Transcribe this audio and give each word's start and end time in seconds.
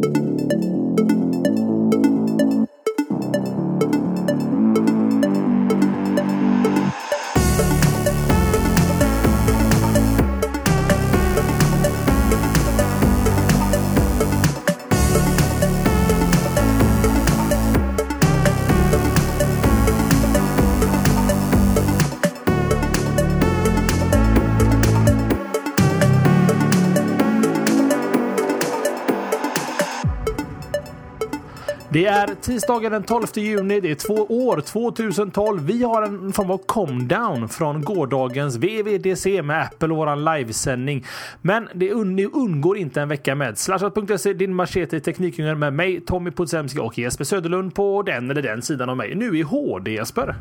Música 0.00 0.77
Det 31.98 32.06
är 32.06 32.34
tisdagen 32.40 32.92
den 32.92 33.02
12 33.02 33.26
juni. 33.34 33.80
Det 33.80 33.90
är 33.90 33.94
två 33.94 34.14
år 34.14 34.60
2012. 34.60 35.66
Vi 35.66 35.82
har 35.82 36.02
en 36.02 36.32
form 36.32 36.50
av 36.50 36.58
come 36.58 37.04
down 37.04 37.48
från 37.48 37.84
gårdagens 37.84 38.56
VVDC 38.56 39.42
med 39.42 39.62
Apple 39.62 39.88
och 39.88 39.96
våran 39.96 40.24
livesändning. 40.24 41.04
Men 41.42 41.68
det 41.74 41.92
undgår 42.32 42.76
inte 42.76 43.00
en 43.00 43.08
vecka 43.08 43.34
med 43.34 43.58
slashat.se, 43.58 44.32
din 44.32 44.54
machete 44.54 45.00
teknikdjungeln 45.00 45.58
med 45.58 45.72
mig, 45.72 46.00
Tommy 46.00 46.30
Podsemski 46.30 46.78
och 46.80 46.98
Jesper 46.98 47.24
Söderlund 47.24 47.74
på 47.74 48.02
den 48.02 48.30
eller 48.30 48.42
den 48.42 48.62
sidan 48.62 48.88
av 48.88 48.96
mig. 48.96 49.14
Nu 49.14 49.38
i 49.38 49.42
HD 49.42 49.90
Jesper. 49.90 50.34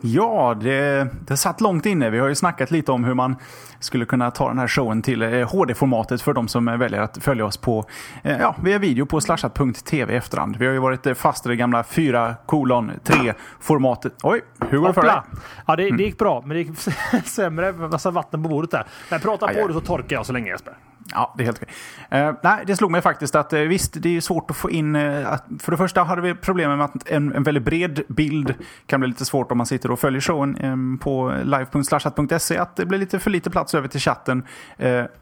Ja, 0.00 0.56
det, 0.60 1.08
det 1.26 1.36
satt 1.36 1.60
långt 1.60 1.86
inne. 1.86 2.10
Vi 2.10 2.18
har 2.18 2.28
ju 2.28 2.34
snackat 2.34 2.70
lite 2.70 2.92
om 2.92 3.04
hur 3.04 3.14
man 3.14 3.36
skulle 3.80 4.04
kunna 4.04 4.30
ta 4.30 4.48
den 4.48 4.58
här 4.58 4.68
showen 4.68 5.02
till 5.02 5.22
HD-formatet 5.22 6.20
eh, 6.20 6.24
för 6.24 6.32
de 6.32 6.48
som 6.48 6.64
väljer 6.64 7.00
att 7.00 7.18
följa 7.22 7.44
oss 7.44 7.56
på, 7.56 7.84
eh, 8.22 8.38
ja, 8.38 8.56
via 8.62 8.78
video 8.78 9.06
på 9.06 9.20
slashat.tv 9.20 10.16
efterhand. 10.16 10.56
Vi 10.56 10.66
har 10.66 10.72
ju 10.72 10.78
varit 10.78 11.06
eh, 11.06 11.14
fast 11.14 11.46
i 11.46 11.48
det 11.48 11.56
gamla 11.56 11.84
4 11.84 12.34
kolon 12.46 12.90
3 13.04 13.34
formatet. 13.60 14.12
Oj, 14.22 14.40
hur 14.68 14.78
går 14.78 14.88
det 14.88 14.94
för 14.94 15.02
dig? 15.02 15.20
Ja, 15.66 15.76
det, 15.76 15.90
det 15.90 16.02
gick 16.02 16.18
bra, 16.18 16.42
men 16.46 16.56
det 16.56 16.62
gick 16.62 16.78
sämre. 17.24 17.72
Massa 17.72 18.10
vatten 18.10 18.42
på 18.42 18.48
bordet 18.48 18.70
där. 18.70 18.86
Men 19.10 19.20
prata 19.20 19.46
på 19.46 19.68
det 19.68 19.74
så 19.74 19.80
torkar 19.80 20.16
jag 20.16 20.26
så 20.26 20.32
länge 20.32 20.50
Jesper. 20.50 20.74
Ja, 21.14 21.34
det 21.36 21.42
är 21.42 21.44
helt 21.44 21.62
okej. 21.62 22.28
Uh, 22.28 22.34
nej, 22.42 22.64
det 22.66 22.76
slog 22.76 22.90
mig 22.90 23.02
faktiskt 23.02 23.34
att 23.34 23.52
uh, 23.52 23.60
visst, 23.60 23.92
det 24.02 24.16
är 24.16 24.20
svårt 24.20 24.50
att 24.50 24.56
få 24.56 24.70
in... 24.70 24.96
Uh, 24.96 25.32
att, 25.32 25.44
för 25.58 25.70
det 25.70 25.76
första 25.76 26.02
hade 26.02 26.22
vi 26.22 26.34
problem 26.34 26.76
med 26.78 26.84
att 26.84 27.08
en, 27.08 27.34
en 27.34 27.42
väldigt 27.42 27.64
bred 27.64 28.00
bild 28.08 28.54
kan 28.86 29.00
bli 29.00 29.08
lite 29.08 29.24
svårt 29.24 29.52
om 29.52 29.58
man 29.58 29.66
sitter 29.66 29.90
och 29.90 30.00
följer 30.00 30.20
showen 30.20 30.58
um, 30.64 30.98
på 30.98 31.34
live.slashat.se. 31.44 32.58
Att 32.58 32.76
det 32.76 32.86
blir 32.86 32.98
lite 32.98 33.18
för 33.18 33.30
lite 33.30 33.50
plats 33.50 33.74
över 33.74 33.88
till 33.88 34.00
chatten. 34.00 34.42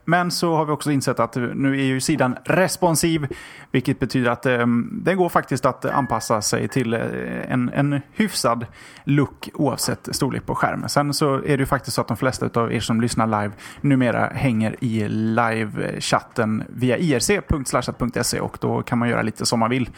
men 0.05 0.31
så 0.31 0.55
har 0.55 0.65
vi 0.65 0.73
också 0.73 0.91
insett 0.91 1.21
att 1.21 1.37
nu 1.37 1.81
är 1.81 1.85
ju 1.85 2.01
sidan 2.01 2.37
responsiv. 2.45 3.27
Vilket 3.71 3.99
betyder 3.99 4.31
att 4.31 4.47
ehm, 4.47 4.61
um, 4.61 5.01
den 5.05 5.17
går 5.17 5.29
faktiskt 5.29 5.67
att 5.67 5.85
anpassa 5.85 6.43
sig 6.43 6.69
till 6.69 6.95
en, 6.95 7.71
en 7.75 8.01
hyfsad 8.13 8.67
look 9.05 9.49
oavsett 9.55 10.09
storlek 10.13 10.47
på 10.47 10.55
skärmen. 10.55 10.89
Sen 10.89 11.15
så 11.15 11.35
är 11.35 11.57
det 11.57 11.57
ju 11.57 11.67
faktiskt 11.67 11.95
så 11.95 12.01
att 12.01 12.09
de 12.09 12.17
flesta 12.17 12.61
av 12.61 12.73
er 12.73 12.81
som 12.81 13.01
lyssnar 13.01 13.27
live 13.27 13.53
numera 13.81 14.27
hänger 14.27 14.77
i 14.81 15.09
live 15.09 15.76
chatten 16.01 16.65
via 16.69 16.99
irc.slashat.se 16.99 18.41
och 18.41 18.59
då 18.61 18.83
kan 18.83 18.99
man 18.99 19.09
göra 19.09 19.23
lite 19.23 19.47
som 19.47 19.61
man 19.61 19.71
vill. 19.71 19.91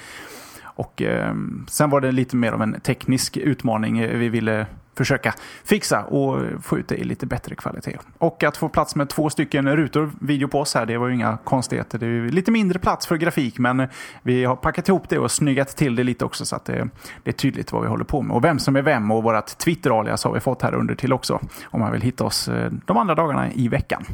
Och 0.65 1.03
eh, 1.03 1.35
sen 1.69 1.91
var 1.91 2.01
det 2.01 2.13
lite 2.13 2.37
mer 2.37 2.53
av 2.53 2.63
en 2.63 2.81
teknisk 2.81 3.37
utmaning 3.37 3.99
eh, 3.99 4.19
vi 4.19 4.29
ville 4.29 4.67
försöka 4.99 5.35
fixa 5.65 6.05
och 6.05 6.63
få 6.63 6.79
ut 6.79 6.89
det 6.89 6.97
i 6.97 7.05
lite 7.05 7.27
bättre 7.27 7.55
kvalitet. 7.55 7.97
Och 8.19 8.43
att 8.43 8.57
få 8.57 8.69
plats 8.69 8.97
med 8.97 9.09
två 9.09 9.31
stycken 9.31 9.77
rutor 9.77 10.11
video 10.21 10.49
på 10.49 10.61
oss 10.61 10.75
här, 10.75 10.87
det 10.87 10.99
var 10.99 11.09
ju 11.09 11.15
inga 11.15 11.39
konstigheter. 11.45 11.99
Det 11.99 12.07
är 12.07 12.29
lite 12.29 12.51
mindre 12.51 12.79
plats 12.79 13.07
för 13.07 13.17
grafik, 13.17 13.59
men 13.59 13.89
vi 14.23 14.45
har 14.45 14.57
packat 14.57 14.89
ihop 14.89 15.09
det 15.09 15.19
och 15.19 15.31
snyggat 15.31 15.77
till 15.77 15.97
det 15.97 16.05
lite 16.05 16.25
också 16.25 16.45
så 16.45 16.57
att 16.57 16.65
det, 16.65 16.89
det 17.23 17.31
är 17.31 17.35
tydligt 17.35 17.73
vad 17.73 17.83
vi 17.83 17.89
håller 17.89 18.05
på 18.05 18.23
med. 18.23 18.37
Och 18.37 18.45
vem 18.45 18.59
som 18.59 18.77
är 18.77 18.83
vem 18.83 19.11
och 19.11 19.23
vårt 19.23 19.59
Twitter-alias 19.59 20.25
har 20.25 20.33
vi 20.33 20.41
fått 20.41 20.63
här 20.63 20.75
under 20.75 20.95
till 20.95 21.13
också, 21.13 21.41
om 21.65 21.81
man 21.81 21.93
vill 21.93 22.03
hitta 22.03 22.25
oss 22.25 22.49
eh, 22.49 22.73
de 22.85 22.97
andra 22.97 23.15
dagarna 23.15 23.53
i 23.53 23.69
veckan. 23.69 24.05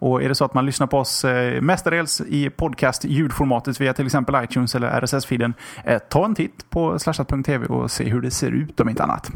Och 0.00 0.22
är 0.22 0.28
det 0.28 0.34
så 0.34 0.44
att 0.44 0.54
man 0.54 0.66
lyssnar 0.66 0.86
på 0.86 0.98
oss 0.98 1.24
eh, 1.24 1.60
mestadels 1.60 2.20
i 2.20 2.50
podcast 2.50 3.04
ljudformatet 3.04 3.80
via 3.80 3.94
till 3.94 4.06
exempel 4.06 4.44
iTunes 4.44 4.74
eller 4.74 5.00
RSS-feeden, 5.00 5.54
eh, 5.84 5.98
ta 5.98 6.24
en 6.24 6.34
titt 6.34 6.70
på 6.70 6.98
slashat.tv 6.98 7.66
och 7.66 7.90
se 7.90 8.04
hur 8.04 8.20
det 8.20 8.30
ser 8.30 8.50
ut 8.50 8.80
om 8.80 8.88
inte 8.88 9.02
annat. 9.02 9.30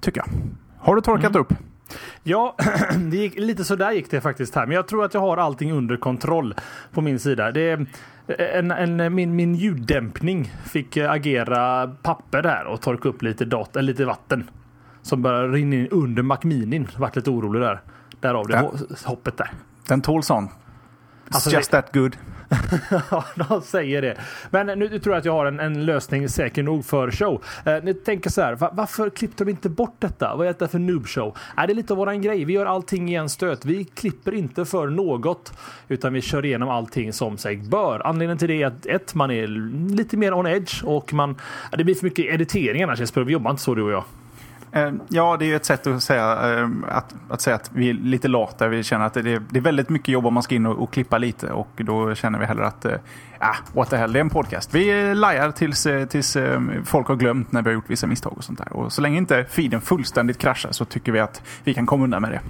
Tycker 0.00 0.20
jag. 0.20 0.28
Har 0.78 0.94
du 0.94 1.00
torkat 1.00 1.30
mm. 1.30 1.40
upp? 1.40 1.52
Ja, 2.22 2.56
det 3.10 3.16
gick, 3.16 3.38
lite 3.38 3.64
sådär 3.64 3.92
gick 3.92 4.10
det 4.10 4.20
faktiskt 4.20 4.54
här. 4.54 4.66
Men 4.66 4.74
jag 4.74 4.88
tror 4.88 5.04
att 5.04 5.14
jag 5.14 5.20
har 5.20 5.36
allting 5.36 5.72
under 5.72 5.96
kontroll 5.96 6.54
på 6.92 7.00
min 7.00 7.18
sida. 7.18 7.50
Det 7.52 7.60
är 7.60 7.86
en, 8.38 8.70
en, 8.70 9.14
min, 9.14 9.36
min 9.36 9.54
ljuddämpning 9.54 10.52
fick 10.64 10.96
agera 10.96 11.86
papper 12.02 12.42
där 12.42 12.64
och 12.64 12.80
torka 12.80 13.08
upp 13.08 13.22
lite, 13.22 13.44
dat, 13.44 13.76
lite 13.84 14.04
vatten. 14.04 14.50
Som 15.02 15.22
började 15.22 15.48
rinna 15.48 15.76
in 15.76 15.88
under 15.90 16.22
Macminin. 16.22 16.88
Vart 16.96 17.16
lite 17.16 17.30
orolig 17.30 17.62
där. 17.62 17.80
Därav 18.26 18.46
det 18.46 18.70
hoppet 19.04 19.36
där. 19.36 19.50
Den 19.88 20.02
tål 20.02 20.22
sån. 20.22 20.48
Alltså, 21.30 21.50
just 21.50 21.70
that 21.70 21.92
good. 21.92 22.16
ja, 23.10 23.24
de 23.34 23.62
säger 23.62 24.02
det. 24.02 24.16
Men 24.50 24.78
nu 24.78 24.98
tror 24.98 25.14
jag 25.14 25.18
att 25.18 25.24
jag 25.24 25.32
har 25.32 25.46
en, 25.46 25.60
en 25.60 25.86
lösning 25.86 26.28
säker 26.28 26.62
nog 26.62 26.84
för 26.84 27.10
show. 27.10 27.44
Eh, 27.64 27.74
ni 27.82 27.94
tänker 27.94 28.30
så 28.30 28.42
här, 28.42 28.54
va, 28.54 28.70
varför 28.72 29.10
klippte 29.10 29.44
de 29.44 29.50
inte 29.50 29.68
bort 29.68 29.96
detta? 29.98 30.36
Vad 30.36 30.46
är 30.46 30.50
detta 30.52 30.68
för 30.68 30.78
noob 30.78 31.06
show? 31.06 31.36
Är 31.56 31.66
det 31.66 31.74
lite 31.74 31.92
av 31.92 31.96
våran 31.96 32.22
grej? 32.22 32.44
Vi 32.44 32.52
gör 32.52 32.66
allting 32.66 33.10
i 33.10 33.14
en 33.14 33.28
stöt. 33.28 33.64
Vi 33.64 33.84
klipper 33.84 34.34
inte 34.34 34.64
för 34.64 34.86
något, 34.86 35.52
utan 35.88 36.12
vi 36.12 36.20
kör 36.20 36.44
igenom 36.44 36.68
allting 36.68 37.12
som 37.12 37.38
sig 37.38 37.56
bör. 37.56 38.06
Anledningen 38.06 38.38
till 38.38 38.48
det 38.48 38.62
är 38.62 38.66
att 38.66 38.86
ett, 38.86 39.14
man 39.14 39.30
är 39.30 39.46
lite 39.96 40.16
mer 40.16 40.34
on 40.34 40.46
edge 40.46 40.84
och 40.84 41.12
man, 41.12 41.36
det 41.76 41.84
blir 41.84 41.94
för 41.94 42.04
mycket 42.04 42.24
editering 42.24 42.82
annars 42.82 43.00
Jesper. 43.00 43.20
Vi 43.20 43.32
jobbar 43.32 43.50
inte 43.50 43.62
så 43.62 43.74
du 43.74 43.82
och 43.82 43.92
jag. 43.92 44.04
Ehm, 44.76 45.00
ja, 45.08 45.36
det 45.36 45.44
är 45.44 45.46
ju 45.46 45.56
ett 45.56 45.64
sätt 45.64 45.86
att 45.86 46.02
säga 46.02 46.24
ehm, 46.24 46.84
att, 46.88 47.14
att 47.28 47.40
säga 47.40 47.56
att 47.56 47.70
vi 47.74 47.90
är 47.90 47.94
lite 47.94 48.28
lata. 48.28 48.68
Vi 48.68 48.82
känner 48.82 49.06
att 49.06 49.14
det 49.14 49.20
är, 49.20 49.42
det 49.50 49.58
är 49.58 49.62
väldigt 49.62 49.88
mycket 49.88 50.08
jobb 50.08 50.26
om 50.26 50.34
man 50.34 50.42
ska 50.42 50.54
in 50.54 50.66
och, 50.66 50.82
och 50.82 50.92
klippa 50.92 51.18
lite 51.18 51.52
och 51.52 51.68
då 51.76 52.14
känner 52.14 52.38
vi 52.38 52.44
hellre 52.44 52.66
att 52.66 52.84
äh, 52.84 52.96
what 53.72 53.90
the 53.90 53.96
hell, 53.96 54.12
det 54.12 54.18
är 54.18 54.20
en 54.20 54.30
podcast. 54.30 54.74
Vi 54.74 55.14
lajar 55.14 55.50
tills, 55.50 55.86
eh, 55.86 56.06
tills 56.06 56.36
ehm, 56.36 56.84
folk 56.84 57.06
har 57.06 57.16
glömt 57.16 57.52
när 57.52 57.62
vi 57.62 57.68
har 57.68 57.74
gjort 57.74 57.90
vissa 57.90 58.06
misstag 58.06 58.32
och 58.36 58.44
sånt 58.44 58.58
där. 58.58 58.72
Och 58.72 58.92
så 58.92 59.02
länge 59.02 59.18
inte 59.18 59.44
feeden 59.44 59.80
fullständigt 59.80 60.38
kraschar 60.38 60.72
så 60.72 60.84
tycker 60.84 61.12
vi 61.12 61.20
att 61.20 61.42
vi 61.64 61.74
kan 61.74 61.86
komma 61.86 62.04
undan 62.04 62.22
med 62.22 62.30
det. 62.30 62.40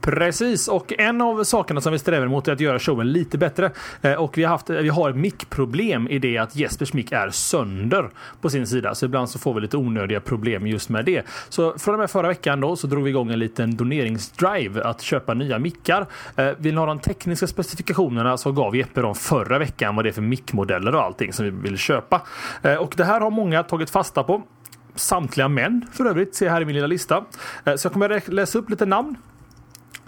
Precis, 0.00 0.68
och 0.68 0.92
en 0.98 1.20
av 1.20 1.44
sakerna 1.44 1.80
som 1.80 1.92
vi 1.92 1.98
strävar 1.98 2.26
mot 2.26 2.48
är 2.48 2.52
att 2.52 2.60
göra 2.60 2.78
showen 2.78 3.12
lite 3.12 3.38
bättre. 3.38 3.70
Eh, 4.02 4.12
och 4.12 4.38
vi 4.38 4.44
har, 4.44 4.50
haft, 4.50 4.70
vi 4.70 4.88
har 4.88 5.10
ett 5.10 5.16
mickproblem 5.16 6.08
i 6.08 6.18
det 6.18 6.38
att 6.38 6.56
Jespers 6.56 6.92
mick 6.92 7.12
är 7.12 7.30
sönder 7.30 8.10
på 8.40 8.50
sin 8.50 8.66
sida. 8.66 8.94
Så 8.94 9.06
ibland 9.06 9.30
så 9.30 9.38
får 9.38 9.54
vi 9.54 9.60
lite 9.60 9.76
onödiga 9.76 10.20
problem 10.20 10.66
just 10.66 10.88
med 10.88 11.04
det. 11.04 11.22
Så 11.48 11.78
från 11.78 11.94
och 11.94 12.00
med 12.00 12.10
förra 12.10 12.28
veckan 12.28 12.60
då 12.60 12.76
så 12.76 12.86
drog 12.86 13.04
vi 13.04 13.10
igång 13.10 13.30
en 13.30 13.38
liten 13.38 13.76
doneringsdrive 13.76 14.82
att 14.82 15.02
köpa 15.02 15.34
nya 15.34 15.58
mickar. 15.58 16.06
Eh, 16.36 16.50
vill 16.58 16.74
ni 16.74 16.80
ha 16.80 16.86
de 16.86 16.98
tekniska 16.98 17.46
specifikationerna 17.46 18.36
så 18.36 18.52
gav 18.52 18.76
Jeppe 18.76 19.00
dem 19.00 19.14
förra 19.14 19.58
veckan 19.58 19.96
vad 19.96 20.04
det 20.04 20.08
är 20.08 20.12
för 20.12 20.22
mickmodeller 20.22 20.94
och 20.94 21.02
allting 21.02 21.32
som 21.32 21.44
vi 21.44 21.50
vill 21.50 21.78
köpa. 21.78 22.22
Eh, 22.62 22.74
och 22.74 22.94
det 22.96 23.04
här 23.04 23.20
har 23.20 23.30
många 23.30 23.62
tagit 23.62 23.90
fasta 23.90 24.22
på. 24.22 24.42
Samtliga 24.94 25.48
män 25.48 25.86
för 25.92 26.04
övrigt, 26.04 26.34
ser 26.34 26.46
jag 26.46 26.52
här 26.52 26.60
i 26.60 26.64
min 26.64 26.74
lilla 26.74 26.86
lista. 26.86 27.24
Eh, 27.64 27.74
så 27.74 27.86
jag 27.86 27.92
kommer 27.92 28.30
läsa 28.30 28.58
upp 28.58 28.70
lite 28.70 28.86
namn 28.86 29.16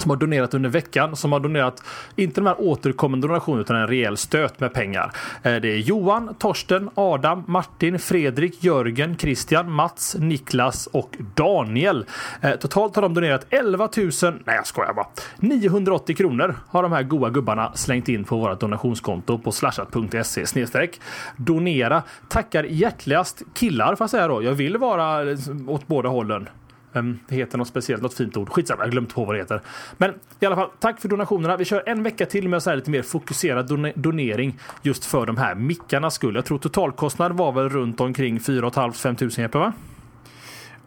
som 0.06 0.11
har 0.11 0.17
donerat 0.17 0.55
under 0.55 0.71
veckan. 0.71 1.17
Som 1.17 1.33
har 1.33 1.41
donerat, 1.41 1.83
inte 2.17 2.41
de 2.41 2.47
här 2.47 2.61
återkommande 2.61 3.27
donationerna 3.28 3.61
utan 3.62 3.77
en 3.77 3.87
rejäl 3.87 4.17
stöt 4.17 4.61
med 4.61 4.72
pengar. 4.72 5.12
Eh, 5.43 5.55
det 5.55 5.69
är 5.69 5.77
Johan, 5.77 6.34
Torsten, 6.39 6.91
Adam, 6.94 7.44
Martin, 7.47 7.99
Fredrik, 7.99 8.65
Jörgen, 8.65 9.16
Christian, 9.16 9.72
Mats, 9.72 10.16
Niklas 10.19 10.87
och 10.87 11.16
Daniel. 11.34 12.05
Eh, 12.41 12.50
totalt 12.50 12.95
har 12.95 13.03
de 13.03 13.15
donerat 13.15 13.47
11 13.50 13.89
000, 13.97 14.11
nej 14.22 14.56
jag 14.56 14.66
skojar 14.66 14.93
bara, 14.93 15.06
980 15.37 16.16
kronor 16.16 16.55
har 16.69 16.83
de 16.83 16.93
här 16.93 17.03
goa 17.03 17.31
gubbarna 17.31 17.72
slängt 17.75 18.09
in 18.09 18.25
på 18.25 18.37
vårt 18.37 18.61
donationskonto 18.61 19.39
på 19.39 19.53
slashat.se 19.53 20.47
snedstreck 20.47 21.00
donera. 21.37 22.03
Tackar 22.28 22.65
hjärtligast 22.65 23.42
killar 23.54 23.97
får 23.97 24.04
jag 24.04 24.10
säga 24.10 24.28
då. 24.28 24.42
Jag 24.42 24.53
vill 24.53 24.77
vara 24.77 25.31
eh, 25.31 25.39
åt 25.66 25.86
båda 25.86 26.09
hållen. 26.09 26.48
Ehm, 26.97 27.19
det 27.28 27.34
heter 27.34 27.59
något 27.59 27.69
speciellt, 27.69 28.03
något 28.03 28.15
fint 28.15 28.37
ord. 28.37 28.48
Skitsamma, 28.48 28.81
jag 28.81 28.87
har 28.87 28.93
glömt 28.93 29.15
på 29.15 29.25
vad 29.25 29.34
det 29.34 29.39
heter. 29.39 29.60
Men 29.97 30.15
i 30.41 30.47
alla 30.47 30.57
fall, 30.57 30.71
tack 30.78 31.01
för 31.01 31.09
donationerna. 31.09 31.57
Vi 31.57 31.65
kör 31.65 31.83
en 31.87 32.03
vecka 32.03 32.27
till 32.27 32.48
med 32.48 32.63
så 32.63 32.71
här 32.71 32.77
lite 32.77 32.91
mer 32.91 33.03
fokuserad 33.03 33.69
don 33.69 33.93
donering 33.95 34.59
just 34.83 35.04
för 35.04 35.27
de 35.27 35.37
här 35.37 35.54
mickarnas 35.54 36.15
skull. 36.15 36.34
Jag 36.34 36.45
tror 36.45 36.59
totalkostnad 36.59 37.33
var 37.33 37.53
väl 37.53 37.69
runt 37.69 38.01
omkring 38.01 38.41
4 38.41 38.69
500-5 38.69 39.22
000, 39.22 39.31
Jeppe, 39.31 39.59
va? 39.59 39.72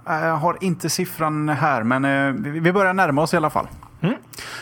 Jag 0.06 0.36
har 0.36 0.58
inte 0.62 0.90
siffran 0.90 1.50
här, 1.50 1.84
men 1.84 2.06
eh, 2.06 2.52
vi 2.62 2.74
börjar 2.74 2.94
närma 2.94 3.22
oss 3.22 3.34
i 3.34 3.38
alla 3.38 3.50
fall. 3.50 3.68
Mm. 4.02 4.16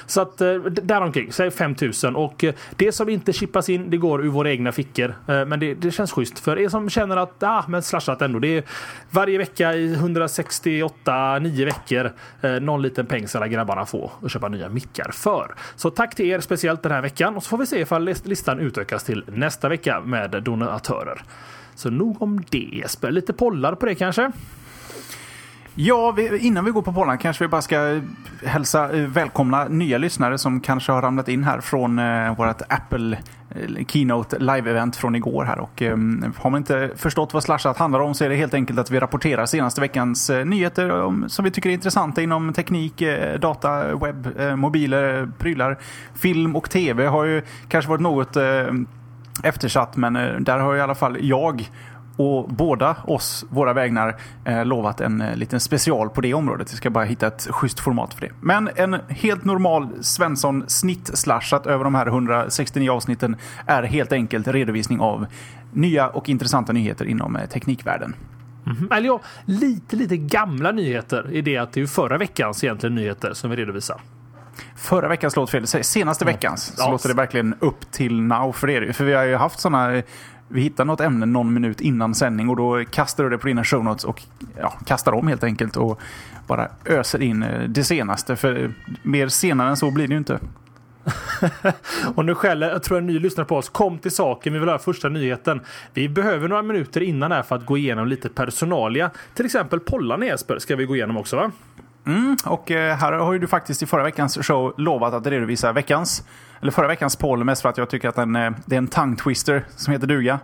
Så 0.05 0.21
att 0.21 0.41
eh, 0.41 0.55
däromkring, 0.63 1.31
säg 1.31 1.51
5000. 1.51 2.15
Och 2.15 2.43
eh, 2.43 2.53
det 2.75 2.91
som 2.91 3.09
inte 3.09 3.33
chippas 3.33 3.69
in, 3.69 3.89
det 3.89 3.97
går 3.97 4.25
ur 4.25 4.29
våra 4.29 4.51
egna 4.51 4.71
fickor. 4.71 5.15
Eh, 5.27 5.45
men 5.45 5.59
det, 5.59 5.73
det 5.73 5.91
känns 5.91 6.11
schysst 6.11 6.39
för 6.39 6.59
er 6.59 6.69
som 6.69 6.89
känner 6.89 7.17
att, 7.17 7.43
ah, 7.43 7.65
men 7.67 7.83
slashat 7.83 8.21
ändå. 8.21 8.39
Det 8.39 8.57
är 8.57 8.63
varje 9.09 9.37
vecka 9.37 9.73
i 9.73 9.93
168, 9.93 11.39
9 11.39 11.65
veckor. 11.65 12.11
Någon 12.59 12.81
liten 12.81 13.05
peng 13.05 13.27
ska 13.27 13.45
grabbarna 13.45 13.85
få 13.85 14.11
och 14.19 14.29
köpa 14.29 14.47
nya 14.47 14.69
mickar 14.69 15.11
för. 15.11 15.55
Så 15.75 15.89
tack 15.89 16.15
till 16.15 16.25
er 16.25 16.39
speciellt 16.39 16.83
den 16.83 16.91
här 16.91 17.01
veckan 17.01 17.35
och 17.35 17.43
så 17.43 17.49
får 17.49 17.57
vi 17.57 17.65
se 17.65 17.79
ifall 17.79 18.05
listan 18.23 18.59
utökas 18.59 19.03
till 19.03 19.23
nästa 19.27 19.69
vecka 19.69 20.01
med 20.01 20.43
donatörer. 20.43 21.21
Så 21.75 21.89
nog 21.89 22.21
om 22.21 22.43
det 22.49 22.69
Jesper. 22.73 23.11
Lite 23.11 23.33
pollar 23.33 23.75
på 23.75 23.85
det 23.85 23.95
kanske? 23.95 24.31
Ja, 25.79 26.12
vi, 26.12 26.38
innan 26.38 26.65
vi 26.65 26.71
går 26.71 26.81
på 26.81 26.94
pollen 26.94 27.18
kanske 27.18 27.44
vi 27.44 27.47
bara 27.47 27.62
ska 27.62 28.01
hälsa 28.44 28.97
eh, 28.97 29.07
välkomna 29.07 29.68
nya 29.68 29.97
lyssnare 29.97 30.38
som 30.38 30.59
kanske 30.59 30.91
har 30.91 31.01
ramlat 31.01 31.27
in 31.27 31.44
här 31.44 31.62
från 31.62 32.00
eh, 32.00 32.35
vårt 32.38 32.62
Apple 32.69 33.18
eh, 33.50 33.85
Keynote 33.85 34.38
live-event 34.38 34.95
från 34.95 35.15
igår 35.15 35.44
här. 35.44 35.59
Och, 35.59 35.81
eh, 35.81 35.97
har 36.38 36.50
man 36.50 36.57
inte 36.57 36.91
förstått 36.95 37.33
vad 37.33 37.44
Slashat 37.44 37.77
handlar 37.77 38.00
om 38.00 38.13
så 38.13 38.25
är 38.25 38.29
det 38.29 38.35
helt 38.35 38.53
enkelt 38.53 38.79
att 38.79 38.91
vi 38.91 39.00
rapporterar 39.00 39.45
senaste 39.45 39.81
veckans 39.81 40.29
eh, 40.29 40.45
nyheter 40.45 41.01
om, 41.01 41.29
som 41.29 41.45
vi 41.45 41.51
tycker 41.51 41.69
är 41.69 41.74
intressanta 41.74 42.21
inom 42.21 42.53
teknik, 42.53 43.01
eh, 43.01 43.39
data, 43.39 43.95
webb, 43.95 44.39
eh, 44.39 44.56
mobiler, 44.56 45.31
prylar. 45.38 45.77
Film 46.13 46.56
och 46.56 46.69
tv 46.69 47.06
har 47.06 47.25
ju 47.25 47.41
kanske 47.69 47.89
varit 47.89 48.01
något 48.01 48.35
eh, 48.35 48.68
eftersatt 49.44 49.97
men 49.97 50.15
eh, 50.15 50.39
där 50.39 50.59
har 50.59 50.75
i 50.75 50.81
alla 50.81 50.95
fall 50.95 51.18
jag 51.21 51.69
och 52.17 52.49
båda 52.49 52.95
oss, 53.03 53.45
våra 53.49 53.73
vägnar, 53.73 54.15
eh, 54.45 54.65
lovat 54.65 55.01
en 55.01 55.21
eh, 55.21 55.35
liten 55.35 55.59
special 55.59 56.09
på 56.09 56.21
det 56.21 56.33
området. 56.33 56.73
Vi 56.73 56.77
ska 56.77 56.89
bara 56.89 57.03
hitta 57.03 57.27
ett 57.27 57.47
schysst 57.49 57.79
format 57.79 58.13
för 58.13 58.21
det. 58.21 58.31
Men 58.41 58.69
en 58.75 58.97
helt 59.09 59.45
normal 59.45 59.89
Svensson 60.01 60.63
snitt-slashat 60.67 61.67
över 61.67 61.83
de 61.83 61.95
här 61.95 62.07
169 62.07 62.91
avsnitten 62.91 63.35
är 63.65 63.83
helt 63.83 64.11
enkelt 64.11 64.47
redovisning 64.47 64.99
av 64.99 65.25
nya 65.73 66.09
och 66.09 66.29
intressanta 66.29 66.73
nyheter 66.73 67.05
inom 67.05 67.35
eh, 67.35 67.45
teknikvärlden. 67.45 68.15
Mm 68.65 68.77
-hmm. 68.77 68.95
Eller 68.95 69.07
ja, 69.07 69.21
lite, 69.45 69.95
lite 69.95 70.17
gamla 70.17 70.71
nyheter 70.71 71.31
i 71.31 71.41
det 71.41 71.57
att 71.57 71.73
det 71.73 71.81
är 71.81 71.85
förra 71.85 72.17
veckans 72.17 72.63
egentligen 72.63 72.95
nyheter 72.95 73.33
som 73.33 73.49
vi 73.49 73.55
redovisar. 73.55 74.01
Förra 74.75 75.07
veckans 75.07 75.35
låt 75.35 75.49
fel, 75.49 75.67
senaste 75.67 76.25
veckans 76.25 76.65
så 76.65 76.73
ja. 76.77 76.91
låter 76.91 77.09
det 77.09 77.15
verkligen 77.15 77.55
upp 77.59 77.91
till 77.91 78.21
now 78.21 78.51
för 78.51 78.69
er. 78.69 78.91
För 78.91 79.05
vi 79.05 79.13
har 79.13 79.23
ju 79.23 79.35
haft 79.35 79.59
sådana 79.59 80.01
vi 80.47 80.61
hittar 80.61 80.85
något 80.85 81.01
ämne 81.01 81.25
någon 81.25 81.53
minut 81.53 81.81
innan 81.81 82.15
sändning 82.15 82.49
och 82.49 82.55
då 82.55 82.85
kastar 82.85 83.23
du 83.23 83.29
det 83.29 83.38
på 83.38 83.47
dina 83.47 83.63
show 83.63 83.83
notes 83.83 84.03
och 84.03 84.23
ja, 84.59 84.73
kastar 84.85 85.11
om 85.11 85.27
helt 85.27 85.44
enkelt 85.44 85.77
och 85.77 86.01
bara 86.47 86.67
öser 86.85 87.21
in 87.21 87.44
eh, 87.44 87.63
det 87.69 87.83
senaste. 87.83 88.35
För 88.35 88.71
mer 89.03 89.27
senare 89.27 89.69
än 89.69 89.77
så 89.77 89.91
blir 89.91 90.07
det 90.07 90.11
ju 90.11 90.17
inte. 90.17 90.39
och 92.15 92.25
nu 92.25 92.35
skäller, 92.35 92.69
jag 92.69 92.83
tror 92.83 92.97
en 92.97 93.07
ny 93.07 93.19
lyssnare 93.19 93.45
på 93.45 93.57
oss. 93.57 93.69
Kom 93.69 93.97
till 93.97 94.11
saken, 94.11 94.53
vi 94.53 94.59
vill 94.59 94.69
ha 94.69 94.79
första 94.79 95.09
nyheten. 95.09 95.61
Vi 95.94 96.09
behöver 96.09 96.47
några 96.47 96.61
minuter 96.61 97.01
innan 97.03 97.31
här 97.31 97.44
för 97.44 97.55
att 97.55 97.65
gå 97.65 97.77
igenom 97.77 98.07
lite 98.07 98.29
personalia. 98.29 99.11
Till 99.33 99.45
exempel 99.45 99.79
pollarna 99.79 100.25
Jesper 100.25 100.59
ska 100.59 100.75
vi 100.75 100.85
gå 100.85 100.95
igenom 100.95 101.17
också 101.17 101.35
va? 101.35 101.51
Mm, 102.05 102.38
och 102.45 102.71
eh, 102.71 102.97
här 102.97 103.13
har 103.13 103.33
ju 103.33 103.39
du 103.39 103.47
faktiskt 103.47 103.83
i 103.83 103.85
förra 103.85 104.03
veckans 104.03 104.38
show 104.47 104.73
lovat 104.77 105.13
att 105.13 105.27
redovisa 105.27 105.71
veckans, 105.71 106.23
eller 106.62 106.71
förra 106.71 106.88
veckans 106.88 107.15
poll 107.15 107.44
mest 107.44 107.62
för 107.62 107.69
att 107.69 107.77
jag 107.77 107.89
tycker 107.89 108.09
att 108.09 108.15
den, 108.15 108.36
eh, 108.36 108.51
det 108.65 108.75
är 108.75 108.77
en 108.77 108.88
tongue 108.88 109.18
twister 109.18 109.65
som 109.75 109.94
heter 109.94 110.07
duga. 110.07 110.39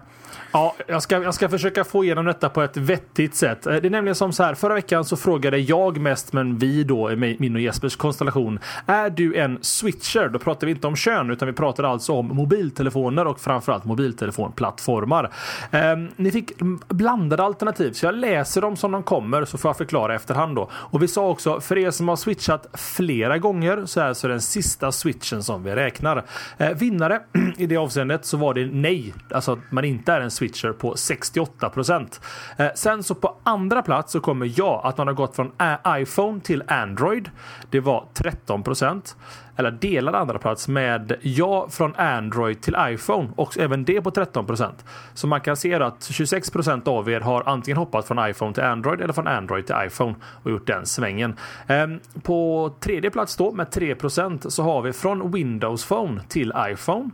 Ja, 0.56 0.76
jag 0.88 1.04
ska, 1.04 1.24
jag 1.24 1.34
ska 1.34 1.50
försöka 1.50 1.84
få 1.84 2.04
igenom 2.04 2.26
detta 2.26 2.50
på 2.50 2.62
ett 2.62 2.78
vettigt 2.78 3.36
sätt. 3.36 3.68
Eh, 3.68 3.76
det 3.76 3.88
är 3.88 3.90
nämligen 3.90 4.16
som 4.16 4.34
så 4.34 4.44
här, 4.44 4.54
förra 4.56 4.74
veckan 4.74 5.06
så 5.06 5.18
frågade 5.18 5.58
jag 5.58 5.98
mest, 5.98 6.34
men 6.34 6.58
vi 6.58 6.84
då, 6.84 7.16
min 7.16 7.56
och 7.56 7.62
Jespers 7.62 7.96
konstellation. 7.96 8.60
Är 8.86 9.10
du 9.10 9.36
en 9.36 9.60
switcher? 9.62 10.30
Då 10.30 10.40
pratar 10.40 10.68
vi 10.68 10.72
inte 10.72 10.88
om 10.88 10.96
kön, 10.96 11.30
utan 11.30 11.48
vi 11.48 11.54
pratar 11.54 11.84
alltså 11.84 12.14
om 12.14 12.28
mobiltelefoner 12.28 13.28
och 13.28 13.40
framförallt 13.40 13.86
mobiltelefonplattformar. 13.86 15.32
Eh, 15.72 15.82
ni 16.16 16.32
fick 16.32 16.52
blandade 16.88 17.44
alternativ, 17.44 17.92
så 17.92 18.06
jag 18.06 18.16
läser 18.16 18.62
dem 18.62 18.76
som 18.76 18.92
de 18.92 19.04
kommer 19.04 19.46
så 19.46 19.58
får 19.58 19.70
jag 19.70 19.78
förklara 19.78 20.16
efterhand 20.16 20.56
då. 20.56 20.70
Och 20.74 21.04
vi 21.04 21.08
sa 21.08 21.30
också, 21.30 21.62
för 21.62 21.78
er 21.78 21.92
som 21.92 22.08
har 22.08 22.16
switchat 22.16 22.68
flera 22.74 23.38
gånger 23.38 23.86
så 23.86 24.00
är 24.00 24.06
alltså 24.06 24.28
den 24.28 24.42
sista 24.42 24.92
switchen 24.92 25.44
som 25.44 25.64
vi 25.64 25.76
räknar. 25.76 26.24
Eh, 26.58 26.70
vinnare 26.70 27.20
i 27.58 27.66
det 27.66 27.78
avseendet 27.78 28.26
så 28.26 28.38
var 28.38 28.54
det 28.54 28.66
nej, 28.66 29.14
alltså 29.32 29.52
att 29.52 29.60
man 29.72 29.86
inte 29.86 30.14
är 30.14 30.22
en 30.22 30.32
switcher 30.32 30.43
switcher 30.44 30.74
på 30.74 30.98
68 30.98 31.70
procent. 31.70 32.22
Eh, 32.58 32.68
sen 32.76 33.04
så 33.04 33.16
på 33.16 33.36
andra 33.44 33.82
plats 33.82 34.12
så 34.12 34.20
kommer 34.20 34.60
jag 34.60 34.82
att 34.84 34.98
man 34.98 35.08
har 35.08 35.14
gått 35.14 35.36
från 35.36 35.52
iPhone 35.88 36.40
till 36.40 36.64
Android. 36.68 37.30
Det 37.70 37.80
var 37.80 38.06
13 38.14 38.64
procent. 38.64 39.16
eller 39.56 39.72
delad 39.72 40.16
andra 40.16 40.40
plats 40.40 40.68
med 40.68 41.16
ja 41.22 41.68
från 41.70 41.96
Android 41.96 42.62
till 42.62 42.76
iPhone 42.80 43.30
och 43.36 43.58
även 43.58 43.86
det 43.86 44.02
på 44.02 44.12
13 44.12 44.46
procent. 44.46 44.86
Så 45.14 45.28
man 45.28 45.42
kan 45.42 45.58
se 45.58 45.74
att 45.74 46.04
26 46.04 46.52
procent 46.52 46.88
av 46.88 47.10
er 47.10 47.20
har 47.20 47.44
antingen 47.46 47.78
hoppat 47.78 48.08
från 48.08 48.30
iPhone 48.30 48.54
till 48.54 48.64
Android 48.64 49.02
eller 49.02 49.14
från 49.14 49.28
Android 49.28 49.66
till 49.66 49.76
iPhone 49.86 50.16
och 50.44 50.52
gjort 50.52 50.68
den 50.68 50.86
svängen. 50.86 51.36
Ehm, 51.68 52.00
på 52.24 52.72
tredje 52.80 53.12
plats 53.12 53.36
då 53.36 53.52
med 53.52 53.72
3 53.72 53.96
procent 53.96 54.54
så 54.54 54.64
har 54.64 54.82
vi 54.82 54.94
från 54.94 55.32
Windows 55.32 55.86
Phone 55.86 56.22
till 56.28 56.54
iPhone. 56.58 57.10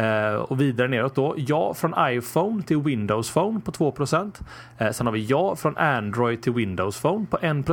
Eh, 0.00 0.34
och 0.34 0.60
vidare 0.60 0.88
neråt 0.88 1.14
då. 1.14 1.34
Ja 1.36 1.74
från 1.74 1.94
iPhone 1.98 2.62
till 2.62 2.82
Windows 2.82 3.30
Phone 3.30 3.60
på 3.60 3.72
2 3.72 3.94
eh, 4.78 4.90
Sen 4.92 5.06
har 5.06 5.12
vi 5.12 5.24
ja 5.24 5.56
från 5.56 5.76
Android 5.76 6.42
till 6.42 6.52
Windows 6.52 7.00
Phone 7.00 7.26
på 7.30 7.38
1 7.38 7.70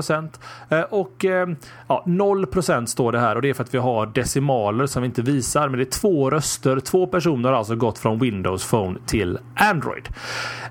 eh, 0.69 0.81
Och 0.81 1.25
eh, 1.25 1.49
ja, 1.87 2.03
0% 2.07 2.85
står 2.85 3.11
det 3.11 3.19
här 3.19 3.35
och 3.35 3.41
det 3.41 3.49
är 3.49 3.53
för 3.53 3.63
att 3.63 3.73
vi 3.73 3.77
har 3.77 4.05
decimaler 4.05 4.85
som 4.85 5.01
vi 5.01 5.05
inte 5.05 5.21
visar. 5.21 5.69
Men 5.69 5.79
det 5.79 5.83
är 5.83 5.99
två 5.99 6.29
röster. 6.29 6.79
Två 6.79 7.07
personer 7.07 7.49
har 7.49 7.57
alltså 7.57 7.75
gått 7.75 7.97
från 7.97 8.19
Windows 8.19 8.69
Phone 8.69 8.99
till 9.05 9.39
Android. 9.55 10.09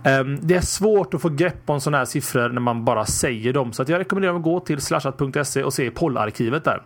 Ehm, 0.05 0.39
det 0.41 0.55
är 0.55 0.61
svårt 0.61 1.15
att 1.15 1.23
få 1.23 1.29
grepp 1.29 1.71
om 1.71 1.81
sådana 1.81 1.99
här 1.99 2.05
siffror 2.05 2.49
när 2.49 2.61
man 2.61 2.85
bara 2.85 3.07
säger 3.07 3.53
dem. 3.53 3.73
Så 3.73 3.85
jag 3.89 3.99
rekommenderar 3.99 4.37
att 4.37 4.43
gå 4.43 4.61
till 4.61 4.81
slashat.se 4.81 5.63
och 5.63 5.75
se 5.75 5.91
pollarkivet 5.91 6.65
där. 6.65 6.83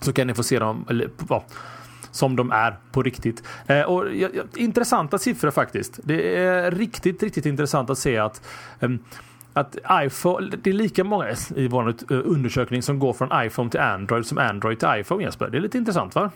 Så 0.00 0.12
kan 0.12 0.26
ni 0.26 0.34
få 0.34 0.42
se 0.42 0.58
dem. 0.58 0.84
Eller, 0.88 1.08
ja, 1.28 1.44
som 2.16 2.36
de 2.36 2.52
är 2.52 2.76
på 2.92 3.02
riktigt. 3.02 3.42
Eh, 3.66 3.82
och, 3.82 4.14
ja, 4.14 4.28
intressanta 4.54 5.18
siffror 5.18 5.50
faktiskt. 5.50 6.00
Det 6.02 6.36
är 6.36 6.70
riktigt, 6.70 7.22
riktigt 7.22 7.46
intressant 7.46 7.90
att 7.90 7.98
se 7.98 8.18
att 8.18 8.42
eh, 8.80 8.88
att 9.52 9.76
iPhone, 9.90 10.56
det 10.62 10.70
är 10.70 10.74
lika 10.74 11.04
många 11.04 11.26
i 11.56 11.68
vår 11.68 11.88
eh, 11.88 11.94
undersökning 12.08 12.82
som 12.82 12.98
går 12.98 13.12
från 13.12 13.28
iPhone 13.46 13.70
till 13.70 13.80
Android 13.80 14.26
som 14.26 14.38
Android 14.38 14.78
till 14.78 14.88
iPhone 14.96 15.22
Jesper. 15.22 15.48
Det 15.48 15.58
är 15.58 15.60
lite 15.60 15.78
intressant 15.78 16.14
va? 16.14 16.30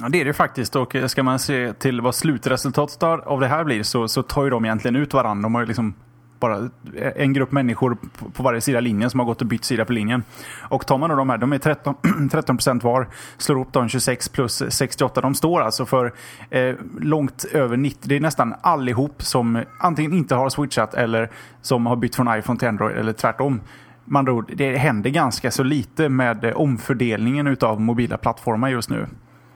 Ja, 0.00 0.08
det 0.08 0.20
är 0.20 0.24
det 0.24 0.32
faktiskt. 0.32 0.76
Och 0.76 0.94
eh, 0.94 1.06
ska 1.06 1.22
man 1.22 1.38
se 1.38 1.72
till 1.72 2.00
vad 2.00 2.14
slutresultatet 2.14 3.02
av 3.02 3.40
det 3.40 3.46
här 3.46 3.64
blir 3.64 3.82
så, 3.82 4.08
så 4.08 4.22
tar 4.22 4.44
ju 4.44 4.50
de 4.50 4.64
egentligen 4.64 4.96
ut 4.96 5.14
varandra. 5.14 5.42
De 5.42 5.54
har 5.54 5.62
ju 5.62 5.66
liksom 5.66 5.94
bara 6.42 6.70
en 7.16 7.32
grupp 7.32 7.52
människor 7.52 7.96
på 8.32 8.42
varje 8.42 8.60
sida 8.60 8.80
linjen 8.80 9.10
som 9.10 9.20
har 9.20 9.26
gått 9.26 9.40
och 9.40 9.46
bytt 9.46 9.64
sida 9.64 9.84
på 9.84 9.92
linjen. 9.92 10.22
Och 10.58 10.86
tar 10.86 10.98
man 10.98 11.10
då 11.10 11.16
de 11.16 11.30
här, 11.30 11.38
de 11.38 11.52
är 11.52 11.58
13, 11.58 11.94
13 12.30 12.58
var, 12.82 13.08
slår 13.38 13.60
upp 13.60 13.72
de 13.72 13.88
26 13.88 14.28
plus 14.28 14.62
68. 14.68 15.20
De 15.20 15.34
står 15.34 15.60
alltså 15.60 15.86
för 15.86 16.12
eh, 16.50 16.74
långt 17.00 17.44
över 17.52 17.76
90. 17.76 17.98
Det 18.02 18.16
är 18.16 18.20
nästan 18.20 18.54
allihop 18.60 19.22
som 19.22 19.62
antingen 19.78 20.12
inte 20.12 20.34
har 20.34 20.48
switchat 20.48 20.94
eller 20.94 21.30
som 21.62 21.86
har 21.86 21.96
bytt 21.96 22.16
från 22.16 22.38
iPhone 22.38 22.58
till 22.58 22.68
Android 22.68 22.96
eller 22.96 23.12
tvärtom. 23.12 23.60
Man 24.04 24.28
ord, 24.28 24.52
det 24.56 24.76
händer 24.76 25.10
ganska 25.10 25.50
så 25.50 25.62
lite 25.62 26.08
med 26.08 26.44
eh, 26.44 26.52
omfördelningen 26.52 27.56
av 27.60 27.80
mobila 27.80 28.16
plattformar 28.16 28.68
just 28.68 28.90
nu. 28.90 29.06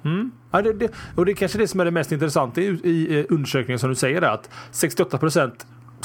Mm. 0.05 0.31
Ja, 0.50 0.62
det, 0.62 0.73
det, 0.73 0.93
och 1.14 1.26
det 1.26 1.33
är 1.33 1.37
kanske 1.37 1.59
det 1.59 1.69
som 1.69 1.81
är 1.81 1.85
det 1.85 1.90
mest 1.90 2.12
intressanta 2.12 2.61
i, 2.61 2.64
i 2.64 3.19
eh, 3.21 3.26
undersökningen 3.28 3.78
som 3.78 3.88
du 3.88 3.95
säger 3.95 4.23
att 4.23 4.50
68 4.71 5.19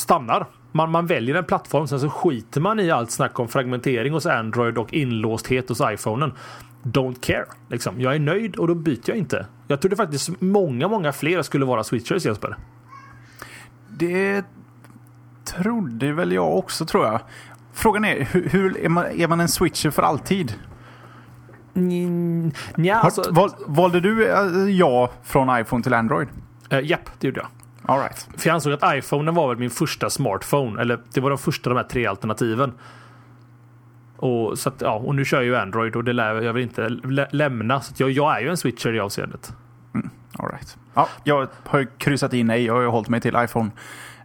stannar. 0.02 0.46
Man, 0.72 0.92
man 0.92 1.08
väljer 1.08 1.36
en 1.36 1.44
plattform, 1.44 1.88
sen 1.88 2.00
så 2.00 2.10
skiter 2.10 2.62
man 2.62 2.80
i 2.80 2.92
allt 2.92 3.12
snack 3.12 3.40
om 3.40 3.48
fragmentering 3.48 4.14
hos 4.14 4.26
Android 4.26 4.78
och 4.78 4.94
inlåsthet 4.94 5.70
hos 5.70 5.82
iPhonen. 5.82 6.34
Don't 6.84 7.22
care. 7.22 7.46
Liksom. 7.70 8.02
Jag 8.02 8.16
är 8.16 8.20
nöjd 8.20 8.56
och 8.56 8.68
då 8.68 8.76
byter 8.76 9.02
jag 9.06 9.18
inte. 9.18 9.46
Jag 9.68 9.82
trodde 9.82 9.96
faktiskt 9.96 10.42
många, 10.42 10.88
många 10.88 11.12
fler 11.12 11.42
skulle 11.42 11.66
vara 11.66 11.84
switchers 11.84 12.26
Jesper. 12.26 12.56
Det 13.90 14.46
trodde 15.46 16.14
väl 16.14 16.32
jag 16.32 16.58
också 16.58 16.86
tror 16.86 17.06
jag. 17.06 17.20
Frågan 17.74 18.06
är, 18.06 18.26
hur, 18.32 18.50
hur 18.50 18.78
är, 18.78 18.90
man, 18.90 19.06
är 19.06 19.28
man 19.28 19.40
en 19.40 19.50
switcher 19.50 19.90
för 19.90 20.04
alltid? 20.04 20.54
Mm, 21.76 22.52
ja, 22.76 22.96
alltså... 22.96 23.32
Val, 23.32 23.50
valde 23.68 24.00
du 24.00 24.28
uh, 24.28 24.72
ja 24.72 25.12
från 25.24 25.60
iPhone 25.60 25.84
till 25.84 25.94
Android? 25.94 26.28
Uh, 26.74 26.86
japp, 26.86 27.10
det 27.20 27.28
gjorde 27.28 27.40
jag. 27.40 27.48
All 27.92 28.00
right. 28.00 28.28
För 28.38 28.50
jag 28.50 28.54
ansåg 28.54 28.74
att 28.74 28.96
iPhone 28.96 29.32
var 29.32 29.48
väl 29.48 29.58
min 29.58 29.70
första 29.70 30.10
smartphone. 30.10 30.82
Eller 30.82 31.00
det 31.14 31.22
var 31.22 31.30
de 31.30 31.38
första 31.38 31.70
de 31.70 31.76
här 31.76 31.84
tre 31.84 32.06
alternativen. 32.06 32.74
Och, 34.18 34.60
så 34.60 34.70
att, 34.70 34.82
ja, 34.82 34.94
och 34.94 35.16
nu 35.16 35.26
kör 35.26 35.38
jag 35.38 35.46
ju 35.46 35.56
Android 35.56 35.96
och 35.96 36.04
det 36.04 36.14
lär 36.14 36.42
jag 36.42 36.54
väl 36.54 36.64
inte 36.64 36.90
lä 36.90 37.28
lämna. 37.32 37.82
Så 37.82 37.94
jag, 37.98 38.12
jag 38.12 38.38
är 38.38 38.42
ju 38.42 38.50
en 38.50 38.58
switcher 38.58 38.94
i 38.94 39.00
avseendet. 39.00 39.54
Mm, 39.94 40.10
all 40.38 40.50
right. 40.50 40.78
ja, 40.94 41.08
jag 41.24 41.48
har 41.66 41.88
kryssat 41.98 42.34
in 42.34 42.48
nej, 42.48 42.66
jag 42.66 42.76
har 42.76 42.84
hållit 42.84 43.10
mig 43.10 43.22
till 43.22 43.36
iPhone 43.38 43.72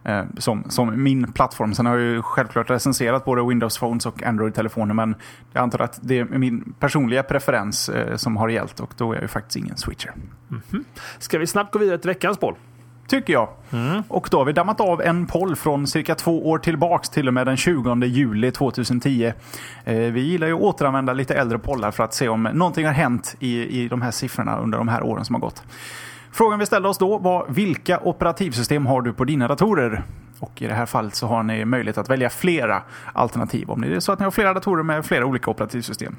eh, 0.03 0.23
som, 0.37 0.63
som 0.69 1.03
min 1.03 1.31
plattform. 1.31 1.73
Sen 1.73 1.85
har 1.85 1.97
jag 1.97 2.03
ju 2.03 2.21
självklart 2.21 2.69
recenserat 2.69 3.25
både 3.25 3.47
Windows 3.47 3.77
Phones 3.77 4.05
och 4.05 4.23
Android-telefoner 4.23 4.93
men 4.93 5.15
jag 5.53 5.63
antar 5.63 5.79
att 5.79 5.99
det 6.01 6.19
är 6.19 6.25
min 6.25 6.73
personliga 6.79 7.23
preferens 7.23 7.89
eh, 7.89 8.15
som 8.15 8.37
har 8.37 8.49
gällt 8.49 8.79
och 8.79 8.93
då 8.97 9.11
är 9.11 9.15
jag 9.15 9.21
ju 9.21 9.27
faktiskt 9.27 9.55
ingen 9.55 9.77
switcher. 9.77 10.13
Mm 10.49 10.61
-hmm. 10.69 10.83
Ska 11.19 11.39
vi 11.39 11.47
snabbt 11.47 11.73
gå 11.73 11.79
vidare 11.79 11.97
till 11.97 12.09
veckans 12.09 12.39
boll? 12.39 12.55
Tycker 13.07 13.33
jag. 13.33 13.49
Mm. 13.71 14.03
Och 14.07 14.27
då 14.31 14.37
har 14.37 14.45
vi 14.45 14.53
dammat 14.53 14.81
av 14.81 15.01
en 15.01 15.25
poll 15.25 15.55
från 15.55 15.87
cirka 15.87 16.15
två 16.15 16.49
år 16.49 16.57
tillbaks 16.57 17.09
till 17.09 17.27
och 17.27 17.33
med 17.33 17.47
den 17.47 17.57
20 17.57 18.05
juli 18.05 18.51
2010. 18.51 19.33
Eh, 19.83 19.95
vi 19.95 20.21
gillar 20.21 20.47
ju 20.47 20.53
att 20.53 20.61
återanvända 20.61 21.13
lite 21.13 21.35
äldre 21.35 21.59
pollar 21.59 21.91
för 21.91 22.03
att 22.03 22.13
se 22.13 22.29
om 22.29 22.43
någonting 22.43 22.85
har 22.85 22.93
hänt 22.93 23.35
i, 23.39 23.83
i 23.83 23.87
de 23.87 24.01
här 24.01 24.11
siffrorna 24.11 24.57
under 24.57 24.77
de 24.77 24.87
här 24.87 25.03
åren 25.03 25.25
som 25.25 25.35
har 25.35 25.41
gått. 25.41 25.63
Frågan 26.31 26.59
vi 26.59 26.65
ställde 26.65 26.89
oss 26.89 26.97
då 26.97 27.17
var 27.17 27.45
vilka 27.49 27.99
operativsystem 27.99 28.85
har 28.85 29.01
du 29.01 29.13
på 29.13 29.23
dina 29.23 29.47
datorer? 29.47 30.03
Och 30.39 30.61
i 30.61 30.67
det 30.67 30.73
här 30.73 30.85
fallet 30.85 31.15
så 31.15 31.27
har 31.27 31.43
ni 31.43 31.65
möjlighet 31.65 31.97
att 31.97 32.09
välja 32.09 32.29
flera 32.29 32.81
alternativ 33.13 33.69
om 33.69 33.81
det 33.81 33.95
är 33.95 33.99
så 33.99 34.11
att 34.11 34.19
ni 34.19 34.23
har 34.23 34.31
flera 34.31 34.53
datorer 34.53 34.83
med 34.83 35.05
flera 35.05 35.25
olika 35.25 35.51
operativsystem. 35.51 36.15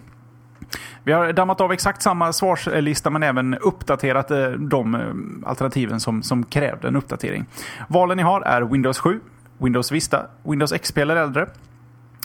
Vi 1.05 1.13
har 1.13 1.33
dammat 1.33 1.61
av 1.61 1.73
exakt 1.73 2.03
samma 2.03 2.33
svarslista 2.33 3.11
men 3.11 3.23
även 3.23 3.55
uppdaterat 3.55 4.31
eh, 4.31 4.49
de 4.49 4.95
eh, 4.95 5.01
alternativen 5.49 6.01
som, 6.01 6.23
som 6.23 6.45
krävde 6.45 6.89
en 6.89 6.97
uppdatering. 6.97 7.47
Valen 7.89 8.17
ni 8.17 8.23
har 8.23 8.41
är 8.41 8.63
Windows 8.63 8.99
7, 8.99 9.21
Windows 9.59 9.93
Vista, 9.93 10.27
Windows 10.43 10.73
XP 10.73 10.99
eller 10.99 11.17
äldre, 11.17 11.47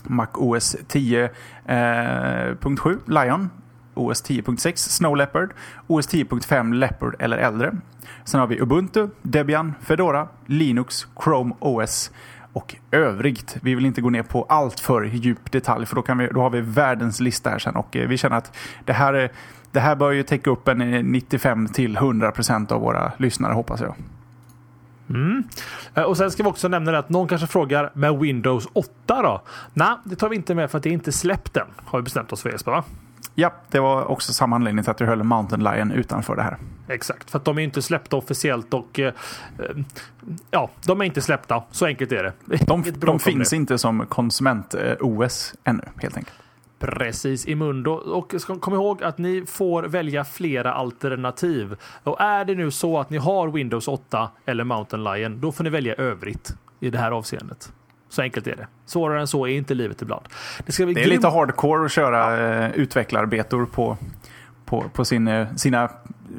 Mac 0.04 0.28
OS 0.34 0.76
10.7 0.88 1.30
eh, 3.08 3.24
Lion, 3.24 3.50
OS 3.94 4.24
10.6 4.24 4.76
Snow 4.76 5.18
Leopard, 5.18 5.54
OS 5.88 6.10
10.5 6.10 6.74
Leopard 6.74 7.16
eller 7.20 7.38
äldre. 7.38 7.74
Sen 8.24 8.40
har 8.40 8.48
vi 8.48 8.62
Ubuntu, 8.62 9.08
Debian, 9.22 9.74
Fedora, 9.82 10.28
Linux, 10.46 11.08
Chrome 11.24 11.54
OS 11.60 12.12
och 12.54 12.76
övrigt. 12.92 13.58
Vi 13.62 13.76
vill 13.76 13.86
inte 13.86 14.02
gå 14.02 14.10
ner 14.10 14.24
på 14.24 14.46
allt 14.50 14.80
för 14.80 15.04
djup 15.04 15.52
detalj 15.52 15.86
för 15.86 15.96
då, 15.96 16.02
kan 16.02 16.18
vi, 16.18 16.28
då 16.28 16.42
har 16.42 16.50
vi 16.50 16.62
världens 16.62 17.20
lista 17.20 17.50
här 17.50 17.60
sen 17.60 17.76
och 17.76 17.96
eh, 17.96 18.08
vi 18.08 18.18
känner 18.18 18.38
att 18.38 18.58
det 18.86 18.94
här, 18.94 19.14
eh, 19.14 19.30
det 19.72 19.80
här 19.80 19.96
bör 19.96 20.12
ju 20.12 20.24
täcka 20.24 20.50
upp 20.50 20.68
en 20.68 20.94
eh, 20.94 21.04
95 21.04 21.68
till 21.68 21.98
100 21.98 22.32
procent 22.32 22.72
av 22.72 22.82
våra 22.82 23.12
lyssnare 23.18 23.54
hoppas 23.54 23.82
jag. 23.82 23.96
Mm. 25.10 25.44
Och 26.08 26.18
sen 26.18 26.32
ska 26.32 26.44
vi 26.44 26.50
också 26.50 26.68
nämna 26.68 26.98
att 26.98 27.10
någon 27.10 27.28
kanske 27.28 27.48
frågar 27.48 27.92
med 27.94 28.20
Windows 28.20 28.68
8 28.74 29.22
då? 29.22 29.42
Nej, 29.74 29.96
det 30.04 30.16
tar 30.16 30.30
vi 30.30 30.36
inte 30.36 30.56
med 30.56 30.72
för 30.72 30.78
att 30.78 30.84
det 30.84 30.90
är 30.90 30.94
inte 30.94 31.12
släppt 31.12 31.58
än. 31.58 31.68
Har 31.86 32.00
vi 32.00 32.04
bestämt 32.04 32.32
oss 32.32 32.42
för 32.42 32.50
Jesper 32.50 32.72
va? 32.72 32.84
Ja, 33.36 33.54
det 33.70 33.80
var 33.80 34.06
också 34.06 34.34
samma 34.34 34.56
anledning 34.56 34.84
till 34.84 34.92
att 34.92 35.00
jag 35.00 35.08
höll 35.08 35.24
Mountain 35.24 35.64
Lion 35.64 35.92
utanför 35.92 36.36
det 36.36 36.44
här. 36.44 36.58
Exakt, 36.88 37.32
för 37.32 37.40
att 37.40 37.46
de 37.46 37.58
är 37.58 37.62
inte 37.62 37.82
släppta 37.82 38.16
officiellt 38.16 38.74
och 38.74 39.00
eh, 39.00 39.14
ja, 40.52 40.70
de 40.86 41.02
är 41.02 41.06
inte 41.06 41.22
släppta. 41.22 41.64
Så 41.72 41.86
enkelt 41.86 42.12
är 42.12 42.24
det. 42.24 42.34
De, 42.66 42.84
de 42.96 43.20
finns 43.20 43.50
det. 43.50 43.56
inte 43.56 43.78
som 43.78 44.06
konsument-OS 44.06 45.54
ännu, 45.64 45.84
helt 45.98 46.18
enkelt. 46.18 46.38
Precis, 46.80 47.48
i 47.48 47.56
Mundo. 47.56 47.92
Och 47.92 48.34
kom 48.62 48.74
ihåg 48.74 49.04
att 49.04 49.18
ni 49.18 49.46
får 49.48 49.84
välja 49.84 50.24
flera 50.24 50.74
alternativ. 50.74 51.76
Och 52.04 52.22
är 52.22 52.46
det 52.46 52.56
nu 52.56 52.72
så 52.72 53.00
att 53.00 53.10
ni 53.10 53.18
har 53.18 53.48
Windows 53.48 53.88
8 53.88 54.30
eller 54.46 54.64
Mountain 54.64 55.04
Lion, 55.04 55.42
då 55.42 55.52
får 55.52 55.64
ni 55.64 55.70
välja 55.70 55.96
övrigt 55.96 56.56
i 56.80 56.90
det 56.90 56.98
här 56.98 57.12
avseendet. 57.12 57.74
Så 58.14 58.22
enkelt 58.22 58.48
är 58.48 58.56
det. 58.56 58.68
Svårare 58.86 59.22
än 59.22 59.28
så 59.28 59.48
är 59.48 59.52
inte 59.52 59.74
livet 59.74 60.02
ibland. 60.02 60.26
Det, 60.66 60.72
ska 60.72 60.86
bli 60.86 60.94
det 60.94 61.04
är 61.04 61.08
lite 61.08 61.28
hardcore 61.28 61.86
att 61.86 61.92
köra 61.92 62.42
ja. 62.42 62.66
Eh, 62.66 62.72
utvecklarbetor 62.72 63.66
på, 63.66 63.98
på, 64.66 64.86
på 64.94 65.06
sin, 65.06 65.28
eh, 65.28 65.56
sina, 65.56 65.90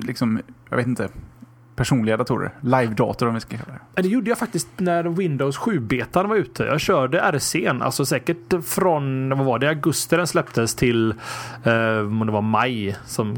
liksom, 0.00 0.40
jag 0.71 0.76
vet 0.76 0.87
inte, 0.87 1.09
personliga 1.76 2.16
datorer. 2.16 2.54
Live-dator 2.61 3.28
om 3.28 3.35
vi 3.35 3.40
ska 3.40 3.57
kalla 3.57 3.78
det. 3.95 4.02
Det 4.02 4.09
gjorde 4.09 4.28
jag 4.28 4.38
faktiskt 4.38 4.69
när 4.76 5.04
Windows 5.04 5.59
7-betan 5.59 6.28
var 6.28 6.37
ute. 6.37 6.64
Jag 6.64 6.81
körde 6.81 7.21
RC'n, 7.21 7.83
alltså 7.83 8.07
säkert 8.07 8.64
från, 8.64 9.28
vad 9.28 9.47
var 9.47 9.59
det, 9.59 9.69
augusti 9.69 10.16
den 10.16 10.26
släpptes 10.26 10.75
till, 10.75 11.14
eh, 11.64 11.99
om 11.99 12.23
det 12.26 12.33
var 12.33 12.43
maj 12.43 12.97
som 13.04 13.37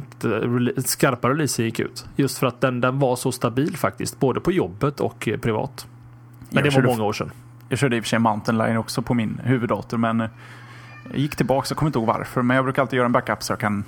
skarpa 0.85 1.31
releaser 1.31 1.65
gick 1.65 1.81
ut. 1.81 2.07
Just 2.17 2.39
för 2.39 2.47
att 2.47 2.61
den, 2.61 2.81
den 2.81 2.99
var 2.99 3.17
så 3.17 3.33
stabil 3.33 3.77
faktiskt, 3.77 4.21
både 4.21 4.41
på 4.41 4.53
jobbet 4.53 5.01
och 5.01 5.29
privat. 5.43 5.87
Men 6.51 6.65
jag 6.65 6.73
det 6.75 6.81
var 6.81 6.87
många 6.87 7.05
år 7.05 7.13
sedan. 7.13 7.31
Jag 7.69 7.79
körde 7.79 7.97
i 7.97 8.01
och 8.01 8.05
för 8.05 8.09
sig 8.09 8.19
Mountain 8.19 8.59
Line 8.59 8.77
också 8.77 9.03
på 9.03 9.15
min 9.15 9.41
huvuddator 9.45 9.99
men 9.99 10.21
jag 11.11 11.19
gick 11.19 11.37
tillbaka, 11.37 11.67
jag 11.71 11.79
kommer 11.79 11.89
inte 11.89 11.99
ihåg 11.99 12.07
varför. 12.07 12.43
Men 12.43 12.57
jag 12.57 12.65
brukar 12.65 12.83
alltid 12.83 12.97
göra 12.97 13.07
en 13.07 13.13
backup 13.13 13.43
så 13.43 13.53
jag 13.53 13.61
kan 13.61 13.85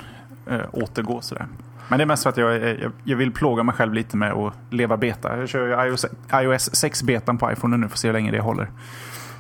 äh, 0.47 0.61
återgå 0.73 1.21
sådär. 1.21 1.47
Men 1.89 1.99
det 1.99 2.05
är 2.05 2.07
mest 2.07 2.23
för 2.23 2.31
att 2.31 2.37
jag, 2.37 2.63
jag, 2.63 2.93
jag, 3.05 3.17
vill 3.17 3.33
plåga 3.33 3.63
mig 3.63 3.75
själv 3.75 3.95
lite 3.95 4.17
med 4.17 4.33
att 4.33 4.55
leva 4.71 4.97
beta. 4.97 5.39
Jag 5.39 5.49
kör 5.49 5.87
iOS, 5.87 6.07
iOS 6.33 6.85
6-betan 6.85 7.39
på 7.39 7.53
iPhone 7.53 7.77
nu 7.77 7.89
för 7.89 7.95
att 7.95 7.99
se 7.99 8.09
hur 8.09 8.13
länge 8.13 8.31
det 8.31 8.41
håller. 8.41 8.71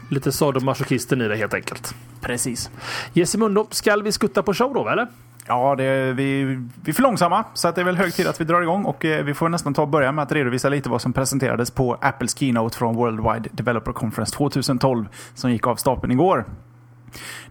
Lite 0.09 0.33
sadomasochisten 0.33 1.23
i 1.23 1.28
det 1.28 1.37
helt 1.37 1.54
enkelt. 1.54 1.95
Precis. 2.21 2.71
Jessimundo, 3.12 3.66
skall 3.71 4.02
vi 4.02 4.12
skutta 4.12 4.42
på 4.42 4.54
show 4.54 4.75
då 4.75 4.88
eller? 4.88 5.07
Ja, 5.49 5.75
det, 5.75 6.12
vi, 6.12 6.45
vi 6.85 6.90
är 6.90 6.93
för 6.93 7.02
långsamma, 7.02 7.45
så 7.55 7.69
att 7.69 7.75
det 7.75 7.81
är 7.81 7.85
väl 7.85 7.97
hög 7.97 8.14
tid 8.14 8.26
att 8.26 8.40
vi 8.40 8.45
drar 8.45 8.62
igång. 8.62 8.85
Och 8.85 9.05
eh, 9.05 9.25
vi 9.25 9.35
får 9.35 9.49
nästan 9.49 9.75
ta 9.75 9.83
och 9.83 9.88
börja 9.88 10.12
med 10.12 10.23
att 10.23 10.33
redovisa 10.33 10.69
lite 10.69 10.88
vad 10.88 11.02
som 11.02 11.12
presenterades 11.12 11.71
på 11.71 11.99
Apples 12.00 12.38
Keynote 12.38 12.78
från 12.78 12.97
Worldwide 12.97 13.49
Developer 13.52 13.93
Conference 13.93 14.37
2012 14.37 15.09
som 15.35 15.52
gick 15.52 15.67
av 15.67 15.76
stapeln 15.76 16.12
igår. 16.12 16.45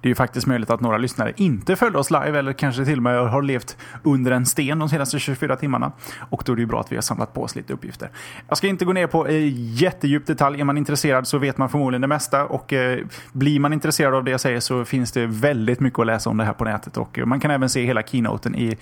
Det 0.02 0.08
är 0.08 0.10
ju 0.10 0.16
faktiskt 0.16 0.48
möjligt 0.48 0.70
att 0.70 0.82
några 0.82 0.98
lyssnare 0.98 1.34
inte 1.36 1.76
följde 1.76 2.00
oss 2.00 2.12
live 2.12 2.40
eller 2.40 2.54
kanske 2.54 2.86
till 2.86 2.98
och 2.98 3.04
med 3.04 3.30
har 3.30 3.42
levt 3.42 3.78
under 4.04 4.32
en 4.32 4.46
sten 4.46 4.80
de 4.80 4.90
senaste 4.90 5.20
24 5.20 5.56
timmarna. 5.56 5.92
Och 6.30 6.44
då 6.46 6.52
är 6.52 6.56
det 6.56 6.62
ju 6.62 6.66
bra 6.66 6.80
att 6.80 6.92
vi 6.92 6.96
har 6.96 7.02
samlat 7.02 7.34
på 7.34 7.44
oss 7.44 7.56
lite 7.56 7.74
uppgifter. 7.74 8.10
Jag 8.48 8.58
ska 8.58 8.68
inte 8.68 8.86
gå 8.86 8.94
ner 8.94 9.08
på 9.08 9.28
eh, 9.28 9.50
jättedjup 9.54 10.26
detalj. 10.26 10.60
Är 10.60 10.64
man 10.64 10.78
intresserad 10.78 11.28
så 11.28 11.38
vet 11.38 11.58
man 11.58 11.70
förmodligen 11.70 12.02
det 12.02 12.08
mesta 12.08 12.46
och 12.46 12.74
eh, 12.74 13.00
blir 13.32 13.60
man 13.60 13.74
intresserad 13.74 14.14
av 14.14 14.24
det 14.24 14.32
jag 14.32 14.40
säger 14.40 14.60
så 14.60 14.86
finns 14.86 15.12
det 15.12 15.26
väldigt 15.26 15.80
mycket 15.80 16.00
att 16.00 16.06
läsa 16.06 16.30
om 16.30 16.38
det 16.38 16.44
här 16.44 16.54
på 16.54 16.64
nätet 16.64 16.98
och 16.98 17.20
eh, 17.20 17.26
man 17.26 17.40
kan 17.40 17.52
även 17.52 17.70
se 17.70 17.86
hela 17.86 18.04
keynoten 18.04 18.56
i 18.56 18.78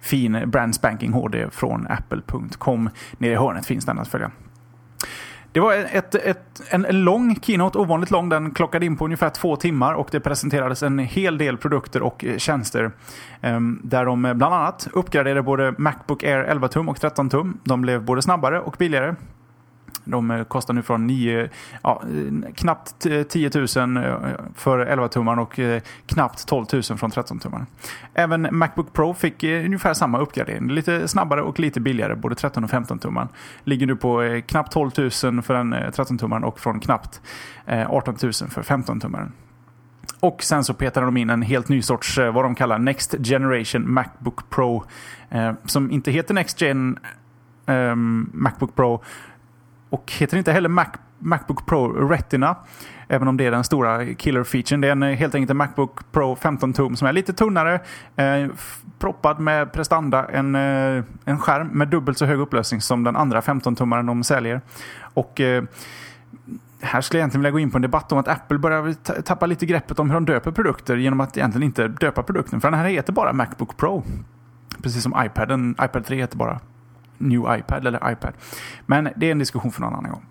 fin 0.00 0.42
brand 0.46 0.74
spanking 0.74 1.12
HD 1.12 1.50
från 1.50 1.86
apple.com. 1.86 2.90
Nere 3.18 3.32
i 3.32 3.36
hörnet 3.36 3.66
finns 3.66 3.84
den 3.84 3.98
att 3.98 4.08
följa. 4.08 4.30
Det 5.52 5.60
var 5.60 5.74
ett, 5.74 6.14
ett, 6.14 6.62
en 6.70 7.04
lång 7.04 7.36
keynote, 7.42 7.78
ovanligt 7.78 8.10
lång. 8.10 8.28
Den 8.28 8.50
klockade 8.50 8.86
in 8.86 8.96
på 8.96 9.04
ungefär 9.04 9.30
två 9.30 9.56
timmar 9.56 9.94
och 9.94 10.08
det 10.10 10.20
presenterades 10.20 10.82
en 10.82 10.98
hel 10.98 11.38
del 11.38 11.56
produkter 11.56 12.02
och 12.02 12.24
eh, 12.24 12.36
tjänster. 12.36 12.90
Ehm, 13.40 13.80
där 13.84 14.04
de 14.04 14.24
eh, 14.24 14.34
bland 14.34 14.54
annat 14.54 14.88
uppgraderade 14.92 15.42
både 15.42 15.74
Macbook 15.78 16.22
Air 16.22 16.38
11 16.38 16.68
tum 16.68 16.88
och 16.88 17.00
13 17.00 17.30
tum. 17.30 17.58
De 17.64 17.80
blev 17.80 18.02
både 18.02 18.22
snabbare 18.22 18.60
och 18.60 18.74
billigare. 18.78 19.14
De 20.04 20.30
eh, 20.30 20.44
kostar 20.44 20.74
nu 20.74 20.82
från 20.82 21.06
9, 21.06 21.48
ja, 21.82 22.02
knappt 22.54 23.06
10 23.28 23.50
000 23.54 23.96
eh, 23.96 24.14
för 24.54 24.86
11-tummaren 24.86 25.38
och 25.38 25.58
eh, 25.58 25.82
knappt 26.06 26.46
12 26.46 26.66
000 26.72 26.82
från 26.82 27.10
13-tummaren. 27.10 27.66
Även 28.14 28.48
Macbook 28.50 28.92
Pro 28.92 29.14
fick 29.14 29.44
ungefär 29.44 29.94
samma 29.94 30.18
uppgradering. 30.18 30.68
Lite 30.68 31.08
snabbare 31.08 31.42
och 31.42 31.60
lite 31.60 31.80
billigare, 31.80 32.14
både 32.14 32.34
13 32.34 32.64
och 32.64 32.70
15-tummaren. 32.70 33.28
Ligger 33.64 33.86
nu 33.86 33.96
på 33.96 34.42
knappt 34.46 34.72
12 34.72 34.90
000 34.96 35.10
för 35.10 35.54
den 35.54 35.74
13-tummaren 35.74 36.42
och 36.42 36.60
från 36.60 36.80
knappt 36.80 37.20
18 37.88 38.16
000 38.22 38.32
för 38.32 38.62
15-tummaren. 38.62 39.32
Och 40.20 40.42
sen 40.42 40.64
så 40.64 40.74
petade 40.74 41.06
de 41.06 41.16
in 41.16 41.30
en 41.30 41.42
helt 41.42 41.68
ny 41.68 41.82
sorts, 41.82 42.18
vad 42.18 42.44
de 42.44 42.54
kallar 42.54 42.78
Next 42.78 43.14
Generation 43.24 43.92
Macbook 43.92 44.50
Pro. 44.50 44.84
Som 45.64 45.90
inte 45.90 46.10
heter 46.10 46.34
Next 46.34 46.60
Gen 46.60 46.98
ehm, 47.66 48.30
Macbook 48.32 48.74
Pro 48.74 49.02
och 49.90 50.12
heter 50.12 50.36
inte 50.36 50.52
heller 50.52 50.68
Mac, 50.68 50.86
Macbook 51.18 51.66
Pro 51.66 52.08
Retina. 52.08 52.56
Även 53.08 53.28
om 53.28 53.36
det 53.36 53.46
är 53.46 53.50
den 53.50 53.64
stora 53.64 54.04
killer-featuren. 54.04 54.80
Det 54.80 54.88
är 54.88 54.92
en, 54.92 55.02
eh, 55.02 55.16
helt 55.16 55.34
enkelt 55.34 55.50
en 55.50 55.56
Macbook 55.56 56.12
Pro 56.12 56.36
15 56.36 56.72
tum 56.72 56.96
som 56.96 57.08
är 57.08 57.12
lite 57.12 57.32
tunnare. 57.32 57.80
Eh, 58.16 58.48
proppad 58.98 59.40
med 59.40 59.72
prestanda. 59.72 60.26
En, 60.28 60.54
eh, 60.54 61.04
en 61.24 61.38
skärm 61.38 61.68
med 61.68 61.88
dubbelt 61.88 62.18
så 62.18 62.26
hög 62.26 62.40
upplösning 62.40 62.80
som 62.80 63.04
den 63.04 63.16
andra 63.16 63.40
15-tummaren 63.40 64.06
de 64.06 64.24
säljer. 64.24 64.60
Och 65.14 65.40
eh, 65.40 65.64
här 66.80 67.00
skulle 67.00 67.18
jag 67.18 67.22
egentligen 67.22 67.42
vilja 67.42 67.50
gå 67.50 67.58
in 67.58 67.70
på 67.70 67.78
en 67.78 67.82
debatt 67.82 68.12
om 68.12 68.18
att 68.18 68.28
Apple 68.28 68.58
börjar 68.58 68.92
tappa 69.22 69.46
lite 69.46 69.66
greppet 69.66 69.98
om 69.98 70.10
hur 70.10 70.14
de 70.14 70.24
döper 70.24 70.50
produkter 70.50 70.96
genom 70.96 71.20
att 71.20 71.36
egentligen 71.36 71.66
inte 71.66 71.88
döpa 71.88 72.22
produkten. 72.22 72.60
För 72.60 72.70
den 72.70 72.80
här 72.80 72.88
heter 72.88 73.12
bara 73.12 73.32
Macbook 73.32 73.76
Pro. 73.76 74.04
Precis 74.82 75.02
som 75.02 75.14
iPaden. 75.26 75.76
iPad 75.82 76.04
3 76.04 76.16
heter 76.16 76.36
bara 76.36 76.60
New 77.18 77.58
iPad 77.58 77.86
eller 77.86 78.12
iPad. 78.12 78.32
Men 78.86 79.08
det 79.16 79.26
är 79.26 79.32
en 79.32 79.38
diskussion 79.38 79.72
för 79.72 79.80
någon 79.80 79.94
annan 79.94 80.10
gång. 80.10 80.22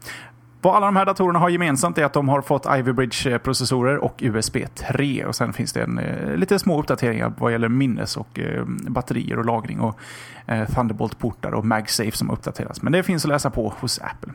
Vad 0.61 0.75
alla 0.75 0.85
de 0.85 0.95
här 0.95 1.05
datorerna 1.05 1.39
har 1.39 1.49
gemensamt 1.49 1.97
är 1.97 2.05
att 2.05 2.13
de 2.13 2.29
har 2.29 2.41
fått 2.41 2.65
Ivy 2.77 2.91
Bridge-processorer 2.91 3.97
och 3.97 4.15
USB 4.19 4.57
3. 4.75 5.25
Och 5.25 5.35
sen 5.35 5.53
finns 5.53 5.73
det 5.73 5.83
en, 5.83 5.99
eh, 5.99 6.35
lite 6.35 6.59
små 6.59 6.79
uppdateringar 6.79 7.33
vad 7.37 7.51
gäller 7.51 7.69
minnes 7.69 8.17
och 8.17 8.39
eh, 8.39 8.63
batterier 8.65 9.39
och 9.39 9.45
lagring 9.45 9.79
och 9.79 9.99
eh, 10.45 10.67
Thunderbolt-portar 10.69 11.51
och 11.51 11.65
MagSafe 11.65 12.11
som 12.11 12.29
uppdateras. 12.29 12.81
Men 12.81 12.93
det 12.93 13.03
finns 13.03 13.25
att 13.25 13.29
läsa 13.29 13.49
på 13.49 13.73
hos 13.79 13.99
Apple. 13.99 14.33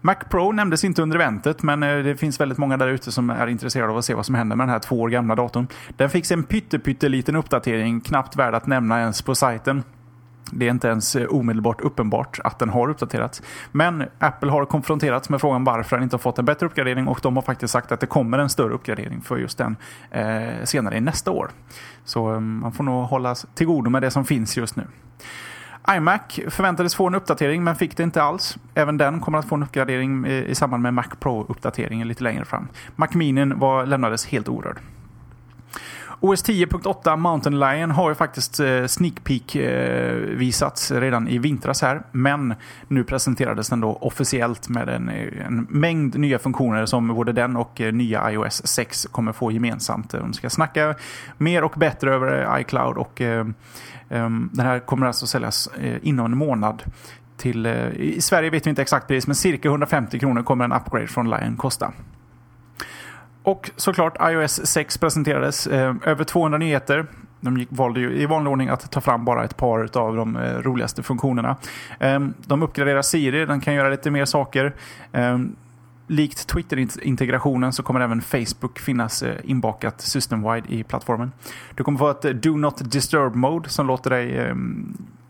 Mac 0.00 0.16
Pro 0.30 0.52
nämndes 0.52 0.84
inte 0.84 1.02
under 1.02 1.16
eventet, 1.16 1.62
men 1.62 1.82
eh, 1.82 2.04
det 2.04 2.16
finns 2.16 2.40
väldigt 2.40 2.58
många 2.58 2.76
där 2.76 2.88
ute 2.88 3.12
som 3.12 3.30
är 3.30 3.46
intresserade 3.46 3.92
av 3.92 3.98
att 3.98 4.04
se 4.04 4.14
vad 4.14 4.26
som 4.26 4.34
händer 4.34 4.56
med 4.56 4.66
den 4.66 4.72
här 4.72 4.78
två 4.78 5.00
år 5.00 5.08
gamla 5.08 5.34
datorn. 5.34 5.66
Den 5.96 6.10
fick 6.10 6.30
en 6.30 6.42
pytteliten 6.44 7.36
uppdatering, 7.36 8.00
knappt 8.00 8.36
värd 8.36 8.54
att 8.54 8.66
nämna 8.66 9.00
ens 9.00 9.22
på 9.22 9.34
sajten. 9.34 9.82
Det 10.50 10.66
är 10.66 10.70
inte 10.70 10.88
ens 10.88 11.16
eh, 11.16 11.26
omedelbart 11.26 11.80
uppenbart 11.80 12.38
att 12.44 12.58
den 12.58 12.68
har 12.68 12.88
uppdaterats. 12.90 13.42
Men 13.72 14.04
Apple 14.18 14.50
har 14.50 14.64
konfronterats 14.64 15.28
med 15.28 15.40
frågan 15.40 15.64
varför 15.64 15.96
den 15.96 16.02
inte 16.02 16.14
har 16.14 16.18
fått 16.18 16.38
en 16.38 16.44
bättre 16.44 16.66
uppgradering 16.66 17.08
och 17.08 17.18
de 17.22 17.36
har 17.36 17.42
faktiskt 17.42 17.72
sagt 17.72 17.92
att 17.92 18.00
det 18.00 18.06
kommer 18.06 18.38
en 18.38 18.48
större 18.48 18.72
uppgradering 18.72 19.20
för 19.20 19.36
just 19.36 19.58
den 19.58 19.76
eh, 20.10 20.64
senare 20.64 20.96
i 20.96 21.00
nästa 21.00 21.30
år. 21.30 21.50
Så 22.04 22.34
eh, 22.34 22.40
man 22.40 22.72
får 22.72 22.84
nog 22.84 23.04
hålla 23.04 23.34
till 23.34 23.66
godo 23.66 23.90
med 23.90 24.02
det 24.02 24.10
som 24.10 24.24
finns 24.24 24.56
just 24.56 24.76
nu 24.76 24.84
iMac 25.90 26.40
förväntades 26.48 26.94
få 26.94 27.06
en 27.06 27.14
uppdatering 27.14 27.64
men 27.64 27.76
fick 27.76 27.96
det 27.96 28.02
inte 28.02 28.22
alls. 28.22 28.56
Även 28.74 28.96
den 28.96 29.20
kommer 29.20 29.38
att 29.38 29.48
få 29.48 29.54
en 29.54 29.62
uppgradering 29.62 30.24
eh, 30.26 30.32
i 30.32 30.54
samband 30.54 30.82
med 30.82 30.94
Mac 30.94 31.04
Pro-uppdateringen 31.20 32.08
lite 32.08 32.24
längre 32.24 32.44
fram. 32.44 32.68
Mac 32.96 33.08
Mini 33.12 33.44
var, 33.44 33.86
lämnades 33.86 34.26
helt 34.26 34.48
orörd. 34.48 34.78
OS 36.24 36.44
10.8 36.44 37.16
Mountain 37.16 37.60
Lion 37.60 37.90
har 37.90 38.08
ju 38.08 38.14
faktiskt 38.14 38.60
eh, 38.60 38.86
sneak 38.86 39.24
peek 39.24 39.56
eh, 39.56 40.14
visats 40.14 40.90
redan 40.90 41.28
i 41.28 41.38
vintras 41.38 41.82
här. 41.82 42.02
Men 42.12 42.54
nu 42.88 43.04
presenterades 43.04 43.68
den 43.68 43.80
då 43.80 43.92
officiellt 44.00 44.68
med 44.68 44.88
en, 44.88 45.08
eh, 45.08 45.46
en 45.46 45.66
mängd 45.70 46.18
nya 46.18 46.38
funktioner 46.38 46.86
som 46.86 47.08
både 47.08 47.32
den 47.32 47.56
och 47.56 47.80
nya 47.92 48.32
iOS 48.32 48.66
6 48.66 49.06
kommer 49.12 49.32
få 49.32 49.52
gemensamt. 49.52 50.10
De 50.10 50.32
ska 50.32 50.50
snacka 50.50 50.94
mer 51.38 51.64
och 51.64 51.72
bättre 51.76 52.14
över 52.14 52.60
iCloud 52.60 52.96
och 52.96 53.20
ehm, 53.20 53.54
den 54.52 54.66
här 54.66 54.78
kommer 54.78 55.06
alltså 55.06 55.26
säljas 55.26 55.68
inom 56.02 56.26
en 56.32 56.38
månad. 56.38 56.82
Till, 57.36 57.66
I 57.66 58.20
Sverige 58.20 58.50
vet 58.50 58.66
vi 58.66 58.70
inte 58.70 58.82
exakt 58.82 59.08
pris, 59.08 59.26
men 59.26 59.36
cirka 59.36 59.68
150 59.68 60.18
kronor 60.18 60.42
kommer 60.42 60.64
en 60.64 60.72
upgrade 60.72 61.06
från 61.06 61.30
Lion 61.30 61.56
kosta. 61.56 61.92
Och 63.42 63.70
såklart 63.76 64.16
iOS 64.20 64.66
6 64.66 64.98
presenterades. 64.98 65.66
Eh, 65.66 65.94
över 66.04 66.24
200 66.24 66.58
nyheter. 66.58 67.06
De 67.40 67.58
gick, 67.58 67.68
valde 67.70 68.00
ju 68.00 68.12
i 68.12 68.26
vanlig 68.26 68.50
ordning 68.50 68.68
att 68.68 68.90
ta 68.90 69.00
fram 69.00 69.24
bara 69.24 69.44
ett 69.44 69.56
par 69.56 69.98
av 69.98 70.16
de 70.16 70.36
eh, 70.36 70.54
roligaste 70.58 71.02
funktionerna. 71.02 71.56
Eh, 72.00 72.20
de 72.46 72.62
uppgraderar 72.62 73.02
Siri, 73.02 73.46
den 73.46 73.60
kan 73.60 73.74
göra 73.74 73.88
lite 73.88 74.10
mer 74.10 74.24
saker. 74.24 74.74
Eh, 75.12 75.38
Likt 76.06 76.46
Twitter-integrationen 76.46 77.72
så 77.72 77.82
kommer 77.82 78.00
även 78.00 78.20
Facebook 78.20 78.78
finnas 78.78 79.22
eh, 79.22 79.36
inbakat 79.44 80.00
system-wide 80.00 80.64
i 80.68 80.82
plattformen. 80.82 81.32
Du 81.74 81.84
kommer 81.84 81.98
få 81.98 82.10
ett 82.10 82.24
eh, 82.24 82.30
Do 82.30 82.56
Not 82.56 82.92
Disturb-mode 82.92 83.68
som 83.68 83.86
låter 83.86 84.10
dig 84.10 84.38
eh, 84.38 84.54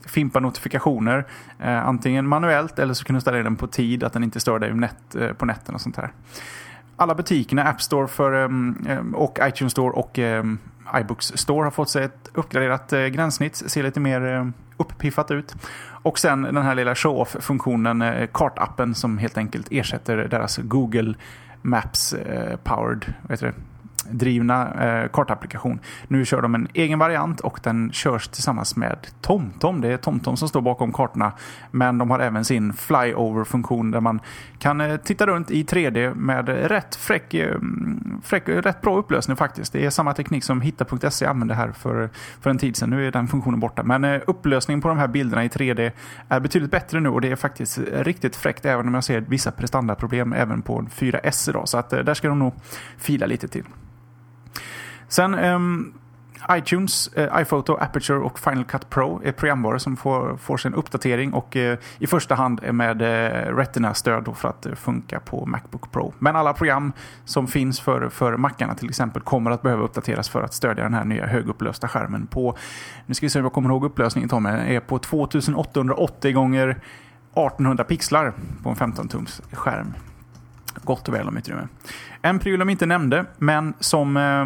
fimpa 0.06 0.40
notifikationer. 0.40 1.24
Eh, 1.60 1.88
antingen 1.88 2.28
manuellt 2.28 2.78
eller 2.78 2.94
så 2.94 3.04
kan 3.04 3.14
du 3.14 3.20
ställa 3.20 3.38
in 3.38 3.44
den 3.44 3.56
på 3.56 3.66
tid, 3.66 4.04
att 4.04 4.12
den 4.12 4.24
inte 4.24 4.40
stör 4.40 4.58
dig 4.58 4.70
eh, 5.20 5.32
på 5.32 5.46
nätten 5.46 5.74
och 5.74 5.80
sånt 5.80 5.96
här. 5.96 6.12
Alla 6.96 7.14
butikerna, 7.14 7.64
App 7.64 7.82
Store 7.82 8.08
för, 8.08 8.32
ehm, 8.32 8.86
ehm, 8.88 9.14
och 9.14 9.38
iTunes 9.42 9.72
Store 9.72 9.92
och 9.92 10.18
ehm, 10.18 10.58
iBooks 11.00 11.32
Store 11.34 11.64
har 11.64 11.70
fått 11.70 11.90
sig 11.90 12.04
ett 12.04 12.30
uppgraderat 12.34 12.92
eh, 12.92 13.06
gränssnitt. 13.06 13.56
Ser 13.56 13.82
lite 13.82 14.00
mer 14.00 14.52
uppiffat 14.76 15.30
ut. 15.30 15.54
Och 16.02 16.18
sen 16.18 16.42
den 16.42 16.62
här 16.62 16.74
lilla 16.74 16.94
show-off-funktionen, 16.94 18.02
eh, 18.02 18.26
kartappen 18.32 18.94
som 18.94 19.18
helt 19.18 19.38
enkelt 19.38 19.66
ersätter 19.70 20.16
deras 20.16 20.56
Google 20.56 21.14
Maps-powered, 21.62 23.08
eh, 23.08 23.14
vad 23.22 23.30
heter 23.30 23.46
det? 23.46 23.54
Drivna 24.10 24.84
eh, 24.84 25.08
kartapplikation. 25.08 25.80
Nu 26.08 26.24
kör 26.24 26.42
de 26.42 26.54
en 26.54 26.68
egen 26.74 26.98
variant 26.98 27.40
och 27.40 27.60
den 27.62 27.92
körs 27.92 28.28
tillsammans 28.28 28.76
med 28.76 29.06
TomTom. 29.20 29.80
Det 29.80 29.88
är 29.88 29.96
TomTom 29.96 30.36
som 30.36 30.48
står 30.48 30.60
bakom 30.60 30.92
kartorna. 30.92 31.32
Men 31.70 31.98
de 31.98 32.10
har 32.10 32.18
även 32.18 32.44
sin 32.44 32.72
flyover-funktion 32.72 33.90
där 33.90 34.00
man 34.00 34.20
kan 34.58 34.80
eh, 34.80 34.96
titta 34.96 35.26
runt 35.26 35.50
i 35.50 35.64
3D 35.64 36.14
med 36.14 36.48
rätt, 36.48 36.96
fräck, 36.96 37.34
eh, 37.34 37.54
mm, 37.54 38.20
fräck, 38.24 38.48
eh, 38.48 38.62
rätt 38.62 38.80
bra 38.80 38.96
upplösning 38.96 39.36
faktiskt. 39.36 39.72
Det 39.72 39.84
är 39.84 39.90
samma 39.90 40.14
teknik 40.14 40.44
som 40.44 40.60
Hitta.se 40.60 41.26
använde 41.26 41.54
här 41.54 41.72
för, 41.72 42.10
för 42.40 42.50
en 42.50 42.58
tid 42.58 42.76
sedan. 42.76 42.90
Nu 42.90 43.06
är 43.06 43.12
den 43.12 43.28
funktionen 43.28 43.60
borta. 43.60 43.82
Men 43.82 44.04
eh, 44.04 44.20
upplösningen 44.26 44.80
på 44.80 44.88
de 44.88 44.98
här 44.98 45.08
bilderna 45.08 45.44
i 45.44 45.48
3D 45.48 45.92
är 46.28 46.40
betydligt 46.40 46.70
bättre 46.70 47.00
nu 47.00 47.08
och 47.08 47.20
det 47.20 47.28
är 47.28 47.36
faktiskt 47.36 47.78
eh, 47.78 48.04
riktigt 48.04 48.36
fräckt 48.36 48.64
även 48.64 48.88
om 48.88 48.94
jag 48.94 49.04
ser 49.04 49.20
vissa 49.20 49.50
prestandaproblem 49.50 50.32
även 50.32 50.62
på 50.62 50.82
4S 50.82 51.50
idag. 51.50 51.68
Så 51.68 51.78
att, 51.78 51.92
eh, 51.92 51.98
där 51.98 52.14
ska 52.14 52.28
de 52.28 52.38
nog 52.38 52.54
fila 52.98 53.26
lite 53.26 53.48
till. 53.48 53.64
Sen 55.12 55.34
um, 55.34 55.94
iTunes, 56.50 57.08
eh, 57.08 57.40
iPhoto, 57.40 57.76
Aperture 57.80 58.18
och 58.18 58.38
Final 58.38 58.64
Cut 58.64 58.90
Pro 58.90 59.20
är 59.24 59.32
programvaror 59.32 59.78
som 59.78 59.96
får, 59.96 60.36
får 60.36 60.56
sin 60.56 60.74
uppdatering 60.74 61.32
och 61.32 61.56
eh, 61.56 61.78
i 61.98 62.06
första 62.06 62.34
hand 62.34 62.72
med 62.72 63.02
eh, 63.02 63.56
Retina-stöd 63.56 64.36
för 64.36 64.48
att 64.48 64.66
eh, 64.66 64.74
funka 64.74 65.20
på 65.20 65.46
Macbook 65.46 65.92
Pro. 65.92 66.14
Men 66.18 66.36
alla 66.36 66.52
program 66.52 66.92
som 67.24 67.46
finns 67.46 67.80
för, 67.80 68.08
för 68.08 68.36
Macarna 68.36 68.74
till 68.74 68.88
exempel 68.88 69.22
kommer 69.22 69.50
att 69.50 69.62
behöva 69.62 69.82
uppdateras 69.82 70.28
för 70.28 70.42
att 70.42 70.54
stödja 70.54 70.84
den 70.84 70.94
här 70.94 71.04
nya 71.04 71.26
högupplösta 71.26 71.88
skärmen 71.88 72.26
på, 72.26 72.56
nu 73.06 73.14
ska 73.14 73.26
vi 73.26 73.30
se 73.30 73.38
om 73.38 73.44
jag 73.44 73.52
kommer 73.52 73.68
ihåg 73.68 73.84
upplösningen 73.84 74.28
Tommy, 74.28 74.50
är 74.50 74.80
på 74.80 74.98
2880 74.98 76.32
gånger 76.32 76.68
1800 76.68 77.84
pixlar 77.84 78.32
på 78.62 78.70
en 78.70 78.76
15-tums 78.76 79.42
skärm. 79.52 79.94
Gott 80.84 81.08
och 81.08 81.14
väl 81.14 81.28
om 81.28 81.36
utrymme. 81.36 81.68
En 82.24 82.38
pryl 82.38 82.58
de 82.58 82.70
inte 82.70 82.86
nämnde, 82.86 83.24
men 83.38 83.74
som 83.80 84.16
eh, 84.16 84.44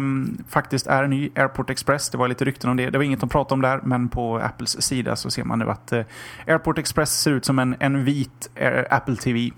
faktiskt 0.49 0.87
är 0.87 1.07
ny, 1.07 1.29
Airport 1.35 1.69
Express. 1.69 2.09
Det 2.09 2.17
var 2.17 2.27
lite 2.27 2.45
rykten 2.45 2.69
om 2.69 2.77
det. 2.77 2.89
Det 2.89 2.97
var 2.97 3.05
inget 3.05 3.19
de 3.19 3.29
pratade 3.29 3.53
om 3.53 3.61
där, 3.61 3.79
men 3.83 4.09
på 4.09 4.37
Apples 4.37 4.81
sida 4.81 5.15
så 5.15 5.29
ser 5.29 5.43
man 5.43 5.59
nu 5.59 5.69
att 5.69 5.91
eh, 5.91 6.03
Airport 6.47 6.77
Express 6.77 7.21
ser 7.21 7.31
ut 7.31 7.45
som 7.45 7.59
en, 7.59 7.75
en 7.79 8.03
vit 8.03 8.49
Air, 8.55 8.87
Apple 8.89 9.15
TV. 9.15 9.51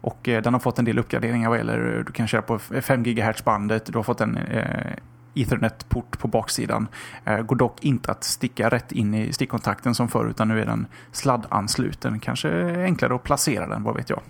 Och 0.00 0.28
eh, 0.28 0.42
den 0.42 0.52
har 0.52 0.60
fått 0.60 0.78
en 0.78 0.84
del 0.84 0.98
uppgraderingar 0.98 1.48
vad 1.48 1.58
gäller, 1.58 1.96
eh, 1.98 2.04
du 2.04 2.12
kan 2.12 2.28
köra 2.28 2.42
på 2.42 2.58
5 2.58 3.02
GHz-bandet, 3.02 3.86
du 3.86 3.98
har 3.98 4.02
fått 4.02 4.20
en 4.20 4.36
eh, 4.36 4.92
Ethernet-port 5.34 6.18
på 6.18 6.28
baksidan. 6.28 6.88
Eh, 7.24 7.40
går 7.40 7.56
dock 7.56 7.84
inte 7.84 8.12
att 8.12 8.24
sticka 8.24 8.68
rätt 8.68 8.92
in 8.92 9.14
i 9.14 9.32
stickkontakten 9.32 9.94
som 9.94 10.08
förr, 10.08 10.28
utan 10.30 10.48
nu 10.48 10.60
är 10.60 10.66
den 10.66 10.86
sladdansluten. 11.12 12.20
Kanske 12.20 12.82
enklare 12.84 13.14
att 13.14 13.22
placera 13.22 13.66
den, 13.66 13.82
vad 13.82 13.96
vet 13.96 14.10
jag. 14.10 14.20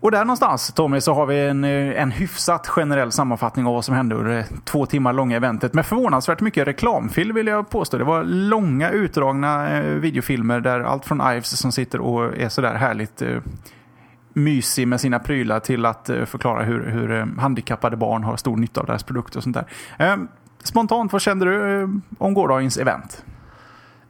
Och 0.00 0.10
där 0.10 0.24
någonstans, 0.24 0.72
Tommy, 0.72 1.00
så 1.00 1.14
har 1.14 1.26
vi 1.26 1.46
en, 1.46 1.64
eh, 1.64 2.02
en 2.02 2.10
hyfsat 2.10 2.66
generell 2.66 3.12
sammanfattning 3.12 3.66
av 3.66 3.74
vad 3.74 3.84
som 3.84 3.94
hände 3.94 4.14
under 4.14 4.30
det 4.30 4.46
två 4.64 4.86
timmar 4.86 5.12
långa 5.12 5.36
eventet. 5.36 5.74
Med 5.74 5.86
förvånansvärt 5.86 6.40
mycket 6.40 6.68
reklamfilm 6.68 7.34
vill 7.34 7.46
jag 7.46 7.70
påstå. 7.70 7.98
Det 7.98 8.04
var 8.04 8.24
långa 8.24 8.90
utdragna 8.90 9.78
eh, 9.78 9.82
videofilmer 9.82 10.60
där 10.60 10.80
allt 10.80 11.04
från 11.04 11.20
Ives 11.20 11.60
som 11.60 11.72
sitter 11.72 12.00
och 12.00 12.36
är 12.36 12.48
sådär 12.48 12.74
härligt 12.74 13.22
eh, 13.22 13.38
mysig 14.32 14.88
med 14.88 15.00
sina 15.00 15.18
prylar 15.18 15.60
till 15.60 15.86
att 15.86 16.08
eh, 16.08 16.24
förklara 16.24 16.62
hur, 16.62 16.90
hur 16.90 17.12
eh, 17.12 17.26
handikappade 17.38 17.96
barn 17.96 18.24
har 18.24 18.36
stor 18.36 18.56
nytta 18.56 18.80
av 18.80 18.86
deras 18.86 19.02
produkter 19.02 19.38
och 19.38 19.42
sånt 19.42 19.56
där. 19.56 19.66
Eh, 19.98 20.16
spontant, 20.62 21.12
vad 21.12 21.22
kände 21.22 21.44
du 21.44 21.88
om 22.18 22.34
gårdagens 22.34 22.76
event? 22.76 23.24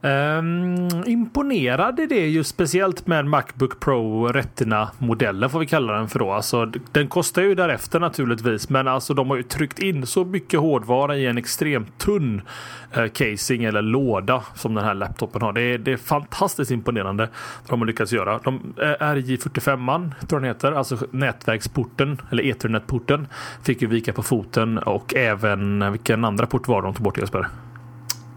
Um, 0.03 0.89
imponerade 1.07 2.07
det 2.07 2.27
ju 2.27 2.45
speciellt 2.45 3.07
med 3.07 3.27
Macbook 3.27 3.81
Pro 3.81 4.27
Retina-modellen 4.27 5.51
får 5.51 5.59
vi 5.59 5.67
kalla 5.67 5.93
den 5.93 6.09
för 6.09 6.19
då. 6.19 6.33
Alltså, 6.33 6.73
den 6.93 7.09
kostar 7.09 7.43
ju 7.43 7.55
därefter 7.55 8.01
naturligtvis 8.01 8.69
men 8.69 8.89
alltså 8.89 9.15
de 9.15 9.31
har 9.31 9.37
ju 9.37 9.43
tryckt 9.43 9.79
in 9.79 10.07
så 10.07 10.25
mycket 10.25 10.61
hårdvara 10.61 11.17
i 11.17 11.27
en 11.27 11.39
extremt 11.39 11.99
tunn 11.99 12.43
uh, 12.97 13.07
casing 13.07 13.65
eller 13.65 13.83
låda 13.83 14.43
som 14.55 14.75
den 14.75 14.85
här 14.85 14.95
laptopen 14.95 15.43
har. 15.43 15.53
Det 15.53 15.63
är, 15.63 15.79
det 15.79 15.93
är 15.93 15.97
fantastiskt 15.97 16.71
imponerande 16.71 17.29
vad 17.63 17.71
de 17.71 17.81
har 17.81 17.87
lyckats 17.87 18.13
göra. 18.13 18.39
De, 18.45 18.75
eh, 18.79 18.89
uh, 18.89 18.95
RJ45 18.95 20.13
tror 20.29 20.29
jag 20.29 20.43
den 20.43 20.45
heter, 20.45 20.73
alltså 20.73 20.99
nätverksporten 21.11 22.21
eller 22.31 22.43
Ethernet-porten 22.43 23.27
fick 23.63 23.83
ju 23.83 23.89
vika 23.89 24.13
på 24.13 24.23
foten 24.23 24.79
och 24.79 25.15
även 25.15 25.83
eh, 25.83 25.91
vilken 25.91 26.25
andra 26.25 26.47
port 26.47 26.69
var 26.69 26.83
de 26.83 26.95
tog 26.95 27.05
bort 27.05 27.19
Jesper? 27.19 27.47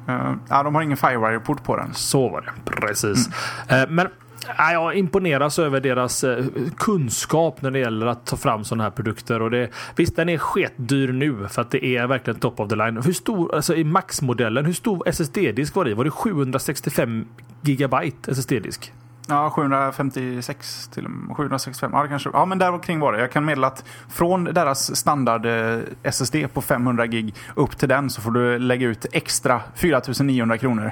Uh, 0.09 0.33
ja, 0.49 0.63
de 0.63 0.75
har 0.75 0.81
ingen 0.81 0.97
Firewire-port 0.97 1.63
på 1.63 1.77
den. 1.77 1.93
Så 1.93 2.29
var 2.29 2.41
det, 2.41 2.71
precis. 2.71 3.29
Mm. 3.67 3.83
Uh, 3.83 3.89
men 3.89 4.07
uh, 4.07 4.73
jag 4.73 4.95
imponeras 4.95 5.59
över 5.59 5.79
deras 5.79 6.23
uh, 6.23 6.45
kunskap 6.77 7.61
när 7.61 7.71
det 7.71 7.79
gäller 7.79 8.05
att 8.05 8.25
ta 8.25 8.37
fram 8.37 8.63
sådana 8.63 8.83
här 8.83 8.91
produkter. 8.91 9.41
Och 9.41 9.51
det, 9.51 9.69
visst, 9.95 10.15
den 10.15 10.29
är 10.29 10.37
sketdyr 10.37 11.11
nu 11.11 11.47
för 11.47 11.61
att 11.61 11.71
det 11.71 11.85
är 11.85 12.07
verkligen 12.07 12.39
top 12.39 12.59
of 12.59 12.69
the 12.69 12.75
line. 12.75 13.01
Hur 13.05 13.13
stor, 13.13 13.55
alltså 13.55 13.75
i 13.75 13.83
Max-modellen, 13.83 14.65
hur 14.65 14.73
stor 14.73 15.03
SSD-disk 15.07 15.75
var 15.75 15.85
det 15.85 15.93
Var 15.93 16.03
det 16.03 16.11
765 16.11 17.25
gigabyte 17.61 18.31
SSD-disk? 18.31 18.91
Ja, 19.27 19.49
756 19.49 20.87
till 20.87 21.07
765. 21.35 21.91
Ja, 21.93 22.07
kanske. 22.07 22.29
Ja, 22.33 22.45
men 22.45 22.59
där 22.59 22.83
kring 22.83 22.99
var 22.99 23.13
det. 23.13 23.19
Jag 23.19 23.31
kan 23.31 23.45
meddela 23.45 23.67
att 23.67 23.83
från 24.09 24.43
deras 24.43 24.95
standard 24.95 25.45
eh, 25.45 25.79
SSD 26.03 26.35
på 26.53 26.61
500 26.61 27.07
gig 27.07 27.35
upp 27.55 27.77
till 27.77 27.89
den 27.89 28.09
så 28.09 28.21
får 28.21 28.31
du 28.31 28.59
lägga 28.59 28.87
ut 28.87 29.05
extra 29.11 29.61
4900 29.75 30.57
kronor. 30.57 30.91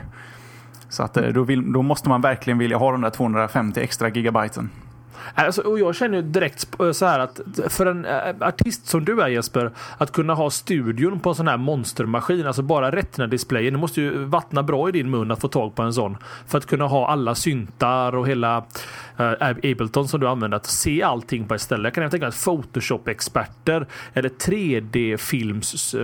Så 0.89 1.03
att 1.03 1.17
eh, 1.17 1.27
då, 1.27 1.43
vill, 1.43 1.73
då 1.73 1.81
måste 1.81 2.09
man 2.09 2.21
verkligen 2.21 2.57
vilja 2.57 2.77
ha 2.77 2.91
de 2.91 3.01
där 3.01 3.09
250 3.09 3.79
extra 3.79 4.09
gigabyten. 4.09 4.69
Äh, 5.35 5.45
alltså, 5.45 5.61
och 5.61 5.79
jag 5.79 5.95
känner 5.95 6.17
ju 6.17 6.23
direkt 6.23 6.79
äh, 6.79 6.91
så 6.91 7.05
här 7.05 7.19
att 7.19 7.39
för 7.67 7.85
en 7.85 8.05
äh, 8.05 8.35
artist 8.39 8.87
som 8.87 9.05
du 9.05 9.21
är 9.21 9.27
Jesper, 9.27 9.71
att 9.97 10.11
kunna 10.11 10.33
ha 10.33 10.49
studion 10.49 11.19
på 11.19 11.29
en 11.29 11.35
sån 11.35 11.47
här 11.47 11.57
monstermaskin, 11.57 12.47
alltså 12.47 12.61
bara 12.61 12.91
Retina-displayen, 12.91 13.73
det 13.73 13.79
måste 13.79 14.01
ju 14.01 14.23
vattna 14.23 14.63
bra 14.63 14.89
i 14.89 14.91
din 14.91 15.09
mun 15.09 15.31
att 15.31 15.41
få 15.41 15.47
tag 15.47 15.75
på 15.75 15.81
en 15.81 15.93
sån. 15.93 16.17
För 16.47 16.57
att 16.57 16.65
kunna 16.65 16.87
ha 16.87 17.07
alla 17.07 17.35
syntar 17.35 18.15
och 18.15 18.27
hela 18.27 18.65
äh, 19.21 19.71
Ableton 19.71 20.07
som 20.07 20.19
du 20.19 20.27
använder, 20.27 20.57
att 20.57 20.65
se 20.65 21.03
allting 21.03 21.47
på 21.47 21.53
ett 21.53 21.61
ställe. 21.61 21.87
Jag 21.87 21.93
kan 21.93 22.09
tänka 22.09 22.25
mig 22.25 22.29
att 22.29 22.45
Photoshop-experter 22.45 23.87
eller 24.13 24.29
3D-films, 24.29 25.95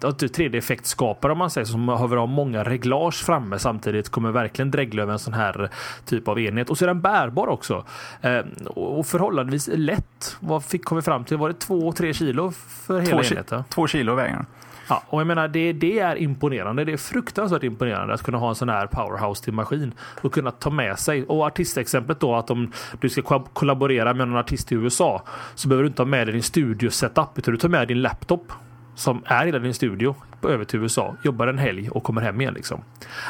3D-effektskapare 0.00 1.32
om 1.32 1.38
man 1.38 1.50
säger 1.50 1.64
som 1.64 1.86
behöver 1.86 2.16
ha 2.16 2.26
många 2.26 2.64
reglage 2.64 3.24
framme 3.24 3.58
samtidigt 3.58 4.08
kommer 4.08 4.30
verkligen 4.30 4.70
dregla 4.70 5.02
över 5.02 5.12
en 5.12 5.18
sån 5.18 5.34
här 5.34 5.70
typ 6.04 6.28
av 6.28 6.40
enhet. 6.40 6.70
Och 6.70 6.78
så 6.78 6.84
är 6.84 6.86
den 6.86 7.00
bärbar 7.00 7.46
också. 7.46 7.84
Eh, 8.20 8.40
och 8.66 9.06
förhållandevis 9.06 9.70
lätt. 9.72 10.36
Vad 10.40 10.64
fick, 10.64 10.84
kom 10.84 10.96
vi 10.96 11.02
fram 11.02 11.24
till? 11.24 11.36
Var 11.36 11.48
det 11.48 11.54
2-3 11.54 12.12
kilo 12.12 12.52
för 12.86 13.00
hela 13.00 13.22
två, 13.22 13.30
enheten? 13.30 13.64
Två 13.70 13.86
kilo 13.86 14.14
väger 14.14 14.36
den. 14.36 14.46
Ja, 14.88 15.02
och 15.06 15.20
jag 15.20 15.26
menar 15.26 15.48
det, 15.48 15.72
det 15.72 15.98
är 15.98 16.16
imponerande. 16.16 16.84
Det 16.84 16.92
är 16.92 16.96
fruktansvärt 16.96 17.62
imponerande 17.62 18.14
att 18.14 18.22
kunna 18.22 18.38
ha 18.38 18.48
en 18.48 18.54
sån 18.54 18.68
här 18.68 18.86
powerhouse 18.86 19.44
till 19.44 19.52
maskin 19.52 19.92
och 19.98 20.32
kunna 20.32 20.50
ta 20.50 20.70
med 20.70 20.98
sig. 20.98 21.24
Och 21.24 21.46
artistexemplet 21.46 22.20
då 22.20 22.34
att 22.34 22.50
om 22.66 22.98
du 23.00 23.08
ska 23.08 23.22
kollaborera 23.52 24.14
med 24.14 24.28
någon 24.28 24.38
artist 24.38 24.72
i 24.72 24.74
USA 24.74 25.22
så 25.54 25.68
behöver 25.68 25.82
du 25.82 25.88
inte 25.88 26.02
ha 26.02 26.06
med 26.06 26.26
dig 26.26 26.32
din 26.32 26.42
studiosetup 26.42 27.38
utan 27.38 27.54
du 27.54 27.58
tar 27.58 27.68
med 27.68 27.88
din 27.88 28.02
laptop 28.02 28.52
som 28.94 29.22
är 29.26 29.46
i 29.46 29.50
din 29.50 29.74
studio 29.74 30.14
över 30.42 30.64
till 30.64 30.80
USA, 30.80 31.16
jobbar 31.22 31.46
en 31.46 31.58
helg 31.58 31.90
och 31.90 32.02
kommer 32.02 32.20
hem 32.20 32.40
igen. 32.40 32.54
Liksom. 32.54 32.80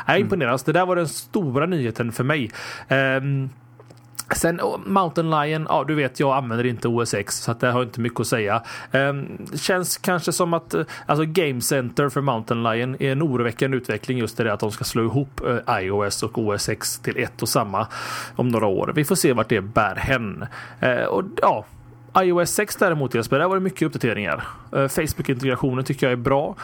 Jag 0.07 0.21
imponeras. 0.21 0.63
Mm. 0.63 0.73
Det 0.73 0.79
där 0.81 0.87
var 0.87 0.97
den 0.97 1.09
stora 1.09 1.67
nyheten 1.67 2.13
för 2.13 2.25
mig. 2.25 2.51
Um, 2.89 3.51
Sen 4.35 4.61
oh, 4.61 4.81
Mountain 4.87 5.31
Lion, 5.31 5.67
ja 5.69 5.85
du 5.85 5.95
vet 5.95 6.21
jag 6.21 6.37
använder 6.37 6.67
inte 6.67 6.89
OSX 6.89 7.37
så 7.37 7.51
att 7.51 7.61
det 7.61 7.71
har 7.71 7.83
inte 7.83 8.01
mycket 8.01 8.21
att 8.21 8.27
säga. 8.27 8.63
Um, 8.93 9.47
känns 9.57 9.97
kanske 9.97 10.33
som 10.33 10.55
att 10.55 10.75
eh, 10.75 10.85
alltså 11.07 11.25
Game 11.25 11.61
Center 11.61 12.09
för 12.09 12.21
Mountain 12.21 12.63
Lion 12.63 12.97
är 13.03 13.13
en 13.13 13.23
oroväckande 13.23 13.77
utveckling 13.77 14.19
just 14.19 14.37
det 14.37 14.53
att 14.53 14.61
de 14.61 14.71
ska 14.71 14.85
slå 14.85 15.05
ihop 15.05 15.41
uh, 15.45 15.83
iOS 15.83 16.23
och 16.23 16.39
OSX 16.39 16.99
till 16.99 17.17
ett 17.19 17.43
och 17.43 17.49
samma 17.49 17.87
om 18.37 18.49
några 18.49 18.67
år. 18.67 18.93
Vi 18.95 19.05
får 19.05 19.15
se 19.15 19.33
vart 19.33 19.49
det 19.49 19.61
bär 19.61 19.95
hän. 19.95 20.47
Uh, 20.83 21.05
och 21.05 21.25
ja, 21.43 21.65
iOS 22.19 22.51
6 22.51 22.77
däremot 22.77 23.15
Jesper, 23.15 23.39
där 23.39 23.49
var 23.49 23.57
det 23.57 23.63
mycket 23.63 23.83
uppdateringar. 23.83 24.45
Facebook-integrationen 24.71 25.85
tycker 25.85 26.07
jag 26.07 26.13
är 26.13 26.17
bra. 26.17 26.55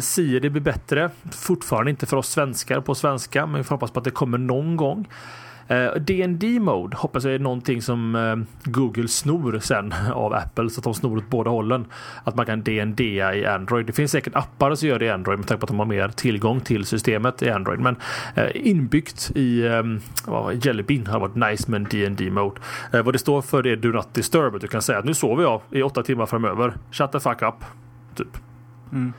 Siri 0.00 0.50
blir 0.50 0.62
bättre. 0.62 1.10
Fortfarande 1.30 1.90
inte 1.90 2.06
för 2.06 2.16
oss 2.16 2.28
svenskar 2.28 2.80
på 2.80 2.94
svenska, 2.94 3.46
men 3.46 3.56
vi 3.56 3.64
får 3.64 3.74
hoppas 3.74 3.90
på 3.90 3.98
att 3.98 4.04
det 4.04 4.10
kommer 4.10 4.38
någon 4.38 4.76
gång. 4.76 5.08
Eh, 5.72 5.94
DND 5.94 6.44
mode 6.60 6.96
hoppas 6.96 7.24
jag 7.24 7.34
är 7.34 7.38
någonting 7.38 7.82
som 7.82 8.14
eh, 8.14 8.70
Google 8.70 9.08
snor 9.08 9.58
sen 9.58 9.94
av 10.12 10.34
Apple 10.34 10.70
så 10.70 10.80
att 10.80 10.84
de 10.84 10.94
snor 10.94 11.16
åt 11.16 11.30
båda 11.30 11.50
hållen. 11.50 11.86
Att 12.24 12.34
man 12.34 12.46
kan 12.46 12.62
DND 12.62 13.00
i 13.00 13.46
Android. 13.46 13.86
Det 13.86 13.92
finns 13.92 14.10
säkert 14.10 14.36
appar 14.36 14.74
som 14.74 14.88
gör 14.88 14.98
det 14.98 15.04
i 15.04 15.10
Android 15.10 15.38
med 15.38 15.48
tanke 15.48 15.60
på 15.60 15.64
att 15.64 15.68
de 15.68 15.78
har 15.78 15.86
mer 15.86 16.08
tillgång 16.08 16.60
till 16.60 16.84
systemet 16.84 17.42
i 17.42 17.50
Android. 17.50 17.80
Men 17.80 17.96
eh, 18.34 18.46
inbyggt 18.54 19.30
i 19.34 19.62
Jelly 20.62 20.82
Bean 20.82 21.06
hade 21.06 21.18
varit 21.18 21.50
nice 21.50 21.70
med 21.70 21.78
en 21.78 22.14
DND 22.14 22.32
mode. 22.32 22.60
Vad 22.90 23.14
det 23.14 23.18
står 23.18 23.42
för 23.42 23.62
det 23.62 23.70
är 23.70 23.76
Do 23.76 23.88
Not 23.88 24.14
Disturb. 24.14 24.60
Du 24.60 24.68
kan 24.68 24.82
säga 24.82 24.98
att 24.98 25.04
nu 25.04 25.14
sover 25.14 25.42
jag 25.42 25.60
i 25.70 25.82
åtta 25.82 26.02
timmar 26.02 26.26
framöver. 26.26 26.74
Shut 26.90 27.12
the 27.12 27.20
fuck 27.20 27.42
up. 27.42 27.64
Typ. 28.14 28.36
Mm. 28.92 29.12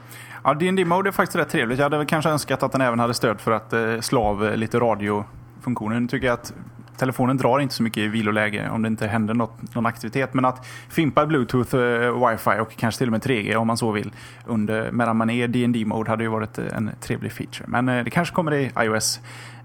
Ja, 0.44 0.54
DND 0.54 0.88
mode 0.88 1.10
är 1.10 1.12
faktiskt 1.12 1.36
rätt 1.36 1.50
trevligt. 1.50 1.80
Jag 1.80 1.86
hade 1.86 1.98
väl 1.98 2.08
kanske 2.08 2.30
önskat 2.30 2.64
att 2.64 2.72
den 2.72 2.82
även 2.82 3.00
hade 3.00 3.14
stöd 3.14 3.42
för 3.42 3.52
att 3.52 3.74
eh, 3.74 4.00
slå 4.00 4.24
av 4.24 4.58
lite 4.58 4.80
radio 4.80 5.26
funktionen 5.64 6.08
tycker 6.08 6.28
jag 6.28 6.34
att 6.34 6.54
telefonen 6.98 7.38
drar 7.38 7.60
inte 7.60 7.74
så 7.74 7.84
mycket 7.84 7.98
i 7.98 8.08
viloläge 8.08 8.70
om 8.70 8.82
det 8.82 8.88
inte 8.88 9.08
händer 9.08 9.34
något, 9.34 9.76
någon 9.76 9.86
aktivitet. 9.86 10.34
Men 10.34 10.46
att 10.46 10.66
fimpa 10.90 11.26
bluetooth, 11.26 11.76
uh, 11.76 12.30
wifi 12.30 12.60
och 12.60 12.76
kanske 12.78 13.00
till 13.00 13.08
och 13.08 13.12
med 13.12 13.22
3G 13.22 13.56
om 13.56 13.68
man 13.68 13.78
så 13.78 13.92
vill 13.92 14.12
under, 14.46 14.92
medan 14.92 15.18
man 15.18 15.30
är 15.30 15.48
dd 15.48 15.86
mode 15.86 16.10
hade 16.10 16.24
ju 16.24 16.30
varit 16.30 16.58
eh, 16.58 16.66
en 16.76 16.92
trevlig 17.02 17.32
feature. 17.32 17.66
Men 17.68 17.90
uh, 17.90 18.04
det 18.04 18.10
kanske 18.10 18.36
kommer 18.36 18.54
i 18.54 18.72
iOS 18.80 19.20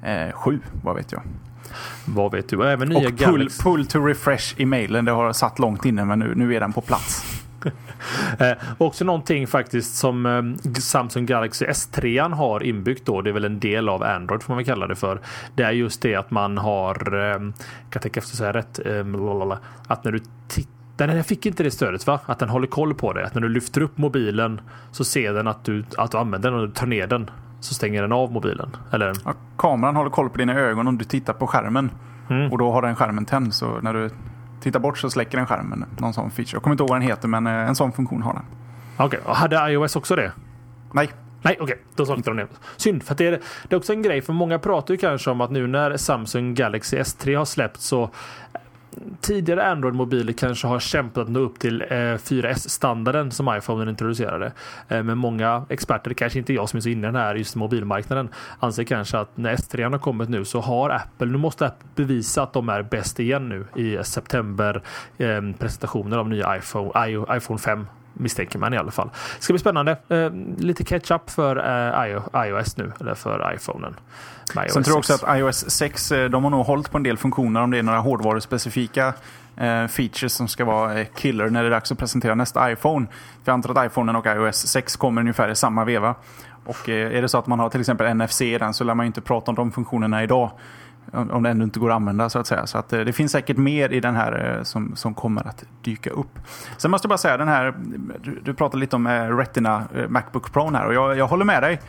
uh, 0.04 0.32
7, 0.32 0.60
vad 0.82 0.96
vet 0.96 1.12
jag. 1.12 1.22
Vad 2.04 2.32
vet 2.32 2.48
du? 2.48 2.68
Även 2.68 2.88
nya 2.88 3.08
och 3.08 3.18
pull, 3.18 3.48
pull 3.62 3.86
to 3.86 4.06
refresh 4.06 4.60
i 4.60 4.66
mailen, 4.66 5.04
det 5.04 5.12
har 5.12 5.32
satt 5.32 5.58
långt 5.58 5.84
inne 5.84 6.04
men 6.04 6.18
nu, 6.18 6.34
nu 6.34 6.54
är 6.54 6.60
den 6.60 6.72
på 6.72 6.80
plats. 6.80 7.37
eh, 8.38 8.52
också 8.78 9.04
någonting 9.04 9.46
faktiskt 9.46 9.96
som 9.96 10.26
eh, 10.26 10.72
Samsung 10.80 11.26
Galaxy 11.26 11.64
S3 11.64 12.34
har 12.34 12.62
inbyggt 12.62 13.06
då. 13.06 13.22
Det 13.22 13.30
är 13.30 13.34
väl 13.34 13.44
en 13.44 13.60
del 13.60 13.88
av 13.88 14.02
Android 14.02 14.42
får 14.42 14.52
man 14.52 14.56
väl 14.56 14.66
kalla 14.66 14.86
det 14.86 14.96
för. 14.96 15.20
Det 15.54 15.62
är 15.62 15.72
just 15.72 16.02
det 16.02 16.14
att 16.14 16.30
man 16.30 16.58
har, 16.58 17.14
eh, 17.14 17.38
kan 17.90 18.02
tänka 18.02 18.20
efter 18.20 18.36
säga 18.36 18.52
rätt, 18.52 18.78
eh, 18.86 19.58
att 19.86 20.04
när 20.04 20.12
du 20.12 20.20
tittar 20.48 21.06
den 21.06 21.24
fick 21.24 21.46
inte 21.46 21.62
det 21.62 21.70
stödet 21.70 22.06
va? 22.06 22.20
Att 22.26 22.38
den 22.38 22.48
håller 22.48 22.66
koll 22.66 22.94
på 22.94 23.12
det. 23.12 23.26
Att 23.26 23.34
när 23.34 23.42
du 23.42 23.48
lyfter 23.48 23.80
upp 23.80 23.98
mobilen 23.98 24.60
så 24.90 25.04
ser 25.04 25.32
den 25.32 25.48
att 25.48 25.64
du, 25.64 25.84
att 25.96 26.10
du 26.10 26.18
använder 26.18 26.50
den 26.50 26.60
och 26.60 26.68
du 26.68 26.74
tar 26.74 26.86
ner 26.86 27.06
den. 27.06 27.30
Så 27.60 27.74
stänger 27.74 28.02
den 28.02 28.12
av 28.12 28.32
mobilen. 28.32 28.76
Eller? 28.92 29.12
Ja, 29.24 29.34
kameran 29.56 29.96
håller 29.96 30.10
koll 30.10 30.30
på 30.30 30.38
dina 30.38 30.54
ögon 30.54 30.88
om 30.88 30.98
du 30.98 31.04
tittar 31.04 31.32
på 31.32 31.46
skärmen. 31.46 31.90
Mm. 32.30 32.52
Och 32.52 32.58
då 32.58 32.72
har 32.72 32.82
den 32.82 32.96
skärmen 32.96 33.24
tänd. 33.24 33.54
Så 33.54 33.80
när 33.80 33.94
du 33.94 34.10
tittar 34.60 34.80
bort 34.80 34.98
så 34.98 35.10
släcker 35.10 35.38
den 35.38 35.46
skärmen. 35.46 35.84
Någon 35.98 36.14
sån 36.14 36.30
feature. 36.30 36.56
Jag 36.56 36.62
kommer 36.62 36.74
inte 36.74 36.82
ihåg 36.82 36.90
vad 36.90 37.00
den 37.00 37.08
heter 37.08 37.28
men 37.28 37.46
eh, 37.46 37.52
en 37.52 37.74
sån 37.74 37.92
funktion 37.92 38.22
har 38.22 38.34
den. 38.34 38.44
Okej, 38.96 39.20
okay. 39.20 39.34
hade 39.34 39.72
iOS 39.72 39.96
också 39.96 40.16
det? 40.16 40.32
Nej. 40.92 41.10
Nej, 41.42 41.56
okej. 41.60 41.64
Okay. 41.64 41.76
Då 41.96 42.06
saknar 42.06 42.34
de 42.34 42.36
det. 42.36 42.48
Synd, 42.76 43.02
för 43.02 43.14
det 43.14 43.26
är, 43.26 43.30
det 43.68 43.74
är 43.74 43.76
också 43.76 43.92
en 43.92 44.02
grej. 44.02 44.22
För 44.22 44.32
många 44.32 44.58
pratar 44.58 44.94
ju 44.94 44.98
kanske 44.98 45.30
om 45.30 45.40
att 45.40 45.50
nu 45.50 45.66
när 45.66 45.96
Samsung 45.96 46.54
Galaxy 46.54 46.96
S3 46.96 47.36
har 47.36 47.44
släppt 47.44 47.80
så 47.80 48.10
tidigare 49.20 49.70
Android-mobiler 49.70 50.32
kanske 50.32 50.66
har 50.66 50.80
kämpat 50.80 51.22
att 51.22 51.28
nå 51.28 51.40
upp 51.40 51.58
till 51.58 51.82
eh, 51.82 51.86
4S-standarden 51.96 53.30
som 53.30 53.56
iPhone 53.56 53.90
introducerade. 53.90 54.52
Eh, 54.88 55.02
men 55.02 55.18
många 55.18 55.66
experter, 55.68 56.14
kanske 56.14 56.38
inte 56.38 56.52
jag 56.52 56.68
som 56.68 56.76
är 56.76 56.80
så 56.80 56.88
inne 56.88 57.06
i 57.06 57.10
den 57.10 57.16
här 57.16 57.34
just 57.34 57.56
mobilmarknaden, 57.56 58.28
anser 58.58 58.84
kanske 58.84 59.18
att 59.18 59.36
när 59.36 59.56
S3 59.56 59.90
har 59.90 59.98
kommit 59.98 60.28
nu 60.28 60.44
så 60.44 60.60
har 60.60 60.90
Apple, 60.90 61.26
nu 61.26 61.38
måste 61.38 61.66
Apple 61.66 61.88
bevisa 61.94 62.42
att 62.42 62.52
de 62.52 62.68
är 62.68 62.82
bäst 62.82 63.20
igen 63.20 63.48
nu 63.48 63.66
i 63.82 64.04
september 64.04 64.82
eh, 65.18 65.40
presentationen 65.58 66.18
av 66.18 66.28
nya 66.28 66.56
iPhone, 66.56 66.90
iPhone 67.36 67.58
5 67.58 67.86
misstänker 68.18 68.58
man 68.58 68.74
i 68.74 68.76
alla 68.76 68.90
fall. 68.90 69.10
Det 69.36 69.42
ska 69.42 69.52
bli 69.52 69.60
spännande. 69.60 69.96
Eh, 70.08 70.30
lite 70.58 70.84
catch-up 70.84 71.30
för 71.30 71.56
eh, 71.56 72.48
iOS 72.48 72.76
nu, 72.76 72.92
eller 73.00 73.14
för 73.14 73.54
iPhonen. 73.54 73.94
Sen 74.54 74.82
tror 74.82 74.86
jag 74.86 74.98
också 74.98 75.14
att 75.14 75.38
iOS 75.38 75.70
6, 75.70 76.12
eh, 76.12 76.30
de 76.30 76.44
har 76.44 76.50
nog 76.50 76.66
hållit 76.66 76.90
på 76.90 76.96
en 76.96 77.02
del 77.02 77.16
funktioner 77.16 77.62
om 77.62 77.70
det 77.70 77.78
är 77.78 77.82
några 77.82 77.98
hårdvaruspecifika 77.98 79.14
eh, 79.56 79.86
features 79.86 80.32
som 80.32 80.48
ska 80.48 80.64
vara 80.64 81.00
eh, 81.00 81.06
killer 81.16 81.50
när 81.50 81.62
det 81.62 81.68
är 81.68 81.70
dags 81.70 81.92
att 81.92 81.98
presentera 81.98 82.34
nästa 82.34 82.72
iPhone. 82.72 83.06
För 83.44 83.52
jag 83.52 83.54
antar 83.54 83.80
att 83.80 83.86
iPhonen 83.86 84.16
och 84.16 84.26
iOS 84.26 84.66
6 84.66 84.96
kommer 84.96 85.20
ungefär 85.20 85.48
i 85.48 85.54
samma 85.54 85.84
veva. 85.84 86.14
Och 86.64 86.88
är 86.88 87.22
det 87.22 87.28
så 87.28 87.38
att 87.38 87.46
man 87.46 87.58
har 87.58 87.68
till 87.68 87.80
exempel 87.80 88.14
NFC 88.14 88.42
i 88.42 88.58
den 88.58 88.74
så 88.74 88.84
lär 88.84 88.94
man 88.94 89.06
inte 89.06 89.20
prata 89.20 89.50
om 89.50 89.54
de 89.54 89.72
funktionerna 89.72 90.22
idag 90.22 90.50
om 91.12 91.42
det 91.42 91.50
ändå 91.50 91.64
inte 91.64 91.80
går 91.80 91.90
att 91.90 91.96
använda 91.96 92.30
så 92.30 92.38
att 92.38 92.46
säga. 92.46 92.66
Så 92.66 92.78
att 92.78 92.92
eh, 92.92 93.00
det 93.00 93.12
finns 93.12 93.32
säkert 93.32 93.56
mer 93.56 93.92
i 93.92 94.00
den 94.00 94.16
här 94.16 94.56
eh, 94.56 94.62
som, 94.62 94.96
som 94.96 95.14
kommer 95.14 95.48
att 95.48 95.64
dyka 95.82 96.10
upp. 96.10 96.38
Sen 96.76 96.90
måste 96.90 97.06
jag 97.06 97.08
bara 97.08 97.18
säga 97.18 97.36
den 97.36 97.48
här, 97.48 97.74
du, 98.22 98.40
du 98.44 98.54
pratade 98.54 98.80
lite 98.80 98.96
om 98.96 99.06
eh, 99.06 99.36
Retina 99.36 99.84
Macbook 100.08 100.52
Pro 100.52 100.70
här 100.70 100.86
och 100.86 100.94
jag, 100.94 101.18
jag 101.18 101.26
håller 101.26 101.44
med 101.44 101.62
dig. 101.62 101.80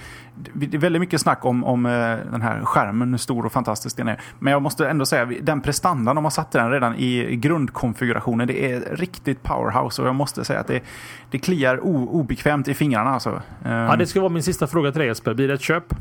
Det 0.54 0.74
är 0.74 0.78
väldigt 0.78 1.00
mycket 1.00 1.22
snack 1.22 1.46
om, 1.46 1.64
om 1.64 1.84
den 2.32 2.42
här 2.42 2.62
skärmen, 2.64 3.10
hur 3.10 3.18
stor 3.18 3.46
och 3.46 3.52
fantastisk 3.52 3.98
den 3.98 4.08
är. 4.08 4.22
Men 4.40 4.54
jag 4.54 4.62
måste 4.62 4.90
ändå 4.90 5.06
säga, 5.06 5.26
den 5.42 5.62
prestandan, 5.62 6.16
de 6.16 6.26
har 6.26 6.32
satt 6.32 6.52
den 6.52 6.72
redan 6.72 6.96
i 6.96 7.36
grundkonfigurationen, 7.36 8.48
det 8.48 8.72
är 8.72 8.96
riktigt 8.96 9.44
powerhouse 9.44 10.02
och 10.02 10.08
jag 10.08 10.16
måste 10.16 10.46
säga 10.46 10.60
att 10.60 10.68
det, 10.68 10.84
det 11.32 11.40
kliar 11.40 11.80
obekvämt 11.84 12.68
i 12.68 12.74
fingrarna. 12.74 13.10
Alltså. 13.10 13.42
Ja, 13.64 13.96
det 13.96 14.06
ska 14.06 14.20
vara 14.20 14.30
min 14.30 14.44
sista 14.44 14.68
fråga 14.68 14.92
till 14.92 15.00
dig 15.00 15.08
Jesper. 15.08 15.34
Blir 15.34 15.48
det 15.48 15.54
ett 15.54 15.62
köp? 15.62 15.96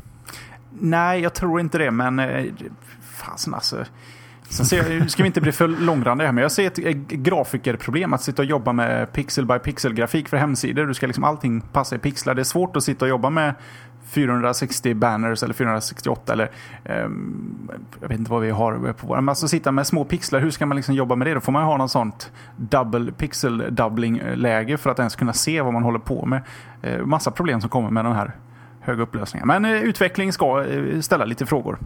Nej, 0.79 1.21
jag 1.21 1.33
tror 1.33 1.59
inte 1.59 1.77
det, 1.77 1.91
men 1.91 2.19
fasen 3.19 3.53
alltså. 3.53 3.85
Sen 4.49 4.65
ser 4.65 4.91
jag, 4.91 5.11
ska 5.11 5.23
vi 5.23 5.27
inte 5.27 5.41
bli 5.41 5.51
för 5.51 5.67
långrandiga 5.67 6.27
här, 6.27 6.33
men 6.33 6.41
jag 6.41 6.51
ser 6.51 6.67
ett 6.67 6.79
eh, 6.79 6.91
grafikerproblem 7.07 8.13
att 8.13 8.21
sitta 8.21 8.41
och 8.41 8.45
jobba 8.45 8.73
med 8.73 9.13
pixel 9.13 9.45
by 9.45 9.59
pixel-grafik 9.59 10.29
för 10.29 10.37
hemsidor. 10.37 10.85
Du 10.85 10.93
ska 10.93 11.07
liksom 11.07 11.23
allting 11.23 11.61
passa 11.61 11.95
i 11.95 11.99
pixlar. 11.99 12.35
Det 12.35 12.41
är 12.41 12.43
svårt 12.43 12.75
att 12.75 12.83
sitta 12.83 13.05
och 13.05 13.09
jobba 13.09 13.29
med 13.29 13.53
460 14.09 14.93
banners 14.93 15.43
eller 15.43 15.53
468 15.53 16.33
eller 16.33 16.51
um, 17.05 17.69
jag 18.01 18.09
vet 18.09 18.19
inte 18.19 18.31
vad 18.31 18.41
vi 18.41 18.49
har 18.49 18.93
på 18.93 19.07
våra. 19.07 19.21
Men 19.21 19.29
alltså 19.29 19.47
sitta 19.47 19.71
med 19.71 19.87
små 19.87 20.05
pixlar, 20.05 20.39
hur 20.39 20.51
ska 20.51 20.65
man 20.65 20.77
liksom 20.77 20.95
jobba 20.95 21.15
med 21.15 21.27
det? 21.27 21.33
Då 21.33 21.39
får 21.39 21.51
man 21.51 21.63
ha 21.63 21.77
något 21.77 21.91
sånt 21.91 22.31
double 22.55 23.11
pixel 23.11 23.75
doubling 23.75 24.17
eh, 24.17 24.37
läge 24.37 24.77
för 24.77 24.89
att 24.89 24.99
ens 24.99 25.15
kunna 25.15 25.33
se 25.33 25.61
vad 25.61 25.73
man 25.73 25.83
håller 25.83 25.99
på 25.99 26.25
med. 26.25 26.41
Uh, 26.87 27.05
massa 27.05 27.31
problem 27.31 27.61
som 27.61 27.69
kommer 27.69 27.89
med 27.89 28.05
den 28.05 28.13
här 28.13 28.31
höga 28.79 29.03
upplösningen. 29.03 29.47
Men 29.47 29.65
uh, 29.65 29.83
utveckling 29.83 30.33
ska 30.33 30.63
uh, 30.63 31.01
ställa 31.01 31.25
lite 31.25 31.45
frågor. 31.45 31.77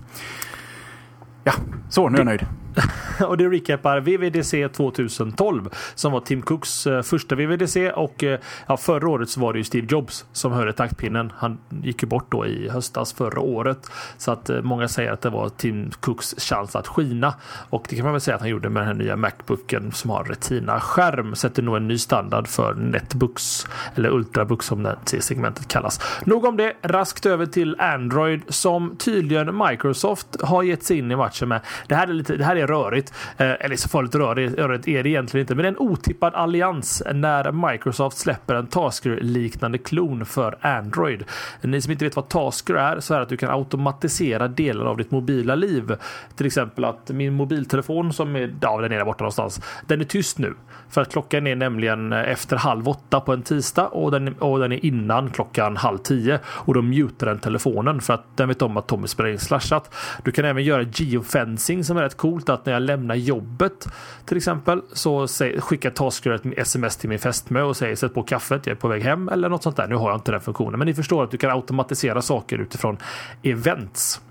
Ja, 1.44 1.54
så 1.90 2.10
nu 2.10 2.16
är 2.16 2.20
jag 2.20 2.26
nöjd. 2.26 2.46
och 3.28 3.38
det 3.38 3.50
recapar 3.50 4.00
VVDC 4.00 4.68
2012 4.70 5.70
som 5.96 6.12
var 6.12 6.20
Tim 6.20 6.42
Cooks 6.42 6.88
eh, 6.88 7.02
första 7.02 7.36
VVDC 7.36 7.92
och 7.92 8.24
eh, 8.24 8.40
ja, 8.68 8.78
förra 8.78 9.10
året 9.10 9.30
så 9.30 9.40
var 9.40 9.54
det 9.54 9.60
ju 9.60 9.64
Steve 9.64 9.88
Jobs 9.90 10.26
som 10.32 10.52
hörde 10.52 10.74
taktpinnen. 10.74 11.32
Han 11.36 11.58
gick 11.84 12.04
ju 12.04 12.08
bort 12.08 12.32
då 12.32 12.46
i 12.46 12.70
höstas 12.70 13.14
förra 13.14 13.40
året 13.40 13.92
så 14.18 14.32
att 14.32 14.50
eh, 14.50 14.62
många 14.62 14.88
säger 14.88 15.12
att 15.12 15.22
det 15.22 15.30
var 15.30 15.50
Tim 15.50 15.92
Cooks 16.00 16.36
chans 16.38 16.76
att 16.76 16.88
skina 16.88 17.34
och 17.70 17.86
det 17.90 17.96
kan 17.96 18.06
man 18.06 18.14
väl 18.14 18.22
säga 18.22 18.36
att 18.36 18.42
han 18.42 18.50
gjorde 18.50 18.70
med 18.70 18.82
den 18.82 18.88
här 18.88 19.04
nya 19.04 19.16
Macbooken 19.16 19.92
som 19.92 20.10
har 20.10 20.24
Retina-skärm. 20.24 21.36
Sätter 21.36 21.64
nog 21.64 21.76
en 21.76 21.88
ny 21.88 21.98
standard 21.98 22.48
för 22.48 22.74
Netbooks 22.74 23.68
eller 23.96 24.10
Ultrabooks 24.10 24.66
som 24.66 24.84
det 24.84 25.22
segmentet 25.22 25.68
kallas. 25.68 26.00
Nog 26.26 26.46
om 26.46 26.58
det. 26.58 26.74
Raskt 26.82 27.26
över 27.26 27.46
till 27.46 27.76
Android 27.80 28.42
som 28.48 28.96
tydligen 28.98 29.58
Microsoft 29.58 30.42
har 30.42 30.64
gett 30.64 30.84
sig 30.84 30.98
in 30.98 31.12
i 31.12 31.16
matchen 31.16 31.50
med. 31.50 31.62
Det 31.88 31.96
här 31.96 32.08
är 32.08 32.14
lite. 32.14 32.36
Det 32.36 32.46
här 32.46 32.56
är 32.56 32.63
är 32.64 32.68
rörigt. 32.68 33.14
Eh, 33.38 33.52
eller 33.60 33.76
så 33.76 33.90
farligt 33.90 34.16
rörigt, 34.16 34.58
rörigt 34.58 34.88
är 34.88 35.04
det 35.04 35.10
egentligen 35.10 35.44
inte. 35.44 35.56
Men 35.56 35.64
det 35.64 35.68
är 35.68 35.72
en 35.72 35.90
otippad 35.90 36.36
allians 36.36 37.04
när 37.14 37.72
Microsoft 37.72 38.18
släpper 38.18 38.56
en 38.56 38.68
Tasker-liknande 38.68 39.78
klon 39.78 40.26
för 40.26 40.58
Android. 40.62 41.24
Ni 41.62 41.82
som 41.82 41.92
inte 41.92 42.06
vet 42.06 42.16
vad 42.16 42.30
Tasker 42.30 42.74
är 42.74 43.00
så 43.00 43.14
är 43.14 43.18
det 43.18 43.24
att 43.24 43.30
du 43.30 43.38
kan 43.38 43.50
automatisera 43.50 44.48
delar 44.48 44.86
av 44.86 44.98
ditt 44.98 45.12
mobila 45.12 45.56
liv. 45.56 45.96
Till 46.36 46.46
exempel 46.46 46.86
att 46.86 47.10
min 47.10 47.34
mobiltelefon 47.34 48.14
som 48.14 48.36
är, 48.36 48.54
ja 48.62 48.82
den 48.82 48.92
är 48.92 48.98
där 48.98 49.06
borta 49.06 49.24
någonstans, 49.24 49.62
den 49.88 50.02
är 50.02 50.06
tyst 50.06 50.38
nu. 50.38 50.54
För 50.90 51.02
att 51.02 51.12
klockan 51.12 51.48
är 51.48 51.56
nämligen 51.56 52.14
eh, 52.14 52.32
efter 52.32 52.58
halv 52.58 52.90
åtta 52.90 53.20
på 53.20 53.34
en 53.34 53.42
tisdag 53.42 53.88
och 53.88 54.12
den, 54.12 54.34
och 54.34 54.60
den 54.60 54.72
är 54.72 54.86
innan 54.86 55.30
klockan 55.30 55.78
halv 55.78 55.98
tio. 55.98 56.40
Och 56.46 56.74
då 56.74 56.82
mutar 56.82 57.28
den 57.28 57.40
telefonen 57.40 58.02
för 58.02 58.14
att 58.14 58.38
den 58.38 58.48
vet 58.48 58.62
om 58.62 58.78
att 58.78 58.88
Tommy 58.88 59.08
spelar 59.08 59.30
in 59.30 59.40
slashat. 59.40 59.96
Du 60.24 60.32
kan 60.32 60.46
även 60.46 60.64
göra 60.64 60.82
geofencing 60.82 61.84
som 61.84 61.98
är 61.98 62.02
rätt 62.02 62.18
coolt. 62.18 62.50
Att 62.54 62.66
när 62.66 62.74
jag 62.74 62.82
lämnar 62.82 63.16
jobbet 63.16 63.88
till 64.26 64.38
exempel 64.38 64.82
så 64.94 65.28
skickar 65.60 65.90
Tasker 65.90 66.32
ett 66.32 66.58
sms 66.58 66.98
till 66.98 67.10
min 67.10 67.20
fästmö 67.20 67.62
och 67.62 67.78
säger 67.78 67.96
sätt 67.96 68.14
på 68.14 68.24
kaffet, 68.24 68.68
jag 68.68 68.76
är 68.76 68.80
på 68.80 68.88
väg 68.88 69.04
hem 69.04 69.30
eller 69.30 69.50
något 69.50 69.64
sånt 69.64 69.76
där. 69.76 69.88
Nu 69.88 69.96
har 69.96 70.10
jag 70.10 70.18
inte 70.18 70.32
den 70.32 70.42
funktionen, 70.42 70.80
men 70.80 70.86
ni 70.86 70.94
förstår 70.94 71.24
att 71.24 71.32
du 71.32 71.38
kan 71.38 71.52
automatisera 71.52 72.22
saker 72.22 72.58
utifrån 72.58 72.98
events. 73.44 74.22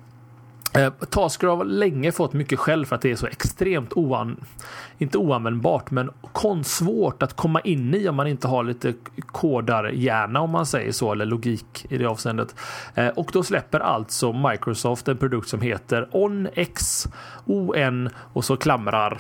Eh, 0.75 0.93
Tasker 1.11 1.47
har 1.47 1.65
länge 1.65 2.13
fått 2.13 2.33
mycket 2.33 2.59
skäll 2.59 2.87
för 2.87 2.97
att 2.97 3.03
det 3.03 3.11
är 3.11 3.17
så 3.17 3.27
extremt 3.27 3.93
oan, 3.93 4.37
inte 4.99 5.19
oanvändbart, 5.19 5.91
men 5.91 6.11
svårt 6.65 7.23
att 7.23 7.37
komma 7.37 7.61
in 7.61 7.95
i 7.95 8.09
om 8.09 8.17
man 8.17 8.27
inte 8.27 8.49
har 8.49 8.65
lite 8.65 8.95
kodarhjärna 9.27 10.41
om 10.41 10.51
man 10.51 10.67
säger 10.67 10.93
så, 10.93 11.13
eller 11.13 11.27
logik 11.27 11.87
i 11.89 11.99
det 11.99 12.07
avseendet. 12.07 12.55
Eh, 12.95 13.09
och 13.09 13.31
då 13.33 13.43
släpper 13.43 13.81
alltså 13.81 14.33
Microsoft 14.33 15.09
en 15.09 15.17
produkt 15.17 15.49
som 15.49 15.61
heter 15.61 16.09
OnX, 16.11 17.07
ON 17.47 18.09
och 18.33 18.45
så 18.45 18.57
klamrar 18.57 19.19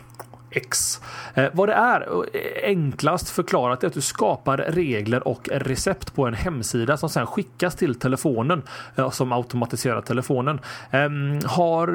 X. 0.53 1.01
Eh, 1.35 1.47
vad 1.53 1.69
det 1.69 1.75
är 1.75 2.01
eh, 2.01 2.69
enklast 2.69 3.31
förklarat 3.31 3.83
är 3.83 3.87
att 3.87 3.95
du 3.95 4.01
skapar 4.01 4.57
regler 4.57 5.29
och 5.29 5.49
recept 5.53 6.15
på 6.15 6.27
en 6.27 6.35
hemsida 6.35 6.97
som 6.97 7.09
sedan 7.09 7.27
skickas 7.27 7.77
till 7.77 7.95
telefonen 7.95 8.62
eh, 8.97 9.11
som 9.11 9.33
automatiserar 9.33 10.01
telefonen. 10.01 10.61
Ehm, 10.91 11.41
har, 11.45 11.87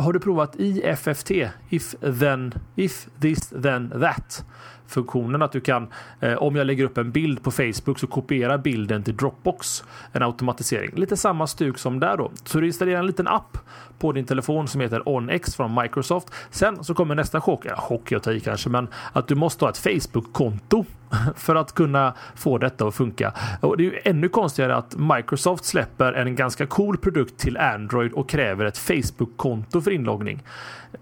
har 0.00 0.12
du 0.12 0.20
provat 0.20 0.54
IFFT? 0.58 1.30
If 1.70 1.94
then, 2.00 2.54
if 2.76 3.06
this 3.20 3.48
then 3.62 3.90
that 4.00 4.44
funktionen 4.88 5.42
att 5.42 5.52
du 5.52 5.60
kan 5.60 5.88
eh, 6.20 6.34
om 6.34 6.56
jag 6.56 6.66
lägger 6.66 6.84
upp 6.84 6.98
en 6.98 7.10
bild 7.10 7.42
på 7.42 7.50
Facebook 7.50 7.98
så 7.98 8.06
kopiera 8.06 8.58
bilden 8.58 9.02
till 9.02 9.16
Dropbox. 9.16 9.84
En 10.12 10.22
automatisering. 10.22 10.90
Lite 10.96 11.16
samma 11.16 11.46
stuk 11.46 11.78
som 11.78 12.00
där 12.00 12.16
då. 12.16 12.30
Så 12.44 12.60
du 12.60 12.66
installerar 12.66 12.98
en 12.98 13.06
liten 13.06 13.28
app 13.28 13.58
på 13.98 14.12
din 14.12 14.24
telefon 14.24 14.68
som 14.68 14.80
heter 14.80 15.08
OnX 15.08 15.56
från 15.56 15.74
Microsoft. 15.82 16.30
Sen 16.50 16.84
så 16.84 16.94
kommer 16.94 17.14
nästa 17.14 17.40
chock. 17.40 17.64
Ja, 17.64 17.76
chock 17.76 18.12
jag 18.12 18.22
tar 18.22 18.32
i 18.32 18.40
kanske, 18.40 18.68
men 18.68 18.88
att 19.12 19.28
du 19.28 19.34
måste 19.34 19.64
ha 19.64 19.70
ett 19.70 19.78
Facebook-konto 19.78 20.84
för 21.36 21.54
att 21.54 21.74
kunna 21.74 22.14
få 22.34 22.58
detta 22.58 22.86
att 22.86 22.94
funka. 22.94 23.32
Och 23.60 23.76
det 23.76 23.82
är 23.82 23.84
ju 23.84 23.98
ännu 24.04 24.28
konstigare 24.28 24.76
att 24.76 24.96
Microsoft 24.96 25.64
släpper 25.64 26.12
en 26.12 26.36
ganska 26.36 26.66
cool 26.66 26.98
produkt 26.98 27.38
till 27.38 27.56
Android 27.56 28.12
och 28.12 28.28
kräver 28.28 28.64
ett 28.64 28.78
Facebook-konto 28.78 29.80
för 29.80 29.90
inloggning. 29.90 30.42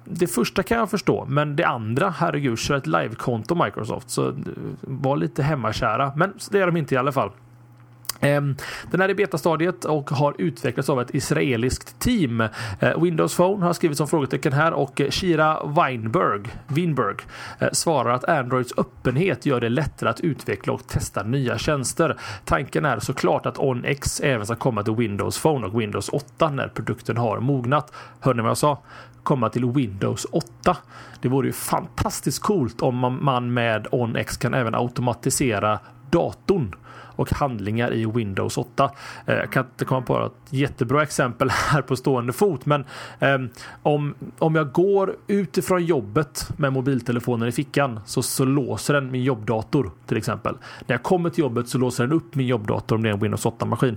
Det 0.05 0.27
första 0.27 0.63
kan 0.63 0.79
jag 0.79 0.91
förstå, 0.91 1.25
men 1.29 1.57
det 1.57 1.67
andra, 1.67 2.11
herregud, 2.11 2.59
kör 2.59 2.77
ett 2.77 2.87
live-konto 2.87 3.65
Microsoft. 3.65 4.11
Så 4.11 4.35
var 4.81 5.17
lite 5.17 5.43
hemmakära, 5.43 6.13
men 6.17 6.33
det 6.51 6.61
är 6.61 6.67
de 6.67 6.77
inte 6.77 6.95
i 6.95 6.99
alla 6.99 7.13
fall. 7.13 7.31
Ehm, 8.21 8.57
den 8.91 9.01
är 9.01 9.09
i 9.09 9.15
betastadiet 9.15 9.85
och 9.85 10.11
har 10.11 10.35
utvecklats 10.39 10.89
av 10.89 11.01
ett 11.01 11.15
israeliskt 11.15 11.99
team. 11.99 12.41
Eh, 12.81 13.03
Windows 13.03 13.37
Phone 13.37 13.67
har 13.67 13.73
skrivit 13.73 13.99
som 13.99 14.09
frågetecken 14.09 14.53
här 14.53 14.73
och 14.73 15.01
Shira 15.11 15.65
Weinberg, 15.65 16.43
Weinberg 16.67 17.17
eh, 17.59 17.69
svarar 17.73 18.11
att 18.11 18.25
Androids 18.25 18.73
öppenhet 18.77 19.47
gör 19.47 19.61
det 19.61 19.69
lättare 19.69 20.11
att 20.11 20.21
utveckla 20.21 20.73
och 20.73 20.87
testa 20.87 21.23
nya 21.23 21.59
tjänster. 21.59 22.17
Tanken 22.45 22.85
är 22.85 22.99
såklart 22.99 23.47
att 23.47 23.59
OnX 23.59 24.21
även 24.21 24.47
ska 24.47 24.55
komma 24.55 24.83
till 24.83 24.95
Windows 24.95 25.43
Phone 25.43 25.67
och 25.67 25.81
Windows 25.81 26.09
8 26.09 26.51
när 26.51 26.69
produkten 26.69 27.17
har 27.17 27.41
mognat. 27.41 27.93
Hörde 28.21 28.37
ni 28.37 28.43
vad 28.43 28.51
jag 28.51 28.59
sa? 28.59 28.79
Komma 29.23 29.49
till 29.49 29.65
Windows 29.65 30.27
8. 30.33 30.77
Det 31.21 31.29
vore 31.29 31.47
ju 31.47 31.53
fantastiskt 31.53 32.43
coolt 32.43 32.83
om 32.83 33.19
man 33.21 33.55
med 33.55 33.87
OnX 33.91 34.37
kan 34.37 34.55
även 34.55 34.75
automatisera 34.75 35.79
datorn 36.11 36.75
och 37.17 37.33
handlingar 37.33 37.95
i 37.95 38.07
Windows 38.07 38.59
8. 38.59 38.91
Eh, 39.27 39.35
jag 39.35 39.53
kan 39.53 39.65
inte 39.65 39.85
komma 39.85 40.03
på 40.03 40.27
ett 40.27 40.33
jättebra 40.51 41.03
exempel 41.03 41.51
här 41.71 41.83
på 41.83 41.97
stående 41.97 42.33
fot, 42.33 42.67
men 42.67 42.85
ehm, 43.19 43.49
om, 43.83 44.15
om 44.39 44.55
jag 44.55 44.73
går 44.73 45.17
utifrån 45.27 45.85
jobbet 45.85 46.49
med 46.57 46.73
mobiltelefonen 46.73 47.49
i 47.49 47.53
fickan 47.53 48.01
så, 48.07 48.23
så 48.23 48.45
låser 48.45 48.95
den 48.95 49.11
min 49.11 49.23
jobbdator 49.23 49.91
till 50.07 50.17
exempel. 50.17 50.55
När 50.87 50.95
jag 50.95 51.03
kommer 51.03 51.31
till 51.31 51.41
jobbet 51.41 51.69
så 51.69 51.79
låser 51.79 52.05
den 52.05 52.13
upp 52.13 52.35
min 52.35 52.47
jobbdator 52.47 52.97
om 52.97 53.03
det 53.03 53.09
är 53.09 53.13
en 53.13 53.21
Windows 53.21 53.47
8-maskin. 53.47 53.97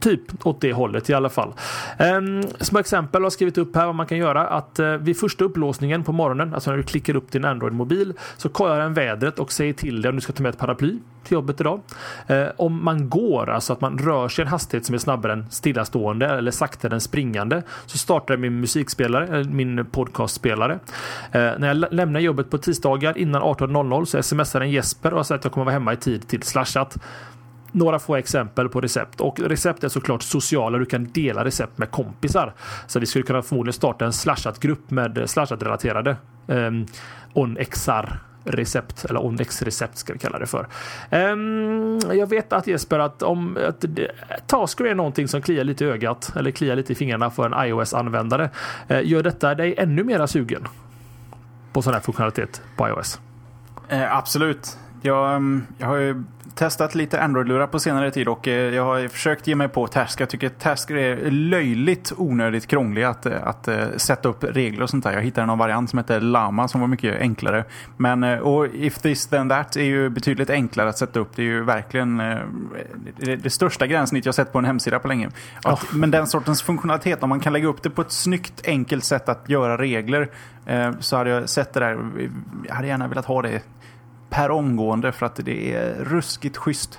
Typ 0.00 0.46
åt 0.46 0.60
det 0.60 0.72
hållet 0.72 1.10
i 1.10 1.14
alla 1.14 1.28
fall. 1.28 1.52
Ehm, 1.98 2.42
små 2.60 2.78
exempel 2.78 3.22
har 3.22 3.30
skrivit 3.30 3.58
upp 3.58 3.76
här 3.76 3.86
vad 3.86 3.94
man 3.94 4.06
kan 4.06 4.18
göra. 4.18 4.46
Att 4.46 4.78
eh, 4.78 4.92
vid 4.92 5.18
första 5.18 5.44
upplåsningen 5.44 6.04
på 6.04 6.12
morgonen, 6.12 6.54
alltså 6.54 6.70
när 6.70 6.76
du 6.76 6.82
klickar 6.82 7.16
upp 7.16 7.32
din 7.32 7.44
Android-mobil, 7.44 8.12
så 8.36 8.48
kollar 8.48 8.78
den 8.78 8.94
vädret 8.94 9.38
och 9.38 9.52
säger 9.52 9.72
till 9.72 10.02
dig 10.02 10.08
om 10.08 10.16
du 10.16 10.20
ska 10.20 10.32
ta 10.32 10.42
med 10.42 10.50
ett 10.50 10.58
paraply 10.58 10.98
till 11.26 11.34
jobbet 11.34 11.60
idag. 11.60 11.80
Eh, 12.26 12.46
om 12.56 12.84
man 12.84 13.08
går, 13.08 13.50
alltså 13.50 13.72
att 13.72 13.80
man 13.80 13.98
rör 13.98 14.28
sig 14.28 14.42
i 14.42 14.44
en 14.44 14.48
hastighet 14.48 14.86
som 14.86 14.94
är 14.94 14.98
snabbare 14.98 15.32
än 15.32 15.50
stillastående 15.50 16.26
eller 16.26 16.50
saktare 16.50 16.94
än 16.94 17.00
springande, 17.00 17.62
så 17.86 17.98
startar 17.98 18.36
min 18.36 18.60
musikspelare, 18.60 19.40
eh, 19.40 19.46
min 19.46 19.86
podcastspelare. 19.90 20.78
Eh, 21.32 21.40
när 21.58 21.68
jag 21.68 21.94
lämnar 21.94 22.20
jobbet 22.20 22.50
på 22.50 22.58
tisdagar 22.58 23.18
innan 23.18 23.42
18.00 23.42 24.04
så 24.04 24.22
smsar 24.22 24.60
en 24.60 24.70
Jesper 24.70 25.14
och 25.14 25.26
säger 25.26 25.38
att 25.38 25.44
jag 25.44 25.52
kommer 25.52 25.64
vara 25.64 25.72
hemma 25.72 25.92
i 25.92 25.96
tid 25.96 26.28
till 26.28 26.42
slashat 26.42 26.98
några 27.72 27.98
få 27.98 28.16
exempel 28.16 28.68
på 28.68 28.80
recept. 28.80 29.20
Och 29.20 29.40
recept 29.40 29.84
är 29.84 29.88
såklart 29.88 30.22
sociala. 30.22 30.78
Du 30.78 30.84
kan 30.84 31.04
dela 31.04 31.44
recept 31.44 31.78
med 31.78 31.90
kompisar. 31.90 32.54
Så 32.86 33.00
vi 33.00 33.06
skulle 33.06 33.22
kunna 33.22 33.42
förmodligen 33.42 33.72
starta 33.72 34.04
en 34.04 34.12
slashat-grupp 34.12 34.90
med 34.90 35.30
slashat-relaterade 35.30 36.16
eh, 36.48 36.70
onxar 37.32 38.18
recept 38.46 39.04
eller 39.04 39.20
OnX-recept 39.20 39.98
ska 39.98 40.12
vi 40.12 40.18
kalla 40.18 40.38
det 40.38 40.46
för. 40.46 40.66
Um, 41.10 42.00
jag 42.12 42.26
vet 42.30 42.52
att 42.52 42.66
Jesper 42.66 42.98
att 42.98 43.22
om 43.22 43.58
att 43.68 43.84
Tasker 44.46 44.84
är 44.84 44.94
någonting 44.94 45.28
som 45.28 45.42
kliar 45.42 45.64
lite 45.64 45.84
i 45.84 45.88
ögat 45.88 46.32
eller 46.36 46.50
kliar 46.50 46.76
lite 46.76 46.92
i 46.92 46.96
fingrarna 46.96 47.30
för 47.30 47.46
en 47.46 47.68
iOS-användare. 47.68 48.50
Uh, 48.90 49.06
gör 49.06 49.22
detta 49.22 49.54
dig 49.54 49.74
ännu 49.78 50.04
mera 50.04 50.26
sugen 50.26 50.68
på 51.72 51.82
sån 51.82 51.92
här 51.92 52.00
funktionalitet 52.00 52.62
på 52.76 52.88
iOS? 52.88 53.20
Eh, 53.88 54.16
absolut. 54.16 54.78
Jag, 55.02 55.34
ehm, 55.34 55.66
jag 55.78 55.86
har 55.86 55.96
ju 55.96 56.24
testat 56.56 56.94
lite 56.94 57.20
Android-lurar 57.20 57.66
på 57.66 57.78
senare 57.78 58.10
tid 58.10 58.28
och 58.28 58.48
eh, 58.48 58.74
jag 58.74 58.84
har 58.84 59.08
försökt 59.08 59.46
ge 59.46 59.54
mig 59.54 59.68
på 59.68 59.86
Tasker. 59.86 60.22
Jag 60.22 60.30
tycker 60.30 60.48
Tasker 60.48 60.96
är 60.96 61.30
löjligt 61.30 62.12
onödigt 62.16 62.66
krånglig 62.66 63.02
att, 63.02 63.26
eh, 63.26 63.46
att, 63.46 63.68
eh, 63.68 63.86
sätta 63.96 64.28
upp 64.28 64.44
regler 64.44 64.82
och 64.82 64.90
sånt 64.90 65.04
där. 65.04 65.12
Jag 65.12 65.22
hittade 65.22 65.46
någon 65.46 65.58
variant 65.58 65.90
som 65.90 65.98
heter 65.98 66.20
Lama 66.20 66.68
som 66.68 66.80
var 66.80 66.88
mycket 66.88 67.20
enklare. 67.20 67.64
Men 67.96 68.22
och 68.24 68.66
If 68.66 68.98
this 68.98 69.26
then 69.26 69.48
that 69.48 69.76
är 69.76 69.82
ju 69.82 70.08
betydligt 70.08 70.50
enklare 70.50 70.88
att 70.88 70.98
sätta 70.98 71.20
upp. 71.20 71.36
Det 71.36 71.42
är 71.42 71.46
ju 71.46 71.64
verkligen 71.64 72.16
det, 72.16 73.36
det 73.36 73.50
största 73.50 73.86
gränssnitt 73.86 74.26
jag 74.26 74.34
sett 74.34 74.52
på 74.52 74.58
en 74.58 74.64
hemsida 74.64 74.98
på 74.98 75.08
länge. 75.08 75.30
Att, 75.64 75.84
oh. 75.84 75.96
Men 75.96 76.10
den 76.10 76.26
sortens 76.26 76.62
funktionalitet, 76.62 77.22
om 77.22 77.28
man 77.28 77.40
kan 77.40 77.52
lägga 77.52 77.68
upp 77.68 77.82
det 77.82 77.90
på 77.90 78.02
ett 78.02 78.12
snyggt 78.12 78.62
enkelt 78.66 79.04
sätt 79.04 79.28
att 79.28 79.48
göra 79.48 79.78
regler 79.78 80.28
så 81.00 81.16
hade 81.16 81.30
jag 81.30 81.48
sett 81.48 81.72
det 81.72 81.80
där. 81.80 81.98
Jag 82.68 82.74
hade 82.74 82.88
gärna 82.88 83.08
velat 83.08 83.26
ha 83.26 83.42
det 83.42 83.62
per 84.36 84.50
omgående 84.50 85.12
för 85.12 85.26
att 85.26 85.36
det 85.36 85.74
är 85.74 85.94
ruskigt 86.04 86.56
schysst. 86.56 86.98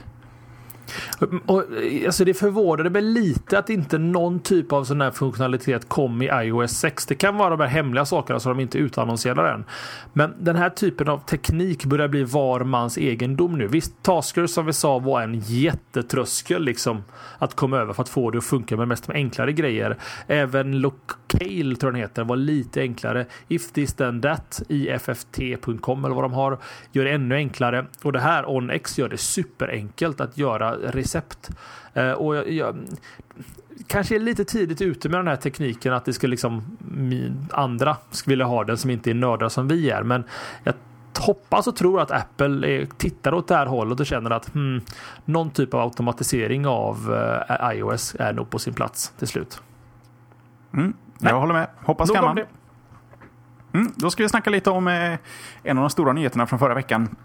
Och, 1.46 1.64
alltså 2.06 2.26
det 2.26 2.34
förvånade 2.34 2.90
mig 2.90 3.02
lite 3.02 3.60
att 3.60 3.70
inte 3.70 3.98
någon 3.98 4.40
typ 4.40 4.72
av 4.72 4.84
sån 4.84 5.02
här 5.02 5.12
funktionalitet 5.12 5.90
kom 5.90 6.22
i 6.22 6.30
iOS 6.34 6.72
6. 6.72 7.06
Det 7.06 7.16
kan 7.16 7.38
vara 7.38 7.50
de 7.50 7.60
här 7.60 7.68
hemliga 7.68 8.06
sakerna 8.06 8.40
som 8.40 8.58
de 8.58 8.62
inte 8.62 8.78
utannonserar 8.78 9.54
än. 9.54 9.66
Men 10.14 10.34
den 10.40 10.56
här 10.56 10.70
typen 10.70 11.10
av 11.10 11.18
teknik 11.18 11.86
börjar 11.86 12.08
bli 12.08 12.24
var 12.24 12.60
mans 12.60 12.98
egendom 12.98 13.58
nu. 13.58 13.68
Visst, 13.68 14.04
Tasker 14.04 14.48
som 14.48 14.66
vi 14.66 14.74
sa 14.74 15.00
var 15.00 15.22
en 15.22 15.40
jättetröskel 15.40 16.64
liksom 16.64 17.04
att 17.38 17.56
komma 17.56 17.78
över 17.78 17.94
för 17.94 18.04
att 18.04 18.10
få 18.10 18.32
det 18.32 18.38
att 18.38 18.46
funka 18.46 18.78
med 18.78 18.88
mest 18.88 19.08
med 19.08 19.16
enklare 19.16 19.54
grejer. 19.54 19.98
Även 20.28 20.82
Locale 20.82 21.76
tror 21.76 21.78
jag 21.82 21.94
den 21.94 21.96
heter 21.96 22.24
var 22.24 22.36
lite 22.36 22.82
enklare. 22.82 23.26
If 23.48 23.72
this 23.72 23.94
then 23.94 24.22
that 24.22 24.62
ifft.com 24.70 26.06
eller 26.06 26.16
vad 26.16 26.24
de 26.24 26.34
har 26.34 26.58
gör 26.92 27.04
det 27.04 27.12
ännu 27.12 27.36
enklare 27.36 27.86
och 28.04 28.12
det 28.12 28.20
här 28.20 28.50
OnX 28.50 28.98
gör 28.98 29.10
det 29.10 29.18
superenkelt 29.18 30.22
att 30.22 30.38
göra 30.38 30.77
recept. 30.84 31.50
Eh, 31.94 32.12
och 32.12 32.36
jag, 32.36 32.52
jag, 32.52 32.76
kanske 33.88 34.16
är 34.16 34.20
lite 34.20 34.46
tidigt 34.46 34.82
ute 34.82 35.10
med 35.10 35.20
den 35.20 35.28
här 35.28 35.36
tekniken 35.36 35.94
att 35.94 36.06
det 36.06 36.14
ska 36.14 36.28
liksom 36.28 36.78
andra 37.52 37.98
skulle 38.12 38.32
vilja 38.32 38.46
ha 38.46 38.64
den 38.64 38.78
som 38.78 38.90
inte 38.90 39.10
är 39.10 39.14
nördar 39.14 39.50
som 39.50 39.68
vi 39.68 39.90
är. 39.90 40.04
Men 40.04 40.24
jag 40.64 40.74
hoppas 41.20 41.68
och 41.68 41.76
tror 41.76 42.02
att 42.02 42.12
Apple 42.12 42.68
är, 42.68 42.86
tittar 42.98 43.34
åt 43.34 43.48
det 43.48 43.56
här 43.56 43.66
hållet 43.66 44.00
och 44.00 44.06
känner 44.06 44.32
att 44.32 44.54
hmm, 44.54 44.82
någon 45.26 45.50
typ 45.50 45.74
av 45.74 45.82
automatisering 45.82 46.68
av 46.68 47.12
uh, 47.12 47.76
iOS 47.76 48.16
är 48.20 48.34
nog 48.34 48.50
på 48.50 48.60
sin 48.60 48.74
plats 48.74 49.14
till 49.20 49.28
slut. 49.28 49.62
Mm, 50.74 50.94
jag 51.20 51.32
Nej. 51.32 51.34
håller 51.34 51.54
med. 51.54 51.68
Hoppas 51.78 52.12
kan 52.12 52.24
man. 52.24 52.40
Mm, 53.74 53.92
då 53.96 54.10
ska 54.10 54.24
vi 54.24 54.30
snacka 54.30 54.50
lite 54.50 54.70
om 54.70 54.88
eh, 54.88 55.18
en 55.64 55.78
av 55.78 55.82
de 55.82 55.90
stora 55.90 56.14
nyheterna 56.14 56.48
från 56.48 56.60
förra 56.60 56.74
veckan. 56.74 57.16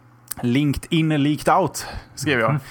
LinkedIn 0.43 1.23
leaked 1.23 1.55
out, 1.55 1.87
skrev 2.15 2.41
jag. 2.41 2.51
Mm. 2.51 2.63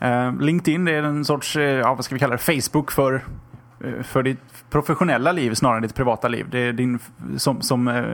Eh, 0.00 0.40
LinkedIn 0.40 0.84
det 0.84 0.92
är 0.92 1.02
en 1.02 1.24
sorts, 1.24 1.56
eh, 1.56 1.62
ja, 1.62 1.94
vad 1.94 2.04
ska 2.04 2.14
vi 2.14 2.18
kalla 2.18 2.36
det, 2.36 2.60
Facebook 2.62 2.92
för, 2.92 3.24
eh, 3.84 4.02
för 4.02 4.22
ditt 4.22 4.70
professionella 4.70 5.32
liv 5.32 5.54
snarare 5.54 5.76
än 5.76 5.82
ditt 5.82 5.94
privata 5.94 6.28
liv. 6.28 6.46
Det 6.50 6.58
är 6.58 6.72
din, 6.72 6.98
som, 7.36 7.62
som 7.62 8.06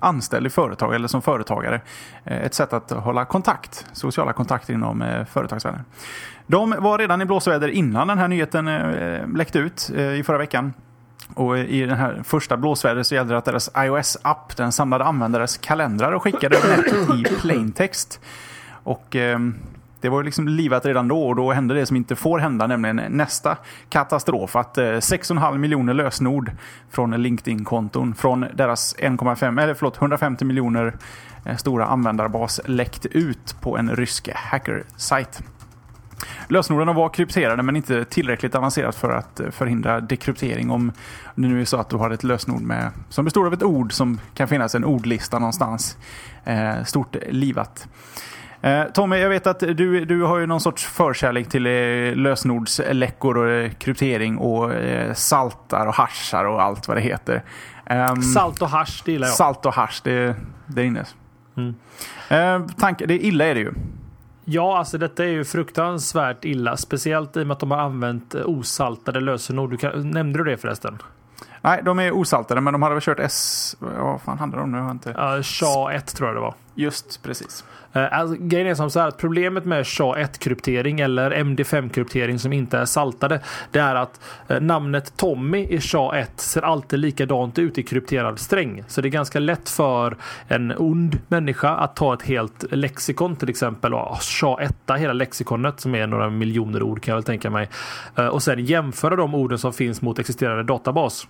anställd 0.00 0.46
i 0.46 0.50
företag 0.50 0.94
eller 0.94 1.08
som 1.08 1.22
företagare. 1.22 1.80
Ett 2.24 2.54
sätt 2.54 2.72
att 2.72 2.90
hålla 2.90 3.24
kontakt, 3.24 3.86
sociala 3.92 4.32
kontakter 4.32 4.74
inom 4.74 5.24
företagsvärlden. 5.30 5.84
De 6.46 6.74
var 6.78 6.98
redan 6.98 7.22
i 7.22 7.24
blåsväder 7.24 7.68
innan 7.68 8.08
den 8.08 8.18
här 8.18 8.28
nyheten 8.28 8.64
läckte 9.36 9.58
ut 9.58 9.90
i 9.90 10.22
förra 10.22 10.38
veckan. 10.38 10.72
Och 11.34 11.58
i 11.58 11.80
den 11.80 11.96
här 11.96 12.22
första 12.24 12.56
blåsvädret 12.56 13.06
så 13.06 13.14
gällde 13.14 13.34
det 13.34 13.38
att 13.38 13.44
deras 13.44 13.70
iOS-app 13.76 14.56
den 14.56 14.72
samlade 14.72 15.04
användares 15.04 15.58
kalendrar 15.58 16.12
och 16.12 16.22
skickade 16.22 16.56
i 17.14 17.24
plaintext. 17.40 18.20
Och 18.70 19.16
eh, 19.16 19.38
det 20.00 20.08
var 20.08 20.22
liksom 20.22 20.48
livat 20.48 20.86
redan 20.86 21.08
då 21.08 21.26
och 21.28 21.36
då 21.36 21.52
hände 21.52 21.74
det 21.74 21.86
som 21.86 21.96
inte 21.96 22.16
får 22.16 22.38
hända, 22.38 22.66
nämligen 22.66 22.96
nästa 22.96 23.56
katastrof. 23.88 24.56
Att 24.56 24.78
eh, 24.78 24.82
6,5 24.82 25.58
miljoner 25.58 25.94
lösenord 25.94 26.50
från 26.90 27.22
LinkedIn-konton 27.22 28.14
från 28.14 28.46
deras 28.54 28.96
1,5 28.96 29.62
eller 29.62 29.74
förlåt 29.74 29.96
150 29.96 30.44
miljoner 30.44 30.94
eh, 31.44 31.56
stora 31.56 31.86
användarbas 31.86 32.60
läckt 32.64 33.06
ut 33.06 33.56
på 33.60 33.78
en 33.78 33.96
rysk 33.96 34.28
hackersajt. 34.34 35.42
Lösenorden 36.48 36.94
var 36.94 37.08
krypterade 37.08 37.62
men 37.62 37.76
inte 37.76 38.04
tillräckligt 38.04 38.54
avancerat 38.54 38.96
för 38.96 39.10
att 39.10 39.40
eh, 39.40 39.50
förhindra 39.50 40.00
dekryptering. 40.00 40.70
Om 40.70 40.92
det 41.34 41.48
nu 41.48 41.60
är 41.60 41.64
så 41.64 41.76
att 41.76 41.88
du 41.88 41.96
har 41.96 42.10
ett 42.10 42.24
lösenord 42.24 42.62
med, 42.62 42.90
som 43.08 43.24
består 43.24 43.46
av 43.46 43.52
ett 43.52 43.62
ord 43.62 43.92
som 43.92 44.20
kan 44.34 44.48
finnas 44.48 44.74
en 44.74 44.84
ordlista 44.84 45.38
någonstans. 45.38 45.96
Eh, 46.44 46.84
stort 46.84 47.16
livat. 47.30 47.88
Eh, 48.66 48.84
Tommy, 48.92 49.16
jag 49.16 49.28
vet 49.28 49.46
att 49.46 49.60
du, 49.60 50.04
du 50.04 50.22
har 50.22 50.38
ju 50.38 50.46
någon 50.46 50.60
sorts 50.60 50.86
förkärlek 50.86 51.48
till 51.48 51.66
eh, 51.66 52.16
lösenordsläckor 52.16 53.36
och 53.38 53.48
eh, 53.48 53.70
kryptering 53.70 54.38
och 54.38 54.72
saltar 55.14 55.86
och 55.86 55.94
hashar 55.94 56.44
och 56.44 56.62
allt 56.62 56.88
vad 56.88 56.96
det 56.96 57.00
heter. 57.00 57.42
Um, 57.90 58.22
Salt 58.22 58.62
och 58.62 58.68
hash, 58.68 59.02
det 59.04 59.12
gillar 59.12 59.26
jag. 59.26 59.36
Salt 59.36 59.66
och 59.66 59.74
hash, 59.74 60.00
det, 60.02 60.36
det 60.66 60.80
är 60.82 60.84
inne. 60.84 61.04
Mm. 61.56 61.74
Uh, 62.32 62.68
tank, 62.68 63.02
det, 63.06 63.26
illa 63.26 63.44
är 63.44 63.54
det 63.54 63.60
ju. 63.60 63.72
Ja, 64.44 64.78
alltså 64.78 64.98
detta 64.98 65.24
är 65.24 65.28
ju 65.28 65.44
fruktansvärt 65.44 66.44
illa. 66.44 66.76
Speciellt 66.76 67.36
i 67.36 67.42
och 67.42 67.46
med 67.46 67.54
att 67.54 67.60
de 67.60 67.70
har 67.70 67.78
använt 67.78 68.34
osaltade 68.34 69.20
lösenord. 69.20 69.70
Du 69.70 69.76
kan, 69.76 70.10
nämnde 70.10 70.38
du 70.38 70.44
det 70.50 70.56
förresten? 70.56 70.98
Nej, 71.60 71.82
de 71.84 71.98
är 71.98 72.12
osaltade, 72.12 72.60
men 72.60 72.72
de 72.72 72.82
hade 72.82 72.94
väl 72.94 73.02
kört 73.02 73.20
S... 73.20 73.76
Vad 73.78 74.20
fan 74.20 74.38
handlar 74.38 74.58
det 74.58 74.64
om 74.64 74.72
nu? 74.72 74.90
Inte... 74.90 75.10
Uh, 75.10 75.16
SHA-1 75.16 76.16
tror 76.16 76.28
jag 76.28 76.36
det 76.36 76.40
var. 76.40 76.54
Just 76.74 77.22
precis. 77.22 77.64
Eh, 77.96 78.18
alltså, 78.18 78.36
grejen 78.40 78.66
är 78.66 78.74
som 78.74 78.90
så 78.90 79.00
här 79.00 79.08
att 79.08 79.18
problemet 79.18 79.64
med 79.64 79.82
SHA-1-kryptering 79.82 81.00
eller 81.00 81.30
MD5-kryptering 81.30 82.38
som 82.38 82.52
inte 82.52 82.78
är 82.78 82.84
saltade. 82.84 83.40
Det 83.70 83.78
är 83.78 83.94
att 83.94 84.20
eh, 84.48 84.60
namnet 84.60 85.16
Tommy 85.16 85.58
i 85.58 85.78
SHA-1 85.78 86.26
ser 86.36 86.62
alltid 86.62 86.98
likadant 86.98 87.58
ut 87.58 87.78
i 87.78 87.82
krypterad 87.82 88.38
sträng. 88.38 88.84
Så 88.88 89.00
det 89.00 89.08
är 89.08 89.10
ganska 89.10 89.38
lätt 89.38 89.68
för 89.68 90.16
en 90.48 90.74
ond 90.78 91.18
människa 91.28 91.76
att 91.76 91.96
ta 91.96 92.14
ett 92.14 92.22
helt 92.22 92.64
lexikon 92.72 93.36
till 93.36 93.48
exempel 93.48 93.94
och 93.94 94.16
SHA-1, 94.16 94.96
hela 94.96 95.12
lexikonet 95.12 95.80
som 95.80 95.94
är 95.94 96.06
några 96.06 96.30
miljoner 96.30 96.82
ord 96.82 97.02
kan 97.02 97.12
jag 97.12 97.16
väl 97.16 97.24
tänka 97.24 97.50
mig. 97.50 97.68
Eh, 98.16 98.26
och 98.26 98.42
sen 98.42 98.64
jämföra 98.64 99.16
de 99.16 99.34
orden 99.34 99.58
som 99.58 99.72
finns 99.72 100.02
mot 100.02 100.18
existerande 100.18 100.62
databas. 100.62 101.26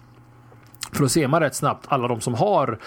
För 0.92 1.02
då 1.02 1.08
ser 1.08 1.28
man 1.28 1.40
rätt 1.40 1.54
snabbt 1.54 1.86
alla 1.88 2.08
de 2.08 2.20
som 2.20 2.34
har 2.34 2.78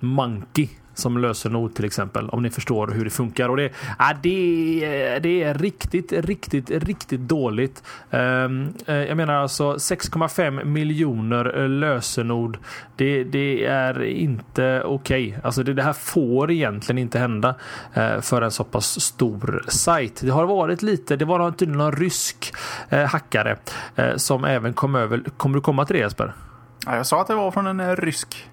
Monkey 0.00 0.68
som 0.98 1.18
lösenord 1.18 1.74
till 1.74 1.84
exempel. 1.84 2.28
Om 2.28 2.42
ni 2.42 2.50
förstår 2.50 2.86
hur 2.86 3.04
det 3.04 3.10
funkar. 3.10 3.48
Och 3.48 3.56
det, 3.56 3.72
ja, 3.98 4.14
det, 4.22 5.18
det 5.22 5.42
är 5.42 5.54
riktigt, 5.54 6.12
riktigt, 6.12 6.70
riktigt 6.70 7.20
dåligt. 7.20 7.82
Um, 8.10 8.74
jag 8.86 9.16
menar 9.16 9.34
alltså 9.34 9.72
6,5 9.72 10.64
miljoner 10.64 11.62
eh, 11.62 11.68
lösenord. 11.68 12.58
Det, 12.96 13.24
det 13.24 13.64
är 13.64 14.02
inte 14.02 14.82
okej. 14.84 15.28
Okay. 15.28 15.40
Alltså 15.44 15.62
det, 15.62 15.74
det, 15.74 15.82
här 15.82 15.92
får 15.92 16.50
egentligen 16.50 16.98
inte 16.98 17.18
hända 17.18 17.54
uh, 17.96 18.20
för 18.20 18.42
en 18.42 18.50
så 18.50 18.64
pass 18.64 19.00
stor 19.00 19.64
sajt. 19.68 20.20
Det 20.24 20.30
har 20.30 20.46
varit 20.46 20.82
lite, 20.82 21.16
det 21.16 21.24
var 21.24 21.50
tydligen 21.50 21.78
någon 21.78 21.92
rysk 21.92 22.54
uh, 22.92 22.98
hackare 22.98 23.56
uh, 23.98 24.16
som 24.16 24.44
även 24.44 24.72
kom 24.72 24.94
över. 24.94 25.22
Kommer 25.36 25.54
du 25.54 25.60
komma 25.60 25.84
till 25.84 25.96
det 25.96 26.02
Jesper? 26.02 26.32
Ja, 26.86 26.96
jag 26.96 27.06
sa 27.06 27.20
att 27.20 27.26
det 27.26 27.34
var 27.34 27.50
från 27.50 27.66
en 27.66 27.96
rysk 27.96 28.48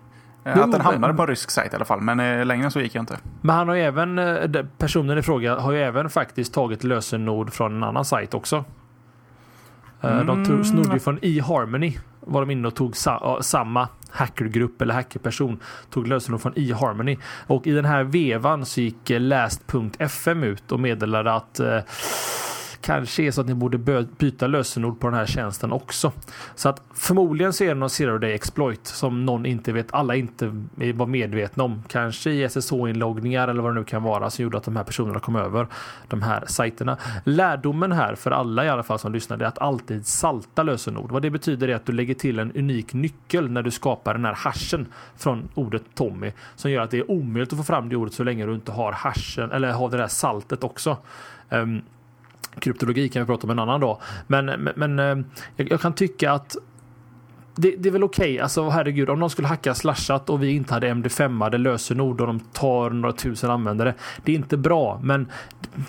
att 0.45 0.71
den 0.71 0.81
hamnade 0.81 1.13
på 1.13 1.21
en 1.21 1.27
rysk 1.27 1.51
sajt 1.51 1.73
i 1.73 1.75
alla 1.75 1.85
fall, 1.85 2.01
men 2.01 2.19
eh, 2.19 2.45
längre 2.45 2.71
så 2.71 2.79
gick 2.79 2.95
jag 2.95 3.01
inte. 3.01 3.17
Men 3.41 3.55
han 3.55 3.67
har 3.67 3.75
ju 3.75 3.81
även, 3.81 4.19
eh, 4.19 4.65
personen 4.77 5.17
i 5.17 5.21
fråga 5.21 5.55
har 5.55 5.71
ju 5.71 5.79
även 5.79 6.09
faktiskt 6.09 6.53
tagit 6.53 6.83
lösenord 6.83 7.53
från 7.53 7.75
en 7.75 7.83
annan 7.83 8.05
sajt 8.05 8.33
också. 8.33 8.65
Mm. 10.01 10.27
De 10.27 10.45
tog, 10.45 10.65
snodde 10.65 10.93
ju 10.93 10.99
från 10.99 11.19
eHarmony. 11.21 11.97
Var 12.19 12.41
de 12.41 12.51
inne 12.51 12.67
och 12.67 12.75
tog 12.75 12.97
sa, 12.97 13.39
samma 13.41 13.87
hackergrupp 14.09 14.81
eller 14.81 14.93
hackerperson. 14.93 15.59
Tog 15.89 16.07
lösenord 16.07 16.41
från 16.41 16.53
eHarmony. 16.55 17.17
Och 17.47 17.67
i 17.67 17.71
den 17.71 17.85
här 17.85 18.03
vevan 18.03 18.65
så 18.65 18.81
gick 18.81 19.09
last.fm 19.09 20.43
ut 20.43 20.71
och 20.71 20.79
meddelade 20.79 21.33
att 21.33 21.59
eh, 21.59 21.79
kanske 22.85 23.23
är 23.23 23.31
så 23.31 23.41
att 23.41 23.47
ni 23.47 23.53
borde 23.53 24.05
byta 24.17 24.47
lösenord 24.47 24.99
på 24.99 25.07
den 25.07 25.19
här 25.19 25.25
tjänsten 25.25 25.71
också. 25.71 26.11
Så 26.55 26.69
att 26.69 26.81
förmodligen 26.93 27.53
så 27.53 27.63
är 27.63 27.67
det 27.67 27.73
någon 27.73 27.89
zero 27.89 28.17
day 28.17 28.33
exploit 28.33 28.87
som 28.87 29.25
någon 29.25 29.45
inte 29.45 29.71
vet, 29.71 29.93
alla 29.93 30.15
inte 30.15 30.45
var 30.95 31.05
medvetna 31.05 31.63
om. 31.63 31.83
Kanske 31.87 32.31
i 32.31 32.49
SSH-inloggningar 32.49 33.47
eller 33.47 33.61
vad 33.61 33.71
det 33.71 33.79
nu 33.79 33.83
kan 33.83 34.03
vara 34.03 34.29
som 34.29 34.43
gjorde 34.43 34.57
att 34.57 34.63
de 34.63 34.75
här 34.75 34.83
personerna 34.83 35.19
kom 35.19 35.35
över 35.35 35.67
de 36.07 36.21
här 36.21 36.43
sajterna. 36.47 36.97
Lärdomen 37.23 37.91
här 37.91 38.15
för 38.15 38.31
alla 38.31 38.65
i 38.65 38.69
alla 38.69 38.83
fall 38.83 38.99
som 38.99 39.13
lyssnar 39.13 39.37
är 39.37 39.45
att 39.45 39.59
alltid 39.59 40.05
salta 40.05 40.63
lösenord. 40.63 41.11
Vad 41.11 41.21
det 41.21 41.29
betyder 41.29 41.67
är 41.67 41.75
att 41.75 41.85
du 41.85 41.93
lägger 41.93 42.13
till 42.13 42.39
en 42.39 42.51
unik 42.51 42.93
nyckel 42.93 43.51
när 43.51 43.63
du 43.63 43.71
skapar 43.71 44.13
den 44.13 44.25
här 44.25 44.33
hashen 44.33 44.85
från 45.17 45.49
ordet 45.53 45.83
Tommy 45.95 46.31
som 46.55 46.71
gör 46.71 46.81
att 46.81 46.91
det 46.91 46.97
är 46.97 47.11
omöjligt 47.11 47.53
att 47.53 47.59
få 47.59 47.63
fram 47.63 47.89
det 47.89 47.95
ordet 47.95 48.13
så 48.13 48.23
länge 48.23 48.45
du 48.45 48.55
inte 48.55 48.71
har 48.71 48.91
hashen 48.91 49.51
eller 49.51 49.71
har 49.71 49.89
det 49.89 49.97
där 49.97 50.07
saltet 50.07 50.63
också. 50.63 50.97
Um, 51.49 51.81
kryptologi 52.59 53.09
kan 53.09 53.21
vi 53.21 53.25
prata 53.25 53.43
om 53.43 53.51
en 53.51 53.59
annan 53.59 53.81
dag. 53.81 54.01
Men, 54.27 54.45
men, 54.75 54.99
eh, 54.99 55.17
jag 55.55 55.81
kan 55.81 55.93
tycka 55.93 56.31
att 56.31 56.55
det, 57.55 57.75
det, 57.77 57.89
är 57.89 57.91
väl 57.91 58.03
okej, 58.03 58.33
okay. 58.33 58.39
alltså 58.39 58.69
herregud 58.69 59.09
om 59.09 59.19
någon 59.19 59.29
skulle 59.29 59.47
hacka 59.47 59.75
slashat 59.75 60.29
och 60.29 60.43
vi 60.43 60.51
inte 60.51 60.73
hade 60.73 60.87
MD5 60.87 61.49
det 61.49 61.57
lösenord 61.57 62.21
och 62.21 62.27
de 62.27 62.39
tar 62.39 62.89
några 62.89 63.13
tusen 63.13 63.51
användare. 63.51 63.93
Det 64.23 64.31
är 64.31 64.35
inte 64.35 64.57
bra, 64.57 64.99
men 65.03 65.27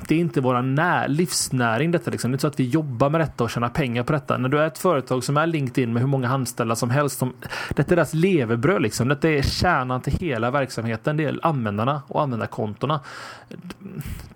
det 0.09 0.15
är 0.15 0.19
inte 0.19 0.41
vår 0.41 0.63
när, 0.63 1.09
livsnäring 1.09 1.91
detta 1.91 2.11
liksom. 2.11 2.31
Det 2.31 2.33
är 2.33 2.35
inte 2.35 2.43
så 2.43 2.49
att 2.49 2.61
vi 2.61 2.69
jobbar 2.69 3.11
med 3.11 3.21
detta 3.21 3.45
och 3.45 3.51
tjänar 3.51 3.69
pengar 3.69 4.03
på 4.03 4.13
detta. 4.13 4.39
När 4.39 4.49
du 4.49 4.59
är 4.59 4.67
ett 4.67 4.79
företag 4.79 5.25
som 5.25 5.37
är 5.37 5.47
LinkedIn 5.47 5.93
med 5.93 6.03
hur 6.03 6.09
många 6.09 6.29
anställda 6.29 6.77
som 6.77 6.91
helst. 6.91 7.19
Som, 7.19 7.33
detta 7.69 7.93
är 7.93 7.97
deras 7.97 8.15
levebröd 8.15 8.83
liksom. 8.83 9.09
Detta 9.09 9.29
är 9.29 9.43
kärnan 9.43 10.01
till 10.01 10.13
hela 10.13 10.51
verksamheten. 10.51 11.17
Det 11.17 11.25
är 11.25 11.39
användarna 11.43 12.03
och 12.09 12.23
användarkontona. 12.23 13.01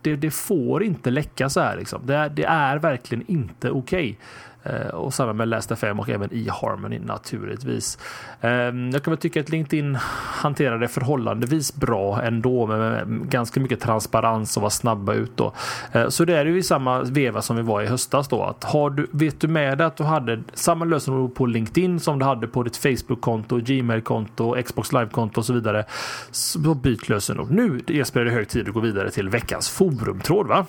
Det, 0.03 0.17
det 0.17 0.31
får 0.31 0.83
inte 0.83 1.11
läcka 1.11 1.49
så 1.49 1.61
här 1.61 1.77
liksom. 1.77 2.01
Det 2.05 2.15
är, 2.17 2.29
det 2.29 2.45
är 2.45 2.79
verkligen 2.79 3.25
inte 3.27 3.71
okej. 3.71 4.11
Okay. 4.11 4.17
Eh, 4.63 4.89
och 4.89 5.15
samma 5.15 5.33
med 5.33 5.49
Last 5.49 5.71
FM 5.71 6.01
och 6.01 6.09
även 6.09 6.33
i 6.33 6.49
Harmony 6.49 6.99
naturligtvis. 6.99 7.99
Ehm, 8.41 8.91
jag 8.91 9.03
kan 9.03 9.11
väl 9.11 9.19
tycka 9.19 9.41
att 9.41 9.49
LinkedIn 9.49 9.99
hanterar 10.43 10.79
det 10.79 10.89
förhållandevis 10.89 11.75
bra 11.75 12.23
ändå 12.23 12.67
med 12.67 13.07
ganska 13.31 13.61
mycket 13.61 13.81
transparens 13.81 14.57
och 14.57 14.63
var 14.63 14.71
snabba 14.71 15.15
ut 15.15 15.37
då. 15.37 15.53
Eh, 15.93 16.09
så 16.09 16.25
det 16.25 16.37
är 16.37 16.47
ju 16.47 16.59
i 16.59 16.63
samma 16.63 17.03
veva 17.03 17.43
som 17.43 17.57
vi 17.57 17.63
var 17.63 17.83
i 17.83 17.87
höstas 17.87 18.29
då. 18.29 18.43
Att 18.43 18.65
har 18.65 18.91
du, 18.91 19.07
vet 19.11 19.41
du 19.41 19.49
med 19.49 19.79
dig 19.79 19.87
att 19.87 19.97
du 19.97 20.05
hade 20.05 20.43
samma 20.55 20.85
lösenord 20.85 21.35
på 21.35 21.47
LinkedIn 21.47 22.01
som 22.01 22.19
du 22.19 22.25
hade 22.25 22.47
på 22.47 22.63
ditt 22.63 22.77
Facebook-konto, 22.77 23.57
Gmail-konto, 23.57 24.63
Xbox 24.63 24.93
Live-konto 24.93 25.41
och 25.41 25.45
så 25.45 25.53
vidare. 25.53 25.85
Så 26.31 26.75
byt 26.75 27.09
lösenord. 27.09 27.51
Nu 27.51 27.81
Jesper 27.87 28.21
är 28.21 28.25
det 28.25 28.31
hög 28.31 28.49
tid 28.49 28.69
att 28.69 28.75
gå 28.75 28.81
vidare 28.81 29.11
till 29.11 29.29
veckans 29.29 29.71
forumtråd 29.71 30.47
va? 30.47 30.67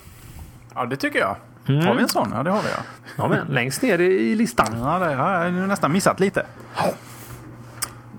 Ja 0.75 0.86
det 0.86 0.95
tycker 0.95 1.19
jag. 1.19 1.36
Mm. 1.67 1.88
Har 1.88 1.95
vi 1.95 2.02
en 2.02 2.10
sån? 2.10 2.32
Ja, 2.36 2.43
det 2.43 2.50
har 2.50 2.62
vi 2.62 2.69
ja. 2.69 2.84
ja 3.15 3.28
men, 3.28 3.47
längst 3.47 3.82
ner 3.82 4.00
i 4.00 4.36
listan. 4.36 4.67
Ja, 4.80 5.00
det 5.00 5.15
har 5.15 5.43
jag 5.43 5.54
nästan 5.54 5.91
missat 5.91 6.19
lite. 6.19 6.45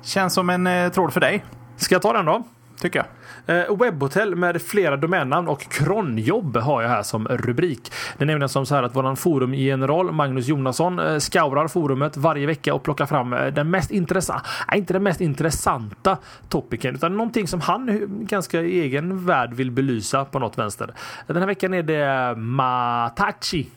Känns 0.03 0.35
som 0.35 0.51
en 0.51 0.67
eh, 0.67 0.93
tråd 0.93 1.13
för 1.13 1.21
dig. 1.21 1.45
Ska 1.77 1.95
jag 1.95 2.03
ta 2.03 2.13
den 2.13 2.25
då? 2.25 2.43
Tycker 2.81 2.99
jag. 2.99 3.07
Eh, 3.47 3.77
webbhotell 3.77 4.37
med 4.37 4.63
flera 4.63 4.97
domännamn 4.97 5.49
och 5.49 5.61
kronjobb 5.61 6.57
har 6.57 6.83
jag 6.83 6.89
här 6.89 7.03
som 7.03 7.29
rubrik. 7.29 7.93
Det 8.19 8.25
är 8.25 8.27
nämligen 8.27 8.49
som 8.49 8.67
så 8.67 8.75
här 8.75 8.83
att 8.83 8.97
våran 8.97 9.17
forumgeneral 9.17 10.13
Magnus 10.13 10.49
Jonasson 10.49 10.99
eh, 10.99 11.19
scourar 11.19 11.69
forumet 11.69 12.17
varje 12.17 12.47
vecka 12.47 12.75
och 12.75 12.83
plockar 12.83 13.07
fram 13.07 13.33
eh, 13.33 13.47
den 13.47 13.71
mest 13.71 13.91
intressanta, 13.91 14.47
inte 14.75 14.93
den 14.93 15.03
mest 15.03 15.21
intressanta 15.21 16.19
topicen 16.49 16.95
utan 16.95 17.17
någonting 17.17 17.49
som 17.49 17.61
han 17.61 18.01
ganska 18.27 18.61
i 18.61 18.81
egen 18.81 19.27
värld 19.27 19.55
vill 19.55 19.71
belysa 19.71 20.25
på 20.25 20.39
något 20.39 20.59
vänster. 20.59 20.95
Den 21.27 21.37
här 21.37 21.47
veckan 21.47 21.75
är 21.75 21.83
det 21.83 22.35
Matachi 22.37 23.69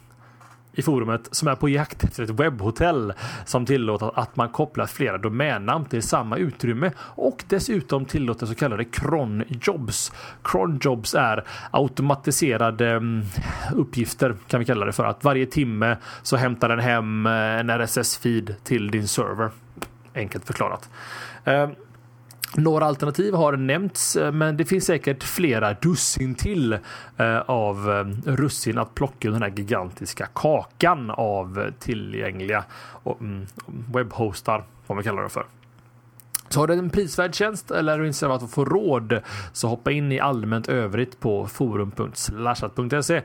i 0.76 0.82
forumet 0.82 1.28
som 1.32 1.48
är 1.48 1.56
på 1.56 1.70
jakt 1.70 2.04
efter 2.04 2.24
ett 2.24 2.30
webbhotell 2.30 3.14
som 3.46 3.66
tillåter 3.66 4.20
att 4.20 4.36
man 4.36 4.50
kopplar 4.50 4.86
flera 4.86 5.18
domännamn 5.18 5.86
till 5.86 6.04
samma 6.04 6.38
utrymme 6.38 6.92
och 7.00 7.44
dessutom 7.48 8.06
tillåter 8.06 8.46
så 8.46 8.56
kallade 8.56 8.86
cronjobs. 8.86 10.12
Cronjobs 10.44 11.16
är 11.16 11.44
automatiserade 11.72 12.90
mm, 12.90 13.26
uppgifter 13.74 14.36
kan 14.48 14.60
vi 14.60 14.66
kalla 14.66 14.86
det 14.86 14.94
för 14.94 15.06
att 15.06 15.24
varje 15.24 15.46
timme 15.46 15.98
så 16.24 16.38
hämtar 16.38 16.70
den 16.70 16.80
hem 16.80 17.26
eh, 17.26 17.32
en 17.32 17.70
RSS-feed 17.70 18.54
till 18.64 18.92
din 18.92 19.08
server. 19.08 19.50
Enkelt 20.16 20.46
förklarat. 20.46 20.90
Eh, 21.46 21.70
några 22.58 22.86
alternativ 22.86 23.34
har 23.34 23.58
nämnts, 23.58 24.16
eh, 24.16 24.32
men 24.32 24.58
det 24.58 24.66
finns 24.66 24.86
säkert 24.86 25.24
flera 25.24 25.74
dussin 25.74 26.36
till 26.36 26.74
eh, 27.18 27.38
av 27.38 27.92
eh, 27.92 28.32
russin 28.32 28.78
att 28.78 28.96
plocka 28.96 29.28
ur 29.28 29.32
den 29.32 29.42
här 29.42 29.54
gigantiska 29.56 30.28
kakan 30.34 31.12
av 31.12 31.72
tillgängliga 31.80 32.64
mm, 33.20 33.46
webbhostar, 33.94 34.64
vad 34.88 34.96
man 34.96 35.04
kallar 35.04 35.24
det 35.24 35.30
för. 35.30 35.46
Så 36.50 36.60
har 36.60 36.68
du 36.68 36.74
en 36.74 36.90
prisvärd 36.90 37.36
tjänst 37.36 37.72
eller 37.72 37.94
är 37.94 38.00
du 38.00 38.06
intresserad 38.06 38.32
av 38.32 38.44
att 38.44 38.52
få 38.52 38.66
råd 38.66 39.20
så 39.54 39.68
hoppa 39.68 39.92
in 39.92 40.12
i 40.12 40.20
allmänt 40.20 40.70
övrigt 40.70 41.20
på 41.20 41.48
forum.slashat.se 41.48 43.22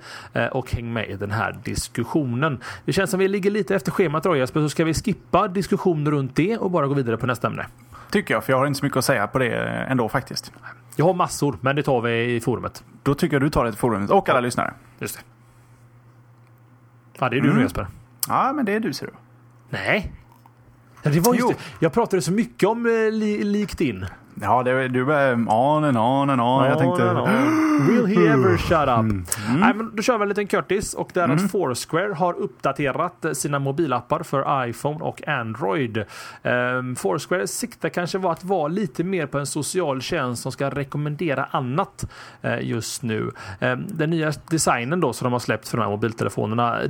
och 0.53 0.73
häng 0.73 0.93
med 0.93 1.11
i 1.11 1.17
den 1.17 1.31
här 1.31 1.59
diskussionen. 1.65 2.59
Det 2.85 2.93
känns 2.93 3.11
som 3.11 3.21
vi 3.21 3.29
ligger 3.29 3.51
lite 3.51 3.75
efter 3.75 3.91
schemat 3.91 4.23
då 4.23 4.37
Jesper, 4.37 4.61
så 4.61 4.69
ska 4.69 4.85
vi 4.85 4.95
skippa 4.95 5.49
diskussion 5.49 6.11
runt 6.11 6.37
det 6.37 6.59
och 6.59 6.71
bara 6.71 6.87
gå 6.87 6.95
vidare 6.95 7.17
på 7.17 7.27
nästa 7.27 7.47
ämne. 7.47 7.67
Tycker 8.11 8.35
jag, 8.35 8.45
för 8.45 8.53
jag 8.53 8.59
har 8.59 8.67
inte 8.67 8.79
så 8.79 8.85
mycket 8.85 8.97
att 8.97 9.05
säga 9.05 9.27
på 9.27 9.39
det 9.39 9.57
ändå 9.89 10.09
faktiskt. 10.09 10.53
Jag 10.97 11.05
har 11.05 11.15
massor, 11.15 11.59
men 11.61 11.77
det 11.77 11.83
tar 11.83 12.01
vi 12.01 12.35
i 12.35 12.41
forumet. 12.41 12.85
Då 13.03 13.15
tycker 13.15 13.35
jag 13.35 13.43
du 13.43 13.51
tar 13.51 13.65
det 13.65 13.71
till 13.71 13.79
forumet 13.79 14.11
och 14.11 14.29
alla 14.29 14.39
ja. 14.39 14.41
lyssnare. 14.41 14.75
Just 14.99 15.17
det. 15.17 15.23
Ja, 17.19 17.29
det 17.29 17.37
är 17.37 17.41
du 17.41 17.47
mm. 17.47 17.57
nu 17.57 17.63
Jesper. 17.63 17.87
Ja, 18.29 18.53
men 18.53 18.65
det 18.65 18.73
är 18.73 18.81
du 18.81 18.93
ser 18.93 19.07
du. 19.07 19.13
Nej. 19.71 20.13
Det 21.03 21.21
var 21.21 21.35
just 21.35 21.49
det. 21.49 21.57
Jag 21.79 21.93
pratade 21.93 22.23
så 22.23 22.33
mycket 22.33 22.69
om 22.69 22.87
eh, 22.87 22.93
li 22.93 23.45
LinkedIn. 23.45 24.07
Ja, 24.43 24.63
det, 24.63 24.89
du 24.89 25.05
började 25.05 25.33
on 25.35 25.85
and 25.85 25.99
on 25.99 26.31
and 26.31 26.41
on. 26.41 26.65
Jag 26.65 26.79
tänkte... 26.79 27.03
Will 27.81 28.07
he 28.07 28.29
ever 28.29 28.57
shut 28.57 28.89
up? 28.89 28.89
Mm. 28.89 29.25
Nej, 29.61 29.75
men 29.75 29.97
då 29.97 30.03
kör 30.03 30.19
vi 30.19 30.23
en 30.23 30.29
liten 30.29 30.47
Curtis 30.47 30.95
och 30.95 31.11
det 31.15 31.21
är 31.21 31.25
mm. 31.25 31.37
att 31.37 31.51
Foursquare 31.51 32.15
har 32.15 32.35
uppdaterat 32.35 33.27
sina 33.33 33.59
mobilappar 33.59 34.23
för 34.23 34.69
iPhone 34.69 35.01
och 35.01 35.29
Android. 35.29 36.05
Um, 36.43 36.97
Foursquare 36.97 37.47
siktar 37.47 37.89
kanske 37.89 38.19
var 38.19 38.33
att 38.33 38.45
vara 38.45 38.69
lite 38.69 39.05
mer 39.05 39.27
på 39.27 39.39
en 39.39 39.47
social 39.47 40.03
tjänst 40.03 40.43
som 40.43 40.53
ska 40.53 40.71
rekommendera 40.71 41.45
annat 41.51 42.11
uh, 42.45 42.63
just 42.63 43.03
nu. 43.03 43.31
Um, 43.61 43.85
den 43.89 44.11
nya 44.11 44.33
designen 44.51 45.01
då 45.01 45.13
som 45.13 45.25
de 45.25 45.33
har 45.33 45.41
släppt 45.41 45.69
för 45.69 45.77
de 45.77 45.83
här 45.83 45.91
mobiltelefonerna 45.91 46.81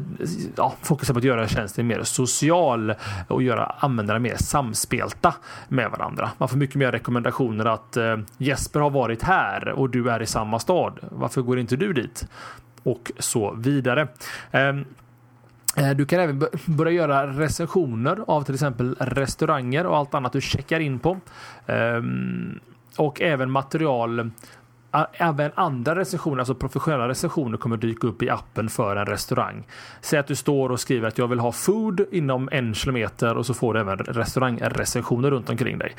ja, 0.57 0.75
fokuserar 0.83 1.15
på 1.15 1.19
att 1.19 1.25
göra 1.25 1.49
tjänsten 1.49 1.87
mer 1.87 2.03
social 2.03 2.95
och 3.29 3.43
göra 3.43 3.65
användarna 3.79 4.19
mer 4.21 4.37
samspelta 4.37 5.35
med 5.69 5.91
varandra. 5.91 6.31
Man 6.39 6.49
får 6.49 6.57
mycket 6.57 6.77
mer 6.77 6.93
rekommendationer 6.93 7.40
situationer 7.41 7.65
att 7.65 7.97
eh, 7.97 8.17
Jesper 8.39 8.81
har 8.81 8.91
varit 8.91 9.23
här 9.23 9.69
och 9.69 9.91
du 9.91 10.11
är 10.11 10.23
i 10.23 10.27
samma 10.27 10.59
stad. 10.59 10.99
Varför 11.11 11.43
går 11.43 11.59
inte 11.59 11.77
du 11.77 11.93
dit? 11.93 12.27
Och 12.83 13.13
så 13.19 13.55
vidare. 13.55 14.09
Ehm, 14.53 14.85
eh, 15.77 15.91
du 15.91 16.07
kan 16.07 16.21
även 16.21 16.45
börja 16.67 16.93
göra 16.93 17.27
recensioner 17.27 18.25
av 18.27 18.43
till 18.43 18.55
exempel 18.55 18.95
restauranger 19.01 19.87
och 19.87 19.97
allt 19.97 20.15
annat 20.15 20.33
du 20.33 20.41
checkar 20.41 20.81
in 20.81 20.99
på. 20.99 21.21
Ehm, 21.67 22.61
och 22.99 23.21
även 23.21 23.51
material 23.51 24.31
Även 25.13 25.51
andra 25.55 25.95
recensioner, 25.95 26.39
alltså 26.39 26.55
professionella 26.55 27.09
recensioner 27.09 27.59
kommer 27.59 27.77
dyka 27.77 28.07
upp 28.07 28.23
i 28.23 28.31
appen 28.31 28.69
för 28.69 28.97
en 28.97 29.07
restaurang. 29.07 29.67
Säg 30.01 30.19
att 30.19 30.27
du 30.27 30.35
står 30.35 30.71
och 30.71 30.81
skriver 30.81 31.09
att 31.09 31.19
jag 31.19 31.29
vill 31.29 31.39
ha 31.39 31.53
food 31.53 32.07
inom 32.13 32.49
en 32.53 32.75
kilometer 32.75 33.37
och 33.37 33.47
så 33.47 33.55
får 33.55 33.75
du 33.75 33.81
även 33.81 33.99
restaurangrecensioner 33.99 35.31
runt 35.31 35.51
omkring 35.51 35.79
dig. 35.79 35.95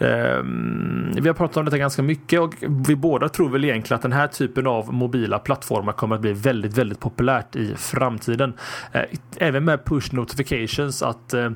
Um, 0.00 1.12
vi 1.20 1.28
har 1.28 1.34
pratat 1.34 1.56
om 1.56 1.64
detta 1.64 1.78
ganska 1.78 2.02
mycket 2.02 2.40
och 2.40 2.54
vi 2.88 2.96
båda 2.96 3.28
tror 3.28 3.48
väl 3.48 3.64
egentligen 3.64 3.96
att 3.96 4.02
den 4.02 4.12
här 4.12 4.26
typen 4.26 4.66
av 4.66 4.92
mobila 4.92 5.38
plattformar 5.38 5.92
kommer 5.92 6.14
att 6.14 6.20
bli 6.20 6.32
väldigt, 6.32 6.78
väldigt 6.78 7.00
populärt 7.00 7.56
i 7.56 7.74
framtiden. 7.76 8.52
Uh, 8.94 9.00
även 9.36 9.64
med 9.64 9.84
push 9.84 10.14
notifications 10.14 11.02
att 11.02 11.34
uh, 11.34 11.50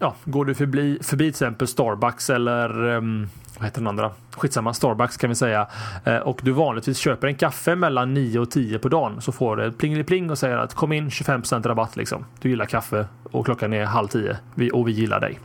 ja, 0.00 0.14
går 0.24 0.44
du 0.44 0.54
förbi, 0.54 0.98
förbi 1.02 1.24
till 1.24 1.28
exempel 1.28 1.68
Starbucks 1.68 2.30
eller 2.30 2.88
um, 2.88 3.28
vad 3.60 3.66
heter 3.66 3.80
den 3.80 3.88
andra? 3.88 4.10
Skitsamma, 4.36 4.74
Starbucks 4.74 5.16
kan 5.16 5.30
vi 5.30 5.36
säga. 5.36 5.66
Eh, 6.04 6.16
och 6.16 6.40
du 6.42 6.52
vanligtvis 6.52 6.98
köper 6.98 7.28
en 7.28 7.34
kaffe 7.34 7.76
mellan 7.76 8.14
9 8.14 8.38
och 8.38 8.50
10 8.50 8.78
på 8.78 8.88
dagen 8.88 9.20
så 9.20 9.32
får 9.32 9.56
du 9.56 10.02
pling 10.04 10.30
och 10.30 10.38
säger 10.38 10.56
att 10.56 10.74
kom 10.74 10.92
in 10.92 11.08
25% 11.08 11.68
rabatt 11.68 11.96
liksom. 11.96 12.24
Du 12.40 12.48
gillar 12.48 12.66
kaffe 12.66 13.06
och 13.22 13.44
klockan 13.44 13.72
är 13.72 13.84
halv 13.84 14.08
10 14.08 14.36
och 14.72 14.88
vi 14.88 14.92
gillar 14.92 15.20
dig. 15.20 15.38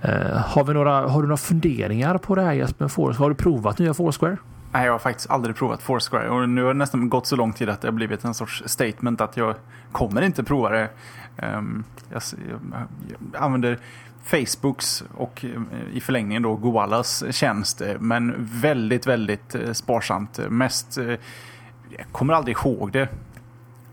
Eh, 0.00 0.36
har, 0.36 0.64
vi 0.64 0.74
några, 0.74 1.08
har 1.08 1.22
du 1.22 1.28
några 1.28 1.36
funderingar 1.36 2.18
på 2.18 2.34
det 2.34 2.42
här 2.42 2.52
Jesper? 2.52 2.88
Foursquare? 2.88 3.24
Har 3.24 3.30
du 3.30 3.36
provat 3.36 3.78
nya 3.78 3.94
Foursquare? 3.94 4.36
Nej, 4.72 4.86
jag 4.86 4.92
har 4.92 4.98
faktiskt 4.98 5.30
aldrig 5.30 5.56
provat 5.56 5.82
Foursquare 5.82 6.28
och 6.28 6.48
nu 6.48 6.62
har 6.62 6.68
det 6.68 6.78
nästan 6.78 7.08
gått 7.08 7.26
så 7.26 7.36
lång 7.36 7.52
tid 7.52 7.68
att 7.68 7.80
det 7.80 7.88
har 7.88 7.92
blivit 7.92 8.24
en 8.24 8.34
sorts 8.34 8.62
statement 8.66 9.20
att 9.20 9.36
jag 9.36 9.54
kommer 9.92 10.22
inte 10.22 10.44
prova 10.44 10.70
det. 10.70 10.88
Ehm, 11.36 11.84
jag 12.12 12.22
använder 13.34 13.78
Facebooks 14.26 15.04
och 15.14 15.44
eh, 15.44 15.96
i 15.96 16.00
förlängningen 16.00 16.42
då 16.42 16.56
Goalas 16.56 17.24
tjänst. 17.30 17.80
Eh, 17.80 17.94
men 17.98 18.34
väldigt, 18.38 19.06
väldigt 19.06 19.54
eh, 19.54 19.72
sparsamt. 19.72 20.38
Mest, 20.48 20.96
jag 21.96 22.06
kommer 22.12 22.34
aldrig 22.34 22.56
ihåg 22.56 22.92
det. 22.92 23.08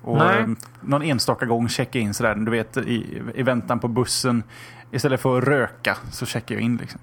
Och 0.02 0.18
Nej. 0.18 0.46
någon 0.82 1.02
enstaka 1.02 1.46
gång 1.46 1.70
checka 1.70 2.00
in 2.00 2.14
sådär, 2.14 2.36
du 2.36 2.52
vet 2.52 2.78
i, 2.78 3.22
i 3.36 3.44
väntan 3.44 3.80
på 3.80 3.88
bussen. 3.88 4.44
Istället 4.92 5.22
för 5.22 5.38
att 5.38 5.44
röka 5.44 5.98
så 6.12 6.26
checkar 6.26 6.56
jag 6.56 6.62
in 6.62 6.78
liksom. 6.78 7.00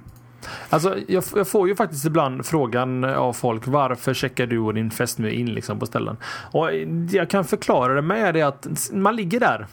Alltså, 0.68 0.96
jag, 1.08 1.24
jag, 1.34 1.48
får 1.48 1.68
ju 1.68 1.76
faktiskt 1.76 2.04
ibland 2.04 2.46
frågan 2.46 3.04
av 3.04 3.32
folk 3.32 3.66
varför 3.66 4.14
checkar 4.14 4.46
du 4.46 4.58
och 4.58 4.74
din 4.74 4.90
fästmö 4.90 5.28
in 5.28 5.54
liksom 5.54 5.78
på 5.78 5.86
ställen? 5.86 6.16
Och 6.52 6.68
jag 7.10 7.30
kan 7.30 7.44
förklara 7.44 7.94
det 7.94 8.02
med 8.02 8.34
det 8.34 8.42
att 8.42 8.90
man 8.92 9.16
ligger 9.16 9.40
där 9.40 9.66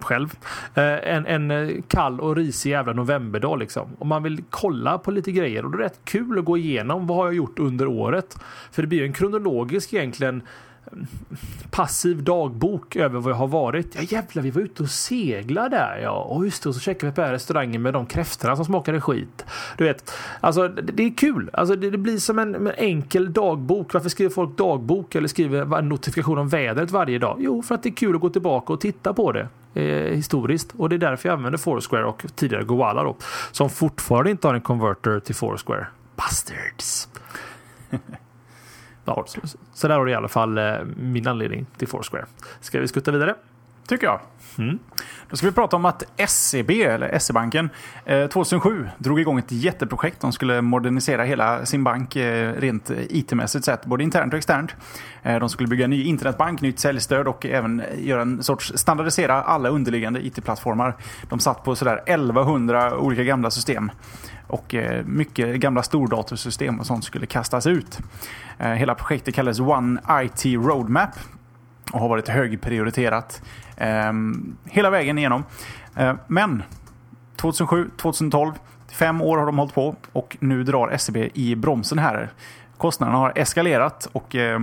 själv. 0.00 0.34
Eh, 0.74 1.14
en, 1.14 1.26
en 1.26 1.50
eh, 1.50 1.82
kall 1.88 2.20
och 2.20 2.36
risig 2.36 2.70
jävla 2.70 2.92
novemberdag 2.92 3.58
liksom. 3.58 3.88
Och 3.98 4.06
man 4.06 4.22
vill 4.22 4.42
kolla 4.50 4.98
på 4.98 5.10
lite 5.10 5.32
grejer 5.32 5.64
och 5.64 5.70
det 5.70 5.78
är 5.78 5.82
rätt 5.82 6.00
kul 6.04 6.38
att 6.38 6.44
gå 6.44 6.56
igenom 6.56 7.06
vad 7.06 7.16
har 7.16 7.24
jag 7.24 7.34
gjort 7.34 7.58
under 7.58 7.86
året. 7.86 8.36
För 8.70 8.82
det 8.82 8.88
blir 8.88 9.04
en 9.04 9.12
kronologisk 9.12 9.92
egentligen 9.92 10.42
passiv 11.70 12.22
dagbok 12.22 12.96
över 12.96 13.20
vad 13.20 13.32
jag 13.32 13.36
har 13.36 13.46
varit. 13.46 13.94
Ja 13.94 14.02
jävlar, 14.02 14.42
vi 14.42 14.50
var 14.50 14.62
ute 14.62 14.82
och 14.82 14.88
seglade 14.88 15.76
där 15.76 16.00
ja. 16.02 16.22
Och 16.22 16.44
just 16.44 16.62
det, 16.62 16.68
och 16.68 16.74
så 16.74 16.80
checkade 16.80 17.10
vi 17.10 17.16
på 17.16 17.22
restaurangen 17.22 17.82
med 17.82 17.92
de 17.92 18.06
kräftorna 18.06 18.56
som 18.56 18.64
smakade 18.64 19.00
skit. 19.00 19.44
Du 19.76 19.84
vet, 19.84 20.12
alltså 20.40 20.68
det, 20.68 21.02
är 21.02 21.16
kul. 21.16 21.50
Alltså 21.52 21.76
det, 21.76 21.90
det 21.90 21.98
blir 21.98 22.18
som 22.18 22.38
en, 22.38 22.54
en, 22.54 22.70
enkel 22.76 23.32
dagbok. 23.32 23.94
Varför 23.94 24.08
skriver 24.08 24.30
folk 24.30 24.56
dagbok 24.56 25.14
eller 25.14 25.28
skriver 25.28 25.78
en 25.78 25.88
notifikation 25.88 26.38
om 26.38 26.48
vädret 26.48 26.90
varje 26.90 27.18
dag? 27.18 27.36
Jo, 27.40 27.62
för 27.62 27.74
att 27.74 27.82
det 27.82 27.88
är 27.88 27.94
kul 27.94 28.14
att 28.14 28.20
gå 28.20 28.30
tillbaka 28.30 28.72
och 28.72 28.80
titta 28.80 29.14
på 29.14 29.32
det 29.32 29.48
eh, 29.74 30.14
historiskt. 30.14 30.72
Och 30.76 30.88
det 30.88 30.96
är 30.96 30.98
därför 30.98 31.28
jag 31.28 31.36
använder 31.36 31.58
Foursquare 31.58 32.04
och 32.04 32.26
tidigare 32.34 32.64
Goala 32.64 33.02
då. 33.02 33.16
Som 33.52 33.70
fortfarande 33.70 34.30
inte 34.30 34.46
har 34.46 34.54
en 34.54 34.60
converter 34.60 35.20
till 35.20 35.34
Foursquare. 35.34 35.86
Bastards! 36.16 37.08
Ja, 39.16 39.24
så, 39.26 39.40
så 39.74 39.88
där 39.88 39.98
har 39.98 40.04
du 40.04 40.12
i 40.12 40.14
alla 40.14 40.28
fall 40.28 40.58
eh, 40.58 40.74
min 40.96 41.26
anledning 41.26 41.66
till 41.76 41.88
Foursquare. 41.88 42.26
Ska 42.60 42.80
vi 42.80 42.88
skutta 42.88 43.10
vidare? 43.10 43.34
Tycker 43.90 44.06
jag. 44.06 44.20
Mm. 44.58 44.78
Då 45.30 45.36
ska 45.36 45.46
vi 45.46 45.52
prata 45.52 45.76
om 45.76 45.84
att 45.84 46.02
SEB, 46.28 46.70
eller 46.70 47.18
SE-banken, 47.18 47.70
2007 48.32 48.84
eh, 48.84 48.90
drog 48.98 49.20
igång 49.20 49.38
ett 49.38 49.52
jätteprojekt. 49.52 50.20
De 50.20 50.32
skulle 50.32 50.62
modernisera 50.62 51.24
hela 51.24 51.66
sin 51.66 51.84
bank 51.84 52.16
eh, 52.16 52.52
rent 52.52 52.90
IT-mässigt 52.90 53.64
sett, 53.64 53.86
både 53.86 54.04
internt 54.04 54.32
och 54.32 54.38
externt. 54.38 54.74
Eh, 55.22 55.38
de 55.38 55.48
skulle 55.48 55.68
bygga 55.68 55.84
en 55.84 55.90
ny 55.90 56.04
internetbank, 56.04 56.60
nytt 56.60 56.78
säljstöd 56.78 57.28
och 57.28 57.46
även 57.46 57.82
göra 57.98 58.22
en 58.22 58.42
sorts 58.42 58.72
standardisera 58.74 59.42
alla 59.42 59.68
underliggande 59.68 60.26
IT-plattformar. 60.26 60.96
De 61.28 61.38
satt 61.38 61.64
på 61.64 61.76
sådär 61.76 62.02
1100 62.06 62.98
olika 62.98 63.24
gamla 63.24 63.50
system. 63.50 63.90
Och 64.46 64.74
mycket 65.04 65.56
gamla 65.56 65.82
stordatorsystem 65.82 66.80
och 66.80 66.86
sånt 66.86 67.04
skulle 67.04 67.26
kastas 67.26 67.66
ut. 67.66 67.98
Hela 68.58 68.94
projektet 68.94 69.34
kallades 69.34 69.60
One 69.60 70.00
IT 70.24 70.44
Roadmap 70.44 71.10
och 71.92 72.00
har 72.00 72.08
varit 72.08 72.28
högprioriterat 72.28 73.42
eh, 73.76 74.12
hela 74.64 74.90
vägen 74.90 75.18
igenom. 75.18 75.44
Eh, 75.96 76.14
men 76.26 76.62
2007, 77.36 77.90
2012, 77.96 78.52
fem 78.92 79.20
år 79.20 79.38
har 79.38 79.46
de 79.46 79.58
hållit 79.58 79.74
på 79.74 79.96
och 80.12 80.36
nu 80.40 80.64
drar 80.64 80.96
SEB 80.96 81.16
i 81.34 81.56
bromsen 81.56 81.98
här. 81.98 82.30
Kostnaderna 82.76 83.18
har 83.18 83.32
eskalerat 83.36 84.08
och 84.12 84.34
eh, 84.34 84.60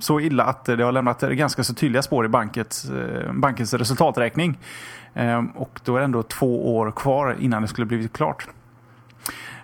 så 0.00 0.20
illa 0.20 0.44
att 0.44 0.64
det 0.64 0.84
har 0.84 0.92
lämnat 0.92 1.20
ganska 1.20 1.64
så 1.64 1.74
tydliga 1.74 2.02
spår 2.02 2.24
i 2.24 2.28
bankets, 2.28 2.84
eh, 2.84 3.32
bankens 3.32 3.74
resultaträkning. 3.74 4.58
Ehm, 5.14 5.46
och 5.46 5.80
då 5.84 5.96
är 5.96 5.98
det 5.98 6.04
ändå 6.04 6.22
två 6.22 6.76
år 6.76 6.90
kvar 6.90 7.36
innan 7.40 7.62
det 7.62 7.68
skulle 7.68 7.86
blivit 7.86 8.12
klart. 8.12 8.48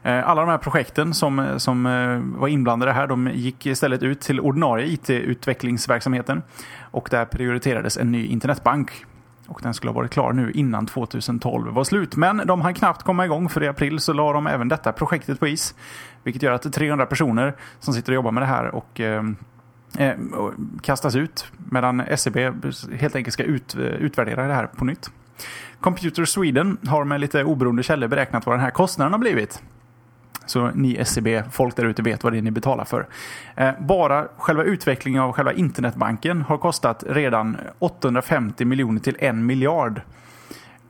Eh, 0.02 0.28
alla 0.28 0.40
de 0.40 0.50
här 0.50 0.58
projekten 0.58 1.14
som, 1.14 1.54
som 1.58 1.86
eh, 1.86 2.40
var 2.40 2.48
inblandade 2.48 2.92
här 2.92 3.06
de 3.06 3.30
gick 3.34 3.66
istället 3.66 4.02
ut 4.02 4.20
till 4.20 4.40
ordinarie 4.40 4.86
IT-utvecklingsverksamheten. 4.86 6.42
Och 6.80 7.08
där 7.10 7.24
prioriterades 7.24 7.96
en 7.96 8.12
ny 8.12 8.26
internetbank. 8.26 9.06
Och 9.48 9.60
den 9.62 9.74
skulle 9.74 9.90
ha 9.90 9.94
varit 9.94 10.10
klar 10.10 10.32
nu 10.32 10.50
innan 10.50 10.86
2012 10.86 11.72
var 11.72 11.84
slut. 11.84 12.16
Men 12.16 12.42
de 12.46 12.60
hann 12.60 12.74
knappt 12.74 13.02
komma 13.02 13.24
igång 13.24 13.48
för 13.48 13.62
i 13.62 13.68
april 13.68 14.00
så 14.00 14.12
la 14.12 14.32
de 14.32 14.46
även 14.46 14.68
detta 14.68 14.92
projektet 14.92 15.40
på 15.40 15.48
is. 15.48 15.74
Vilket 16.22 16.42
gör 16.42 16.52
att 16.52 16.72
300 16.72 17.06
personer 17.06 17.54
som 17.78 17.94
sitter 17.94 18.12
och 18.12 18.14
jobbar 18.14 18.32
med 18.32 18.42
det 18.42 18.46
här 18.46 18.74
och 18.74 19.00
eh, 19.00 19.24
eh 19.98 20.14
kastas 20.82 21.16
ut. 21.16 21.52
Medan 21.70 22.00
SCB 22.00 22.52
helt 22.98 23.16
enkelt 23.16 23.34
ska 23.34 23.42
ut, 23.42 23.76
utvärdera 23.76 24.46
det 24.46 24.54
här 24.54 24.66
på 24.66 24.84
nytt. 24.84 25.10
Computer 25.80 26.24
Sweden 26.24 26.78
har 26.86 27.04
med 27.04 27.20
lite 27.20 27.44
oberoende 27.44 27.82
källor 27.82 28.08
beräknat 28.08 28.46
vad 28.46 28.54
den 28.54 28.64
här 28.64 28.70
kostnaden 28.70 29.12
har 29.12 29.18
blivit. 29.18 29.62
Så 30.50 30.70
ni 30.74 31.04
SEB, 31.04 31.42
folk 31.50 31.76
där 31.76 31.84
ute 31.84 32.02
vet 32.02 32.24
vad 32.24 32.32
det 32.32 32.38
är 32.38 32.42
ni 32.42 32.50
betalar 32.50 32.84
för. 32.84 33.06
Eh, 33.56 33.70
bara 33.80 34.28
själva 34.36 34.64
utvecklingen 34.64 35.22
av 35.22 35.32
själva 35.32 35.52
internetbanken 35.52 36.42
har 36.42 36.58
kostat 36.58 37.04
redan 37.06 37.56
850 37.78 38.64
miljoner 38.64 39.00
till 39.00 39.16
en 39.18 39.46
miljard. 39.46 40.02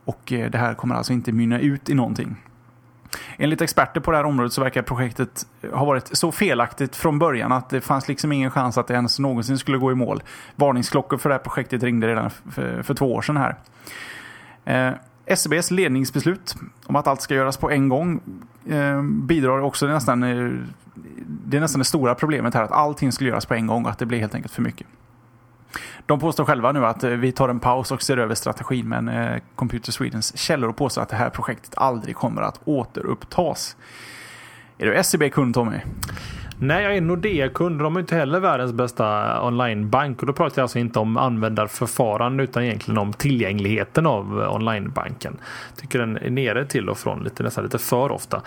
Och 0.05 0.31
eh, 0.33 0.51
det 0.51 0.57
här 0.57 0.73
kommer 0.73 0.95
alltså 0.95 1.13
inte 1.13 1.31
mynna 1.31 1.59
ut 1.59 1.89
i 1.89 1.93
någonting. 1.93 2.35
Enligt 3.37 3.61
experter 3.61 4.01
på 4.01 4.11
det 4.11 4.17
här 4.17 4.23
området 4.23 4.53
så 4.53 4.61
verkar 4.61 4.81
projektet 4.81 5.47
eh, 5.61 5.73
ha 5.73 5.85
varit 5.85 6.17
så 6.17 6.31
felaktigt 6.31 6.95
från 6.95 7.19
början 7.19 7.51
att 7.51 7.69
det 7.69 7.81
fanns 7.81 8.07
liksom 8.07 8.31
ingen 8.31 8.51
chans 8.51 8.77
att 8.77 8.87
det 8.87 8.93
ens 8.93 9.19
någonsin 9.19 9.57
skulle 9.57 9.77
gå 9.77 9.91
i 9.91 9.95
mål. 9.95 10.23
Varningsklockor 10.55 11.17
för 11.17 11.29
det 11.29 11.35
här 11.35 11.43
projektet 11.43 11.83
ringde 11.83 12.07
redan 12.07 12.29
för, 12.29 12.83
för 12.83 12.93
två 12.93 13.13
år 13.13 13.21
sedan 13.21 13.37
här. 13.37 13.55
Eh, 14.65 14.95
SCBs 15.25 15.71
ledningsbeslut 15.71 16.55
om 16.85 16.95
att 16.95 17.07
allt 17.07 17.21
ska 17.21 17.35
göras 17.35 17.57
på 17.57 17.71
en 17.71 17.89
gång 17.89 18.21
eh, 18.69 19.01
bidrar 19.01 19.59
också 19.59 19.87
nästan 19.87 20.21
det 21.45 21.57
är 21.57 21.61
nästan 21.61 21.79
det 21.79 21.85
stora 21.85 22.15
problemet 22.15 22.53
här 22.53 22.63
att 22.63 22.71
allting 22.71 23.11
skulle 23.11 23.29
göras 23.29 23.45
på 23.45 23.53
en 23.53 23.67
gång 23.67 23.85
och 23.85 23.91
att 23.91 23.99
det 23.99 24.05
blir 24.05 24.19
helt 24.19 24.35
enkelt 24.35 24.53
för 24.53 24.61
mycket. 24.61 24.87
De 26.05 26.19
påstår 26.19 26.45
själva 26.45 26.71
nu 26.71 26.85
att 26.85 27.03
eh, 27.03 27.09
vi 27.09 27.31
tar 27.31 27.49
en 27.49 27.59
paus 27.59 27.91
och 27.91 28.01
ser 28.01 28.17
över 28.17 28.35
strategin 28.35 28.89
men 28.89 29.07
eh, 29.07 29.41
Computer 29.55 29.91
Swedens 29.91 30.37
källor 30.37 30.71
påstår 30.71 31.01
att 31.01 31.09
det 31.09 31.15
här 31.15 31.29
projektet 31.29 31.73
aldrig 31.77 32.15
kommer 32.15 32.41
att 32.41 32.59
återupptas. 32.65 33.75
Är 34.77 34.85
du 34.85 34.95
SCB-kund 34.95 35.53
Tommy? 35.53 35.77
Nej, 36.63 36.83
jag 36.83 36.97
är 36.97 37.01
Nordea-kund. 37.01 37.79
De 37.79 37.95
är 37.95 37.99
inte 37.99 38.15
heller 38.15 38.39
världens 38.39 38.73
bästa 38.73 39.41
onlinebank. 39.47 40.19
Och 40.19 40.27
då 40.27 40.33
pratar 40.33 40.59
jag 40.61 40.63
alltså 40.63 40.79
inte 40.79 40.99
om 40.99 41.17
användarförfarande 41.17 42.43
utan 42.43 42.63
egentligen 42.63 42.97
om 42.97 43.13
tillgängligheten 43.13 44.05
av 44.05 44.49
onlinebanken. 44.55 45.37
Tycker 45.75 45.99
den 45.99 46.17
är 46.17 46.29
nere 46.29 46.65
till 46.65 46.89
och 46.89 46.97
från 46.97 47.23
lite, 47.23 47.43
nästan 47.43 47.63
lite 47.63 47.77
för 47.77 48.11
ofta. 48.11 48.41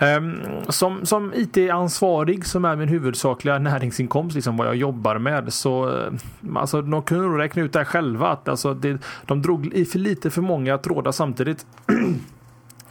Um, 0.00 0.40
som, 0.68 1.06
som 1.06 1.32
IT-ansvarig 1.34 2.46
som 2.46 2.64
är 2.64 2.76
min 2.76 2.88
huvudsakliga 2.88 3.58
näringsinkomst, 3.58 4.34
liksom 4.34 4.56
vad 4.56 4.66
jag 4.66 4.76
jobbar 4.76 5.18
med, 5.18 5.52
så 5.52 5.98
eh, 5.98 6.12
alltså, 6.54 6.82
de 6.82 7.02
kunde 7.02 7.24
nog 7.24 7.38
räkna 7.38 7.62
ut 7.62 7.72
det 7.72 7.78
här 7.78 7.84
själva. 7.84 8.28
Att, 8.28 8.48
alltså, 8.48 8.74
det, 8.74 8.98
de 9.26 9.42
drog 9.42 9.66
i 9.66 9.84
för 9.84 9.98
lite 9.98 10.30
för 10.30 10.42
många 10.42 10.78
trådar 10.78 11.12
samtidigt. 11.12 11.66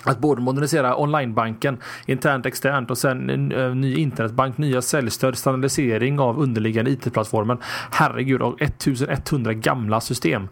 Att 0.05 0.19
både 0.19 0.41
modernisera 0.41 0.95
onlinebanken 1.01 1.77
internt 2.05 2.45
externt 2.45 2.91
och 2.91 2.97
sen 2.97 3.29
en 3.29 3.51
eh, 3.51 3.75
ny 3.75 3.95
internetbank, 3.95 4.57
nya 4.57 4.81
säljstöd, 4.81 5.37
standardisering 5.37 6.19
av 6.19 6.39
underliggande 6.39 6.91
IT-plattformen. 6.91 7.57
Herregud, 7.91 8.41
och 8.41 8.61
1100 8.61 9.53
gamla 9.53 10.01
system 10.01 10.47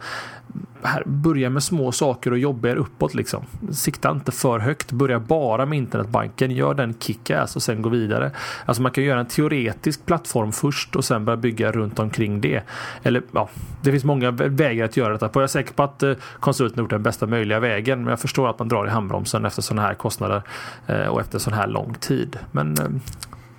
här, 0.84 1.04
börja 1.06 1.50
med 1.50 1.64
små 1.64 1.92
saker 1.92 2.32
och 2.32 2.38
jobba 2.38 2.68
er 2.70 2.76
uppåt 2.76 3.14
liksom. 3.14 3.46
Sikta 3.72 4.12
inte 4.12 4.32
för 4.32 4.60
högt. 4.60 4.92
Börja 4.92 5.20
bara 5.20 5.66
med 5.66 5.78
internetbanken. 5.78 6.52
Gör 6.52 6.74
den 6.74 6.94
kick-ass 6.94 7.56
och 7.56 7.64
sen 7.64 7.82
gå 7.82 7.90
vidare. 7.90 8.32
Alltså 8.66 8.82
man 8.82 8.92
kan 8.92 9.04
göra 9.04 9.20
en 9.20 9.26
teoretisk 9.26 10.06
plattform 10.06 10.52
först 10.52 10.96
och 10.96 11.06
sen 11.06 11.26
börja 11.26 11.38
bygga 11.38 11.72
runt 11.72 12.00
omkring 12.00 12.42
det. 12.42 12.64
Eller 13.04 13.24
ja, 13.32 13.50
det 13.82 13.92
finns 13.92 14.04
många 14.04 14.32
vägar 14.32 14.86
att 14.86 14.98
göra 14.98 15.14
detta 15.14 15.30
på. 15.30 15.40
Jag 15.40 15.44
är 15.44 15.48
säker 15.48 15.74
på 15.74 15.84
att 15.84 16.04
eh, 16.04 16.14
konsulten 16.40 16.80
har 16.80 16.84
gjort 16.84 16.90
den 16.90 17.04
bästa 17.04 17.28
möjliga 17.28 17.60
vägen. 17.60 18.00
Men 18.00 18.10
jag 18.10 18.20
förstår 18.20 18.50
att 18.50 18.60
man 18.60 18.68
drar 18.68 18.88
i 18.88 18.90
handbromsen 18.90 19.46
efter 19.46 19.62
sådana 19.62 19.88
här 19.88 19.94
kostnader 19.94 20.44
eh, 20.88 21.08
och 21.08 21.22
efter 21.22 21.40
sån 21.40 21.54
här 21.54 21.68
lång 21.68 21.94
tid. 21.94 22.40
Men 22.52 22.78
eh, 22.78 22.88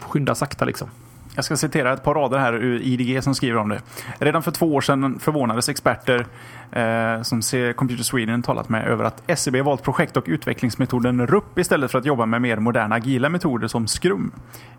skynda 0.01 0.35
sakta 0.35 0.65
liksom. 0.65 0.89
Jag 1.37 1.45
ska 1.45 1.57
citera 1.57 1.93
ett 1.93 2.03
par 2.03 2.15
rader 2.15 2.39
här 2.39 2.53
ur 2.53 2.81
IDG 2.83 3.25
som 3.25 3.35
skriver 3.35 3.57
om 3.57 3.69
det. 3.69 3.83
Redan 4.19 4.43
för 4.43 4.51
två 4.51 4.75
år 4.75 4.81
sedan 4.81 5.19
förvånades 5.19 5.69
experter 5.69 6.27
eh, 6.73 7.23
som 7.23 7.43
ser 7.43 7.73
Computer 7.73 8.05
Sweden 8.05 8.43
talat 8.43 8.69
med 8.69 8.87
över 8.87 9.05
att 9.05 9.23
SCB 9.27 9.63
valt 9.63 9.83
projekt 9.83 10.17
och 10.17 10.25
utvecklingsmetoden 10.27 11.27
RUP 11.27 11.59
istället 11.59 11.91
för 11.91 11.99
att 11.99 12.05
jobba 12.05 12.27
med 12.27 12.43
mer 12.43 12.57
moderna 12.57 12.95
agila 12.95 13.29
metoder 13.29 13.69
som 13.69 13.87
Scrum. 13.87 14.33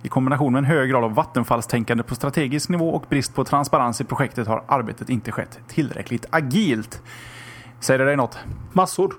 I 0.03 0.07
kombination 0.07 0.53
med 0.53 0.59
en 0.59 0.65
hög 0.65 0.89
grad 0.89 1.03
av 1.03 1.13
vattenfallstänkande 1.15 2.03
på 2.03 2.15
strategisk 2.15 2.69
nivå 2.69 2.89
och 2.89 3.05
brist 3.09 3.35
på 3.35 3.43
transparens 3.43 4.01
i 4.01 4.03
projektet 4.03 4.47
har 4.47 4.63
arbetet 4.67 5.09
inte 5.09 5.31
skett 5.31 5.59
tillräckligt 5.67 6.25
agilt. 6.29 7.01
Säger 7.79 7.99
det 7.99 8.05
dig 8.05 8.15
något? 8.15 8.39
Massor. 8.73 9.13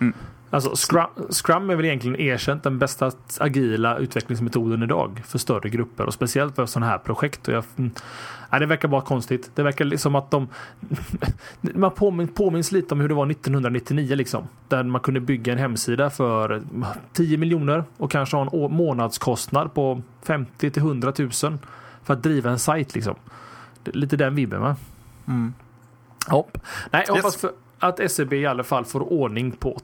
Mm. 0.00 0.14
Alltså 0.50 0.76
Scrum, 0.76 1.06
Scrum 1.30 1.70
är 1.70 1.76
väl 1.76 1.84
egentligen 1.84 2.20
erkänt 2.20 2.62
den 2.62 2.78
bästa 2.78 3.12
agila 3.38 3.98
utvecklingsmetoden 3.98 4.82
idag 4.82 5.22
för 5.26 5.38
större 5.38 5.68
grupper 5.68 6.06
och 6.06 6.14
speciellt 6.14 6.56
för 6.56 6.66
sådana 6.66 6.86
här 6.86 6.98
projekt. 6.98 7.48
Och 7.48 7.54
jag, 7.54 7.64
nej, 7.76 7.90
mm, 8.50 8.60
det 8.60 8.66
verkar 8.66 8.88
bara 8.88 9.00
konstigt. 9.00 9.50
Det 9.54 9.62
verkar 9.62 9.84
liksom 9.84 10.14
att 10.14 10.30
de... 10.30 10.48
man 11.60 11.90
påminns, 11.90 12.34
påminns 12.34 12.72
lite 12.72 12.94
om 12.94 13.00
hur 13.00 13.08
det 13.08 13.14
var 13.14 13.30
1999 13.30 14.14
liksom. 14.14 14.48
Där 14.68 14.82
man 14.82 15.00
kunde 15.00 15.20
bygga 15.20 15.52
en 15.52 15.58
hemsida 15.58 16.10
för 16.10 16.62
10 17.12 17.38
miljoner 17.38 17.84
och 17.96 18.10
kanske 18.10 18.36
ha 18.36 18.66
en 18.66 18.74
månadskostnad 18.74 19.74
på 19.74 20.02
50 20.22 20.70
till 20.70 20.82
100 20.82 21.12
000 21.18 21.30
för 21.30 22.14
att 22.14 22.22
driva 22.22 22.50
en 22.50 22.58
sajt 22.58 22.94
liksom. 22.94 23.14
Lite 23.84 24.16
den 24.16 24.34
vibben 24.34 24.60
va? 24.60 24.76
Mm. 25.28 25.54
Ja. 26.28 26.46
Nej, 26.90 27.04
jag 27.06 27.14
hoppas 27.14 27.36
för 27.36 27.50
att 27.80 28.10
SEB 28.10 28.32
i 28.32 28.46
alla 28.46 28.64
fall 28.64 28.84
får 28.84 29.12
ordning 29.12 29.50
på 29.50 29.78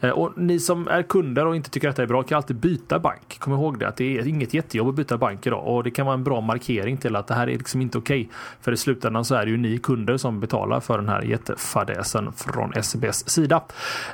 det. 0.00 0.06
Eh, 0.06 0.12
och 0.12 0.38
ni 0.38 0.60
som 0.60 0.88
är 0.88 1.02
kunder 1.02 1.46
och 1.46 1.56
inte 1.56 1.70
tycker 1.70 1.88
att 1.88 1.96
det 1.96 2.02
är 2.02 2.06
bra 2.06 2.22
kan 2.22 2.36
alltid 2.36 2.56
byta 2.56 2.98
bank. 2.98 3.38
Kom 3.38 3.52
ihåg 3.52 3.78
det 3.78 3.88
att 3.88 3.96
det 3.96 4.18
är 4.18 4.28
inget 4.28 4.54
jättejobb 4.54 4.88
att 4.88 4.94
byta 4.94 5.18
bank 5.18 5.46
idag 5.46 5.66
och 5.66 5.84
det 5.84 5.90
kan 5.90 6.06
vara 6.06 6.14
en 6.14 6.24
bra 6.24 6.40
markering 6.40 6.96
till 6.96 7.16
att 7.16 7.26
det 7.26 7.34
här 7.34 7.48
är 7.48 7.58
liksom 7.58 7.80
inte 7.82 7.98
okej. 7.98 8.20
Okay. 8.20 8.32
För 8.60 8.72
i 8.72 8.76
slutändan 8.76 9.24
så 9.24 9.34
är 9.34 9.44
det 9.44 9.50
ju 9.50 9.56
ni 9.56 9.78
kunder 9.78 10.16
som 10.16 10.40
betalar 10.40 10.80
för 10.80 10.98
den 10.98 11.08
här 11.08 11.22
jättefadäsen 11.22 12.32
från 12.32 12.82
SEBs 12.82 13.28
sida. 13.28 13.62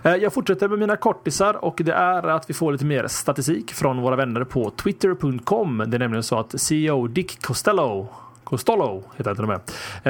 Eh, 0.03 0.15
jag 0.15 0.33
fortsätter 0.33 0.69
med 0.69 0.79
mina 0.79 0.97
kortisar 0.97 1.65
och 1.65 1.81
det 1.85 1.93
är 1.93 2.23
att 2.23 2.51
vi 2.51 2.55
får 2.55 2.73
lite 2.73 2.85
mer 2.85 3.07
statistik 3.07 3.73
från 3.73 4.01
våra 4.03 4.17
vänner 4.17 4.45
på 4.45 4.71
twitter.com. 4.71 5.85
Det 5.87 5.97
är 5.97 5.99
nämligen 5.99 6.23
så 6.23 6.39
att 6.39 6.61
CEO 6.61 7.07
Dick 7.07 7.43
Costello 7.43 8.09
Costolo, 8.47 9.03
heter 9.17 9.31
han 9.31 9.37
till 9.37 9.45
och 9.45 9.49
med, 9.49 9.61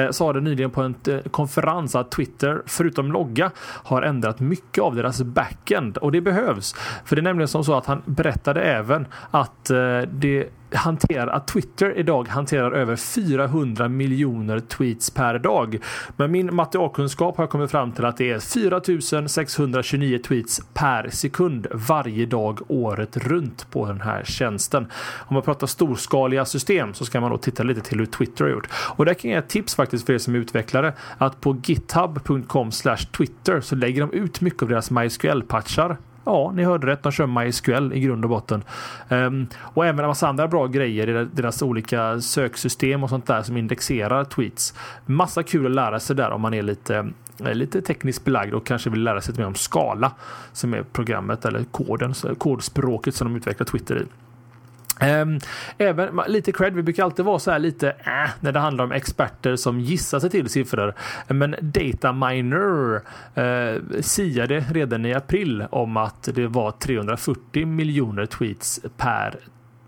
eh, 0.05 0.11
sa 0.11 0.33
det 0.33 0.41
nyligen 0.41 0.71
på 0.71 0.81
en 0.81 0.95
eh, 1.07 1.19
konferens 1.31 1.95
att 1.95 2.11
Twitter, 2.11 2.61
förutom 2.65 3.11
logga, 3.11 3.51
har 3.59 4.01
ändrat 4.01 4.39
mycket 4.39 4.83
av 4.83 4.95
deras 4.95 5.21
backend 5.21 5.97
och 5.97 6.11
det 6.11 6.21
behövs. 6.21 6.75
För 7.05 7.15
det 7.15 7.19
är 7.19 7.23
nämligen 7.23 7.47
som 7.47 7.63
så 7.63 7.75
att 7.75 7.85
han 7.85 8.01
berättade 8.05 8.61
även 8.61 9.05
att 9.31 9.69
eh, 9.69 10.01
det 10.11 10.49
hanterar, 10.71 11.27
att 11.27 11.47
Twitter 11.47 11.97
idag 11.97 12.27
hanterar 12.27 12.71
över 12.71 12.95
400 12.95 13.87
miljoner 13.87 14.59
tweets 14.59 15.09
per 15.09 15.39
dag. 15.39 15.77
Med 16.15 16.29
min 16.29 16.55
matteakunskap 16.55 17.37
har 17.37 17.43
jag 17.43 17.49
kommit 17.49 17.71
fram 17.71 17.91
till 17.91 18.05
att 18.05 18.17
det 18.17 18.31
är 18.31 18.39
4629 18.39 20.19
tweets 20.27 20.61
per 20.73 21.09
sekund 21.09 21.67
varje 21.71 22.25
dag 22.25 22.59
året 22.67 23.17
runt 23.17 23.71
på 23.71 23.85
den 23.85 24.01
här 24.01 24.23
tjänsten. 24.23 24.87
Om 25.27 25.33
man 25.33 25.43
pratar 25.43 25.67
storskaliga 25.67 26.45
system 26.45 26.93
så 26.93 27.05
ska 27.05 27.21
man 27.21 27.31
då 27.31 27.37
titta 27.37 27.63
lite 27.63 27.81
till 27.81 27.99
hur 27.99 28.05
Twitter 28.05 28.45
har 28.45 28.51
gjort. 28.51 28.67
Och 28.73 29.05
där 29.05 29.13
kan 29.13 29.31
jag 29.31 29.37
ge 29.37 29.43
ett 29.43 29.49
tips 29.49 29.75
faktiskt 29.75 30.05
för 30.05 30.13
er 30.13 30.17
som 30.17 30.35
är 30.35 30.39
utvecklare 30.39 30.93
att 31.17 31.41
på 31.41 31.57
github.com 31.63 32.71
Twitter 33.17 33.61
så 33.61 33.75
lägger 33.75 34.01
de 34.01 34.11
ut 34.11 34.41
mycket 34.41 34.61
av 34.61 34.69
deras 34.69 34.91
MySQL-patchar 34.91 35.97
Ja, 36.27 36.51
ni 36.55 36.63
hörde 36.63 36.87
rätt. 36.87 37.03
De 37.03 37.11
kör 37.11 37.27
MySQL 37.27 37.93
i 37.93 37.99
grund 37.99 38.23
och 38.23 38.29
botten. 38.29 38.63
Um, 39.09 39.47
och 39.57 39.85
även 39.85 39.99
en 39.99 40.07
massa 40.07 40.27
andra 40.27 40.47
bra 40.47 40.67
grejer 40.67 41.09
i 41.09 41.27
deras 41.33 41.61
olika 41.61 42.21
söksystem 42.21 43.03
och 43.03 43.09
sånt 43.09 43.27
där 43.27 43.41
som 43.41 43.57
indexerar 43.57 44.23
tweets. 44.23 44.73
Massa 45.05 45.43
kul 45.43 45.65
att 45.65 45.71
lära 45.71 45.99
sig 45.99 46.15
där 46.15 46.31
om 46.31 46.41
man 46.41 46.53
är 46.53 46.61
lite 46.61 47.09
eh, 47.45 47.53
lite 47.53 47.81
tekniskt 47.81 48.25
belagd 48.25 48.53
och 48.53 48.65
kanske 48.65 48.89
vill 48.89 49.03
lära 49.03 49.21
sig 49.21 49.31
lite 49.31 49.41
mer 49.41 49.47
om 49.47 49.55
skala 49.55 50.11
som 50.53 50.73
är 50.73 50.83
programmet 50.83 51.45
eller 51.45 51.63
koden, 51.63 52.13
kodspråket 52.37 53.15
som 53.15 53.27
de 53.27 53.37
utvecklar 53.37 53.65
Twitter 53.65 54.01
i. 54.01 54.05
Ehm, 54.99 55.39
även 55.77 56.21
lite 56.27 56.51
cred, 56.51 56.73
vi 56.73 56.83
brukar 56.83 57.03
alltid 57.03 57.25
vara 57.25 57.39
så 57.39 57.51
här 57.51 57.59
lite 57.59 57.89
äh, 57.89 58.29
när 58.39 58.51
det 58.51 58.59
handlar 58.59 58.83
om 58.83 58.91
experter 58.91 59.55
som 59.55 59.79
gissar 59.79 60.19
sig 60.19 60.29
till 60.29 60.49
siffror. 60.49 60.93
Men 61.27 61.55
Dataminer 61.61 63.01
uh, 63.37 63.43
eh, 63.43 63.81
siade 64.01 64.59
redan 64.59 65.05
i 65.05 65.13
april 65.13 65.65
om 65.69 65.97
att 65.97 66.29
det 66.33 66.47
var 66.47 66.71
340 66.71 67.65
miljoner 67.65 68.25
tweets 68.25 68.79
per 68.97 69.39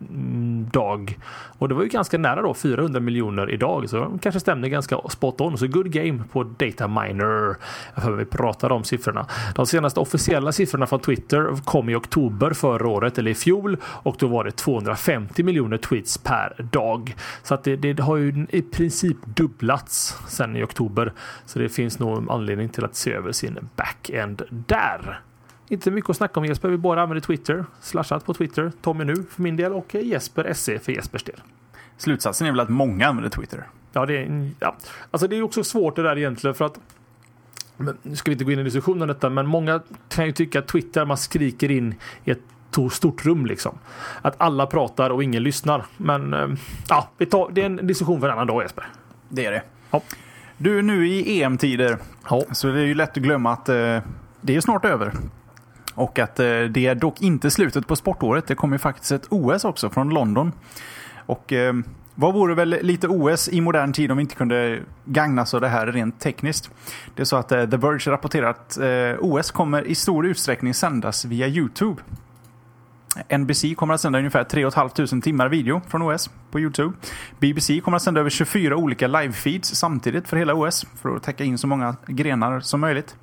Mm, 0.01 0.69
dag. 0.71 1.19
Och 1.57 1.69
det 1.69 1.75
var 1.75 1.83
ju 1.83 1.89
ganska 1.89 2.17
nära 2.17 2.41
då 2.41 2.53
400 2.53 2.99
miljoner 2.99 3.51
idag. 3.51 3.89
Så 3.89 3.97
de 3.97 4.19
kanske 4.19 4.39
stämde 4.39 4.69
ganska 4.69 4.97
spot 5.09 5.41
on. 5.41 5.57
Så 5.57 5.67
good 5.67 5.91
game 5.91 6.23
på 6.31 6.43
Data 6.43 6.87
Miner. 6.87 7.55
För 8.01 8.11
vi 8.11 8.25
pratade 8.25 8.73
om 8.73 8.83
siffrorna. 8.83 9.25
De 9.55 9.65
senaste 9.65 9.99
officiella 9.99 10.51
siffrorna 10.51 10.87
från 10.87 10.99
Twitter 10.99 11.65
kom 11.65 11.89
i 11.89 11.95
oktober 11.95 12.53
förra 12.53 12.87
året 12.87 13.17
eller 13.17 13.31
i 13.31 13.35
fjol 13.35 13.77
och 13.83 14.15
då 14.19 14.27
var 14.27 14.43
det 14.43 14.51
250 14.51 15.43
miljoner 15.43 15.77
tweets 15.77 16.17
per 16.17 16.67
dag. 16.71 17.15
Så 17.43 17.53
att 17.53 17.63
det, 17.63 17.75
det 17.75 17.99
har 17.99 18.17
ju 18.17 18.47
i 18.49 18.61
princip 18.61 19.17
dubblats 19.25 20.17
sen 20.27 20.55
i 20.55 20.63
oktober. 20.63 21.13
Så 21.45 21.59
det 21.59 21.69
finns 21.69 21.99
nog 21.99 22.31
anledning 22.31 22.69
till 22.69 22.85
att 22.85 22.95
se 22.95 23.13
över 23.13 23.31
sin 23.31 23.69
backend 23.75 24.41
där. 24.49 25.19
Inte 25.69 25.91
mycket 25.91 26.09
att 26.09 26.17
snacka 26.17 26.39
om 26.39 26.45
Jesper. 26.45 26.69
Vi 26.69 26.77
bara 26.77 27.01
använder 27.01 27.21
Twitter. 27.21 27.65
Slashat 27.81 28.25
på 28.25 28.33
Twitter. 28.33 28.71
Tommy 28.81 29.03
nu 29.03 29.15
för 29.15 29.41
min 29.41 29.55
del 29.55 29.73
och 29.73 29.95
Jesper 29.95 30.53
SE 30.53 30.79
för 30.79 30.91
Jespers 30.91 31.23
del. 31.23 31.41
Slutsatsen 31.97 32.47
är 32.47 32.51
väl 32.51 32.59
att 32.59 32.69
många 32.69 33.07
använder 33.07 33.29
Twitter. 33.29 33.67
Ja, 33.93 34.05
det 34.05 34.17
är, 34.17 34.51
ja. 34.59 34.75
Alltså 35.11 35.27
det 35.27 35.37
är 35.37 35.41
också 35.41 35.63
svårt 35.63 35.95
det 35.95 36.03
där 36.03 36.17
egentligen 36.17 36.53
för 36.53 36.65
att 36.65 36.79
nu 38.01 38.15
ska 38.15 38.31
vi 38.31 38.33
inte 38.33 38.45
gå 38.45 38.51
in 38.51 38.59
i 38.59 38.63
diskussion 38.63 39.01
om 39.01 39.07
detta, 39.07 39.29
men 39.29 39.47
många 39.47 39.81
kan 40.09 40.25
ju 40.25 40.31
tycka 40.31 40.59
att 40.59 40.67
Twitter, 40.67 41.05
man 41.05 41.17
skriker 41.17 41.71
in 41.71 41.95
i 42.23 42.31
ett 42.31 42.41
stort 42.91 43.25
rum 43.25 43.45
liksom. 43.45 43.77
Att 44.21 44.35
alla 44.37 44.67
pratar 44.67 45.09
och 45.09 45.23
ingen 45.23 45.43
lyssnar. 45.43 45.85
Men 45.97 46.33
eh, 46.33 46.47
ja, 46.89 47.09
vi 47.17 47.25
tar, 47.25 47.49
det 47.51 47.61
är 47.61 47.65
en 47.65 47.87
diskussion 47.87 48.19
för 48.19 48.27
en 48.27 48.33
annan 48.33 48.47
dag 48.47 48.61
Jesper. 48.61 48.87
Det 49.29 49.45
är 49.45 49.51
det. 49.51 49.63
Ja. 49.91 50.01
Du, 50.57 50.81
nu 50.81 51.07
i 51.07 51.41
EM-tider 51.43 51.97
Ja. 52.29 52.43
så 52.51 52.67
det 52.67 52.79
är 52.79 52.85
ju 52.85 52.93
lätt 52.93 53.09
att 53.09 53.23
glömma 53.23 53.51
att 53.51 53.69
eh, 53.69 53.99
det 54.41 54.55
är 54.55 54.61
snart 54.61 54.85
över. 54.85 55.13
Och 55.99 56.19
att 56.19 56.39
eh, 56.39 56.45
det 56.45 56.85
är 56.85 56.95
dock 56.95 57.21
inte 57.21 57.51
slutet 57.51 57.87
på 57.87 57.95
sportåret. 57.95 58.47
Det 58.47 58.55
kommer 58.55 58.75
ju 58.75 58.79
faktiskt 58.79 59.11
ett 59.11 59.25
OS 59.29 59.65
också 59.65 59.89
från 59.89 60.09
London. 60.09 60.51
Och 61.25 61.53
eh, 61.53 61.73
vad 62.15 62.33
vore 62.33 62.55
väl 62.55 62.69
lite 62.81 63.07
OS 63.07 63.49
i 63.49 63.61
modern 63.61 63.93
tid 63.93 64.11
om 64.11 64.17
vi 64.17 64.21
inte 64.21 64.35
kunde 64.35 64.79
gagnas 65.05 65.53
av 65.53 65.61
det 65.61 65.67
här 65.67 65.87
rent 65.87 66.19
tekniskt? 66.19 66.71
Det 67.15 67.21
är 67.21 67.25
så 67.25 67.35
att 67.35 67.51
eh, 67.51 67.69
The 67.69 67.77
Verge 67.77 68.11
rapporterar 68.11 68.49
att 68.49 68.77
eh, 68.77 69.15
OS 69.19 69.51
kommer 69.51 69.87
i 69.87 69.95
stor 69.95 70.27
utsträckning 70.27 70.73
sändas 70.73 71.25
via 71.25 71.47
YouTube. 71.47 72.01
NBC 73.37 73.75
kommer 73.75 73.93
att 73.93 74.01
sända 74.01 74.19
ungefär 74.19 74.43
3 74.43 74.71
500 74.71 75.21
timmar 75.21 75.49
video 75.49 75.81
från 75.87 76.01
OS 76.01 76.29
på 76.51 76.59
YouTube. 76.59 76.93
BBC 77.39 77.81
kommer 77.81 77.95
att 77.95 78.03
sända 78.03 78.19
över 78.19 78.29
24 78.29 78.75
olika 78.75 79.07
live-feeds 79.07 79.75
samtidigt 79.75 80.27
för 80.27 80.37
hela 80.37 80.53
OS 80.53 80.85
för 81.01 81.15
att 81.15 81.23
täcka 81.23 81.43
in 81.43 81.57
så 81.57 81.67
många 81.67 81.95
grenar 82.07 82.59
som 82.59 82.79
möjligt. 82.79 83.15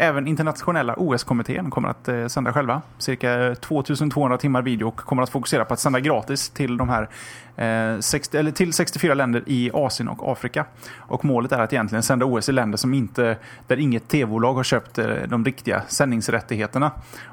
Även 0.00 0.26
internationella 0.26 0.94
OS-kommittén 0.96 1.70
kommer 1.70 1.88
att 1.88 2.08
eh, 2.08 2.26
sända 2.26 2.52
själva. 2.52 2.82
Cirka 2.98 3.54
2200 3.60 4.38
timmar 4.38 4.62
video 4.62 4.88
och 4.88 4.96
kommer 4.96 5.22
att 5.22 5.30
fokusera 5.30 5.64
på 5.64 5.74
att 5.74 5.80
sända 5.80 6.00
gratis 6.00 6.50
till 6.50 6.76
de 6.76 6.88
här 6.88 7.08
eh, 7.56 8.00
60, 8.00 8.38
eller 8.38 8.50
till 8.50 8.72
64 8.72 9.14
länder 9.14 9.42
i 9.46 9.70
Asien 9.74 10.08
och 10.08 10.32
Afrika. 10.32 10.64
Och 10.96 11.24
målet 11.24 11.52
är 11.52 11.58
att 11.58 11.72
egentligen 11.72 12.02
sända 12.02 12.26
OS 12.26 12.48
i 12.48 12.52
länder 12.52 12.78
som 12.78 12.94
inte, 12.94 13.36
där 13.66 13.76
inget 13.76 14.08
tv-bolag 14.08 14.54
har 14.54 14.64
köpt 14.64 14.98
eh, 14.98 15.06
de 15.28 15.44
riktiga 15.44 15.82
sändningsrättigheterna. 15.88 16.90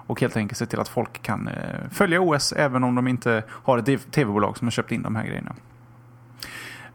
Och 0.08 0.22
helt 0.22 0.38
enkelt 0.38 0.58
se 0.58 0.66
till 0.66 0.80
att 0.80 0.88
folk 0.88 1.22
kan 1.22 1.48
eh, 1.48 1.90
följa 1.92 2.22
OS 2.22 2.52
även 2.52 2.84
om 2.84 2.96
de 2.96 3.08
inte 3.08 3.44
har 3.50 3.78
ett 3.78 4.12
tv-bolag 4.12 4.58
som 4.58 4.68
har 4.68 4.72
köpt 4.72 4.92
in 4.92 5.02
de 5.02 5.16
här 5.16 5.26
grejerna. 5.26 5.56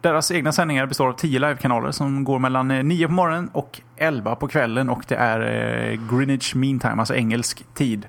Deras 0.01 0.31
egna 0.31 0.51
sändningar 0.51 0.85
består 0.85 1.07
av 1.07 1.13
10 1.13 1.39
livekanaler 1.39 1.91
som 1.91 2.23
går 2.23 2.39
mellan 2.39 2.71
eh, 2.71 2.83
9 2.83 3.07
på 3.07 3.13
morgonen 3.13 3.49
och 3.53 3.81
11 3.97 4.35
på 4.35 4.47
kvällen 4.47 4.89
och 4.89 5.03
det 5.07 5.15
är 5.15 5.39
eh, 5.39 5.99
Greenwich 6.09 6.55
Mean 6.55 6.79
Time, 6.79 6.95
alltså 6.95 7.15
engelsk 7.15 7.65
tid. 7.73 8.07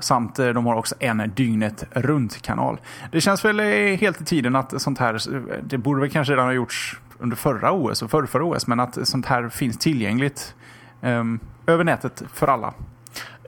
Samt 0.00 0.36
de 0.36 0.66
har 0.66 0.74
också 0.74 0.94
en 0.98 1.32
dygnet 1.36 1.84
runt-kanal. 1.90 2.80
Det 3.12 3.20
känns 3.20 3.44
väl 3.44 3.60
helt 3.96 4.20
i 4.20 4.24
tiden 4.24 4.56
att 4.56 4.82
sånt 4.82 4.98
här, 4.98 5.20
det 5.62 5.78
borde 5.78 6.00
väl 6.00 6.10
kanske 6.10 6.32
redan 6.32 6.46
ha 6.46 6.52
gjorts 6.52 6.96
under 7.18 7.36
förra 7.36 7.72
OS 7.72 8.02
och 8.02 8.10
förrförra 8.10 8.44
OS, 8.44 8.66
men 8.66 8.80
att 8.80 9.08
sånt 9.08 9.26
här 9.26 9.48
finns 9.48 9.78
tillgängligt 9.78 10.54
um, 11.00 11.40
över 11.66 11.84
nätet 11.84 12.22
för 12.32 12.46
alla. 12.46 12.74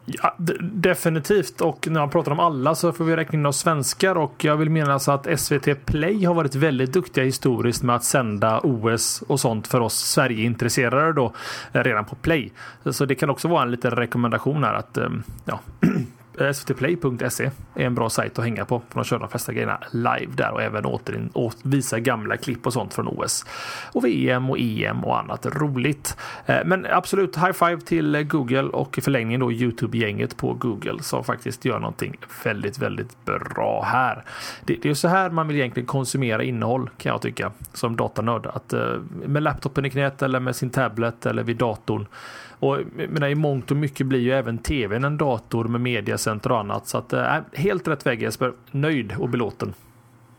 Ja, 0.04 0.34
definitivt. 0.60 1.60
Och 1.60 1.88
när 1.90 2.00
man 2.00 2.10
pratar 2.10 2.32
om 2.32 2.40
alla 2.40 2.74
så 2.74 2.92
får 2.92 3.04
vi 3.04 3.16
räkna 3.16 3.38
in 3.38 3.46
oss 3.46 3.58
svenskar. 3.58 4.16
Och 4.16 4.44
jag 4.44 4.56
vill 4.56 4.70
menas 4.70 5.08
alltså 5.08 5.30
att 5.30 5.40
SVT 5.40 5.86
Play 5.86 6.24
har 6.24 6.34
varit 6.34 6.54
väldigt 6.54 6.92
duktiga 6.92 7.24
historiskt 7.24 7.82
med 7.82 7.96
att 7.96 8.04
sända 8.04 8.60
OS 8.60 9.22
och 9.26 9.40
sånt 9.40 9.66
för 9.66 9.80
oss 9.80 9.94
Sverigeintresserade 9.94 11.12
då 11.12 11.32
eh, 11.72 11.82
redan 11.82 12.04
på 12.04 12.16
Play. 12.16 12.52
Så 12.90 13.04
det 13.04 13.14
kan 13.14 13.30
också 13.30 13.48
vara 13.48 13.62
en 13.62 13.70
liten 13.70 13.90
rekommendation 13.90 14.64
här 14.64 14.74
att 14.74 14.96
ehm, 14.96 15.22
ja, 15.44 15.60
svtplay.se 16.52 17.50
är 17.74 17.86
en 17.86 17.94
bra 17.94 18.10
sajt 18.10 18.38
att 18.38 18.44
hänga 18.44 18.64
på. 18.64 18.82
För 18.88 18.94
de 18.94 19.04
kör 19.04 19.18
de 19.18 19.28
flesta 19.28 19.52
grejerna 19.52 19.78
live 19.92 20.32
där 20.34 20.52
och 20.52 20.62
även 20.62 20.86
återin, 20.86 21.30
åt, 21.34 21.56
visa 21.62 21.98
gamla 21.98 22.36
klipp 22.36 22.66
och 22.66 22.72
sånt 22.72 22.94
från 22.94 23.08
OS. 23.08 23.44
Och 23.92 24.04
VM 24.04 24.50
och 24.50 24.56
EM 24.58 25.04
och 25.04 25.18
annat 25.18 25.46
roligt. 25.46 26.16
Eh, 26.46 26.64
Men 26.64 26.86
absolut, 26.90 27.36
high 27.36 27.52
five 27.52 27.80
till 27.80 28.22
Google 28.22 28.62
och 28.62 28.98
i 28.98 29.00
förlängningen 29.00 29.40
då 29.40 29.52
Youtube-gänget 29.52 30.36
på 30.36 30.52
Google 30.52 31.02
som 31.02 31.24
faktiskt 31.24 31.64
gör 31.64 31.78
någonting 31.78 32.16
väldigt, 32.44 32.78
väldigt 32.78 33.24
bra 33.24 33.82
här. 33.82 34.24
Det, 34.64 34.76
det 34.82 34.90
är 34.90 34.94
så 34.94 35.08
här 35.08 35.30
man 35.30 35.48
vill 35.48 35.56
egentligen 35.56 35.86
konsumera 35.86 36.42
innehåll 36.42 36.90
kan 36.98 37.12
jag 37.12 37.22
tycka 37.22 37.52
som 37.72 37.96
datanörd. 37.96 38.46
Att 38.46 38.72
eh, 38.72 38.80
med 39.26 39.42
laptopen 39.42 39.84
i 39.84 39.90
knät 39.90 40.22
eller 40.22 40.40
med 40.40 40.56
sin 40.56 40.70
tablet 40.70 41.26
eller 41.26 41.42
vid 41.42 41.56
datorn 41.56 42.06
och 42.60 42.78
menar, 43.08 43.28
i 43.28 43.34
mångt 43.34 43.70
och 43.70 43.76
mycket 43.76 44.06
blir 44.06 44.20
ju 44.20 44.32
även 44.32 44.58
tvn 44.58 45.04
en 45.04 45.16
dator 45.16 45.64
med 45.64 45.80
mediacenter 45.80 46.52
och 46.52 46.58
annat. 46.58 46.86
Så 46.86 46.98
att, 46.98 47.12
äh, 47.12 47.36
helt 47.52 47.88
rätt 47.88 48.06
väg 48.06 48.22
Jesper. 48.22 48.52
Nöjd 48.70 49.14
och 49.18 49.28
belåten. 49.28 49.74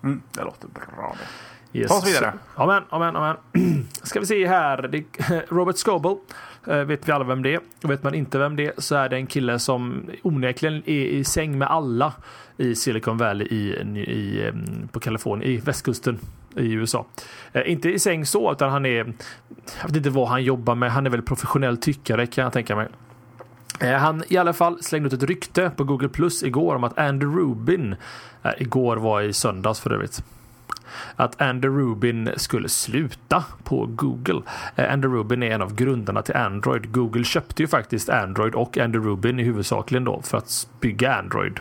Mm, 0.03 0.21
det 0.31 0.43
låter 0.43 0.67
bra 0.67 1.15
det. 1.19 1.79
Yes. 1.79 1.87
Ta 1.87 1.97
oss 1.97 2.07
vidare. 2.07 2.33
Amen, 2.55 2.83
amen, 2.89 3.15
amen. 3.15 3.35
Ska 4.03 4.19
vi 4.19 4.25
se 4.25 4.47
här. 4.47 5.03
Robert 5.53 5.77
Scoble. 5.77 6.15
eh, 6.67 6.77
Vet 6.77 7.07
vi 7.07 7.11
alla 7.11 7.23
vem 7.25 7.43
det 7.43 7.53
är? 7.53 7.59
Och 7.83 7.91
vet 7.91 8.03
man 8.03 8.13
inte 8.13 8.37
vem 8.39 8.55
det 8.55 8.65
är 8.65 8.73
så 8.77 8.95
är 8.95 9.09
det 9.09 9.15
en 9.15 9.27
kille 9.27 9.59
som 9.59 10.03
onekligen 10.23 10.75
är 10.85 11.05
i 11.05 11.23
säng 11.23 11.57
med 11.57 11.67
alla 11.71 12.13
i 12.57 12.75
Silicon 12.75 13.17
Valley 13.17 13.47
i, 13.47 13.69
i, 14.11 14.47
em, 14.47 14.87
på 14.91 14.99
Kalifornien, 14.99 15.51
i 15.51 15.57
västkusten 15.57 16.19
i 16.55 16.71
USA. 16.71 17.05
Eh, 17.53 17.71
inte 17.71 17.89
i 17.89 17.99
säng 17.99 18.25
så, 18.25 18.51
utan 18.51 18.69
han 18.69 18.85
är, 18.85 19.13
jag 19.81 19.87
vet 19.87 19.95
inte 19.95 20.09
vad 20.09 20.27
han 20.27 20.43
jobbar 20.43 20.75
med, 20.75 20.91
han 20.91 21.05
är 21.05 21.09
väl 21.09 21.21
professionell 21.21 21.77
tyckare 21.77 22.27
kan 22.27 22.43
jag 22.43 22.53
tänka 22.53 22.75
mig. 22.75 22.87
Eh, 23.79 23.93
Han 23.93 24.23
i 24.27 24.37
alla 24.37 24.53
fall 24.53 24.83
slängde 24.83 25.07
ut 25.07 25.13
ett 25.13 25.23
rykte 25.23 25.71
på 25.75 25.83
Google 25.83 26.09
Plus 26.09 26.43
igår 26.43 26.75
om 26.75 26.83
att 26.83 26.97
Andy 26.97 27.25
Rubin, 27.25 27.95
eh, 28.43 28.51
igår 28.57 28.97
var 28.97 29.21
i 29.21 29.33
söndags 29.33 29.79
för 29.79 29.93
övrigt, 29.93 30.23
att 31.15 31.41
Andy 31.41 31.67
Rubin 31.67 32.29
skulle 32.37 32.69
sluta 32.69 33.43
på 33.63 33.85
Google. 33.85 34.41
Eh, 34.75 34.93
Andy 34.93 35.07
Rubin 35.07 35.43
är 35.43 35.51
en 35.51 35.61
av 35.61 35.75
grundarna 35.75 36.21
till 36.21 36.35
Android. 36.35 36.91
Google 36.91 37.23
köpte 37.23 37.63
ju 37.63 37.67
faktiskt 37.67 38.09
Android 38.09 38.55
och 38.55 38.77
Andy 38.77 38.99
Rubin 38.99 39.39
i 39.39 39.43
huvudsakligen 39.43 40.03
då 40.03 40.21
för 40.21 40.37
att 40.37 40.67
bygga 40.79 41.15
Android 41.15 41.59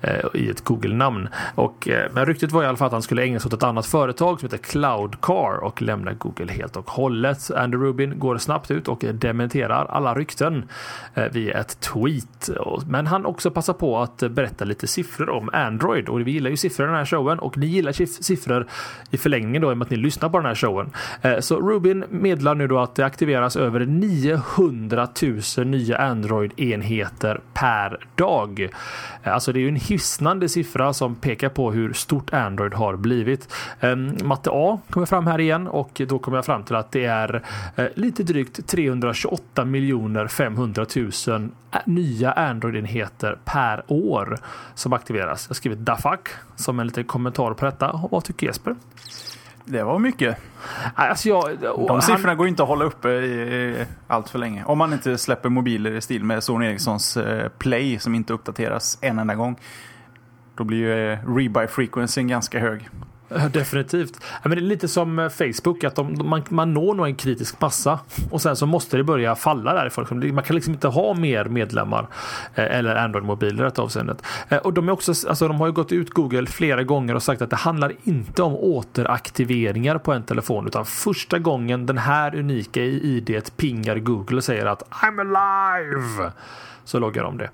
eh, 0.00 0.26
i 0.34 0.50
ett 0.50 0.64
Google-namn. 0.64 1.28
Och, 1.54 1.88
eh, 1.88 2.10
men 2.12 2.26
ryktet 2.26 2.52
var 2.52 2.62
i 2.62 2.66
alla 2.66 2.76
fall 2.76 2.86
att 2.86 2.92
han 2.92 3.02
skulle 3.02 3.22
ägna 3.22 3.40
sig 3.40 3.48
åt 3.48 3.52
ett 3.52 3.62
annat 3.62 3.86
företag 3.86 4.40
som 4.40 4.46
heter 4.46 4.58
Cloudcar 4.58 5.64
och 5.64 5.82
lämna 5.82 6.12
Google 6.12 6.52
helt 6.52 6.76
och 6.76 6.90
hållet. 6.90 7.50
Andy 7.50 7.76
Rubin 7.76 8.18
går 8.18 8.38
snabbt 8.38 8.70
ut 8.70 8.88
och 8.88 9.04
dementerar 9.12 9.86
alla 9.86 10.14
rykten 10.14 10.68
eh, 11.14 11.24
via 11.32 11.60
ett 11.60 11.80
tweet. 11.80 12.50
Men 12.86 13.06
han 13.06 13.26
också 13.26 13.50
passar 13.50 13.72
på 13.72 13.98
att 13.98 14.18
berätta 14.30 14.64
lite 14.64 14.86
siffror 14.86 15.30
om 15.30 15.50
Android 15.52 16.08
och 16.08 16.20
vi 16.20 16.30
gillar 16.30 16.50
ju 16.50 16.56
siffror 16.56 16.86
i 16.86 16.88
den 16.88 16.98
här 16.98 17.06
showen 17.06 17.38
och 17.38 17.58
ni 17.58 17.66
gillar 17.66 17.92
siffror 18.22 18.66
i 19.10 19.18
förlängningen 19.18 19.62
då 19.62 19.70
i 19.70 19.72
och 19.72 19.78
med 19.78 19.84
att 19.84 19.90
ni 19.90 19.96
lyssnar 19.96 20.28
på 20.28 20.38
den 20.38 20.46
här 20.46 20.54
showen. 20.54 20.90
Eh, 21.22 21.38
så 21.40 21.60
Rubin 21.60 22.04
meddelar 22.08 22.54
nu 22.54 22.66
då 22.66 22.78
att 22.78 22.94
det 22.94 23.06
aktiveras 23.06 23.56
över 23.56 23.80
900 23.80 25.08
000 25.56 25.66
nya 25.66 25.96
Android-enheter 25.98 27.40
per 27.52 27.98
dag. 28.14 28.68
Eh, 29.22 29.32
alltså 29.34 29.52
det 29.52 29.58
är 29.58 29.62
ju 29.62 29.68
en 29.68 29.76
hisnande 29.76 30.48
siffra 30.48 30.92
som 30.92 31.14
pekar 31.14 31.48
på 31.48 31.72
hur 31.72 31.92
stort 31.92 32.32
Android 32.32 32.74
har 32.74 32.96
blivit. 32.96 33.54
Ehm, 33.80 34.16
Matte 34.24 34.50
A 34.52 34.80
kommer 34.90 35.06
fram 35.06 35.26
här 35.26 35.40
igen 35.40 35.66
och 35.66 36.02
då 36.08 36.18
kommer 36.18 36.38
jag 36.38 36.44
fram 36.44 36.62
till 36.62 36.76
att 36.76 36.92
det 36.92 37.04
är 37.04 37.42
eh, 37.76 37.86
lite 37.94 38.22
drygt 38.22 38.66
328 38.66 39.64
miljoner 39.64 40.26
500 40.26 40.86
000 41.26 41.48
nya 41.84 42.32
Android-enheter 42.32 43.38
per 43.44 43.82
år 43.86 44.38
som 44.74 44.92
aktiveras. 44.92 45.46
Jag 45.48 45.56
skriver 45.56 45.76
da 45.76 45.98
som 46.56 46.80
en 46.80 46.86
liten 46.86 47.04
kommentar 47.04 47.54
på 47.54 47.64
detta. 47.64 47.90
Och 47.90 48.10
Vad 48.10 48.24
tycker 48.24 48.46
Jesper? 48.46 48.61
Det 49.64 49.82
var 49.82 49.98
mycket. 49.98 50.36
Alltså 50.94 51.28
jag, 51.28 51.58
De 51.60 51.90
han- 51.90 52.02
siffrorna 52.02 52.34
går 52.34 52.48
inte 52.48 52.62
att 52.62 52.68
hålla 52.68 52.84
uppe 52.84 53.08
i, 53.08 53.24
i 53.24 53.84
allt 54.06 54.30
för 54.30 54.38
länge. 54.38 54.64
Om 54.64 54.78
man 54.78 54.92
inte 54.92 55.18
släpper 55.18 55.48
mobiler 55.48 55.90
i 55.90 56.00
stil 56.00 56.24
med 56.24 56.44
Sony 56.44 56.66
Ericssons 56.66 57.16
eh, 57.16 57.48
Play 57.48 57.98
som 57.98 58.14
inte 58.14 58.32
uppdateras 58.32 58.98
en 59.00 59.18
enda 59.18 59.34
gång. 59.34 59.56
Då 60.54 60.64
blir 60.64 60.78
ju 60.78 61.12
eh, 61.12 61.18
rebuy 61.36 61.66
frequencyn 61.66 62.28
ganska 62.28 62.58
hög. 62.58 62.88
Definitivt. 63.52 64.20
Ja, 64.20 64.48
men 64.48 64.50
det 64.50 64.58
är 64.58 64.66
lite 64.66 64.88
som 64.88 65.18
eh, 65.18 65.28
Facebook, 65.28 65.84
att 65.84 65.94
de, 65.94 66.28
man, 66.28 66.42
man 66.48 66.74
når 66.74 66.94
nog 66.94 67.06
en 67.06 67.14
kritisk 67.14 67.60
massa 67.60 67.98
och 68.30 68.42
sen 68.42 68.56
så 68.56 68.66
måste 68.66 68.96
det 68.96 69.04
börja 69.04 69.34
falla 69.34 69.74
därifrån. 69.74 70.20
Liksom, 70.20 70.34
man 70.34 70.44
kan 70.44 70.56
liksom 70.56 70.74
inte 70.74 70.88
ha 70.88 71.14
mer 71.14 71.44
medlemmar 71.44 72.06
eh, 72.54 72.64
eller 72.64 72.96
Android-mobiler 72.96 73.62
i 73.62 73.64
detta 73.64 73.82
avseendet. 73.82 74.22
Eh, 74.48 74.58
och 74.58 74.72
de, 74.72 74.88
är 74.88 74.92
också, 74.92 75.28
alltså, 75.28 75.48
de 75.48 75.60
har 75.60 75.66
ju 75.66 75.72
gått 75.72 75.92
ut 75.92 76.10
Google 76.10 76.46
flera 76.46 76.82
gånger 76.82 77.14
och 77.14 77.22
sagt 77.22 77.42
att 77.42 77.50
det 77.50 77.56
handlar 77.56 77.92
inte 78.04 78.42
om 78.42 78.54
återaktiveringar 78.54 79.98
på 79.98 80.12
en 80.12 80.22
telefon 80.22 80.66
utan 80.66 80.84
första 80.84 81.38
gången 81.38 81.86
den 81.86 81.98
här 81.98 82.34
unika 82.34 82.82
idet 82.82 83.56
pingar 83.56 83.98
Google 83.98 84.36
och 84.36 84.44
säger 84.44 84.66
att 84.66 84.82
I'm 84.90 85.20
alive 85.20 86.32
så 86.84 86.98
loggar 86.98 87.22
de 87.22 87.38
det. 87.38 87.50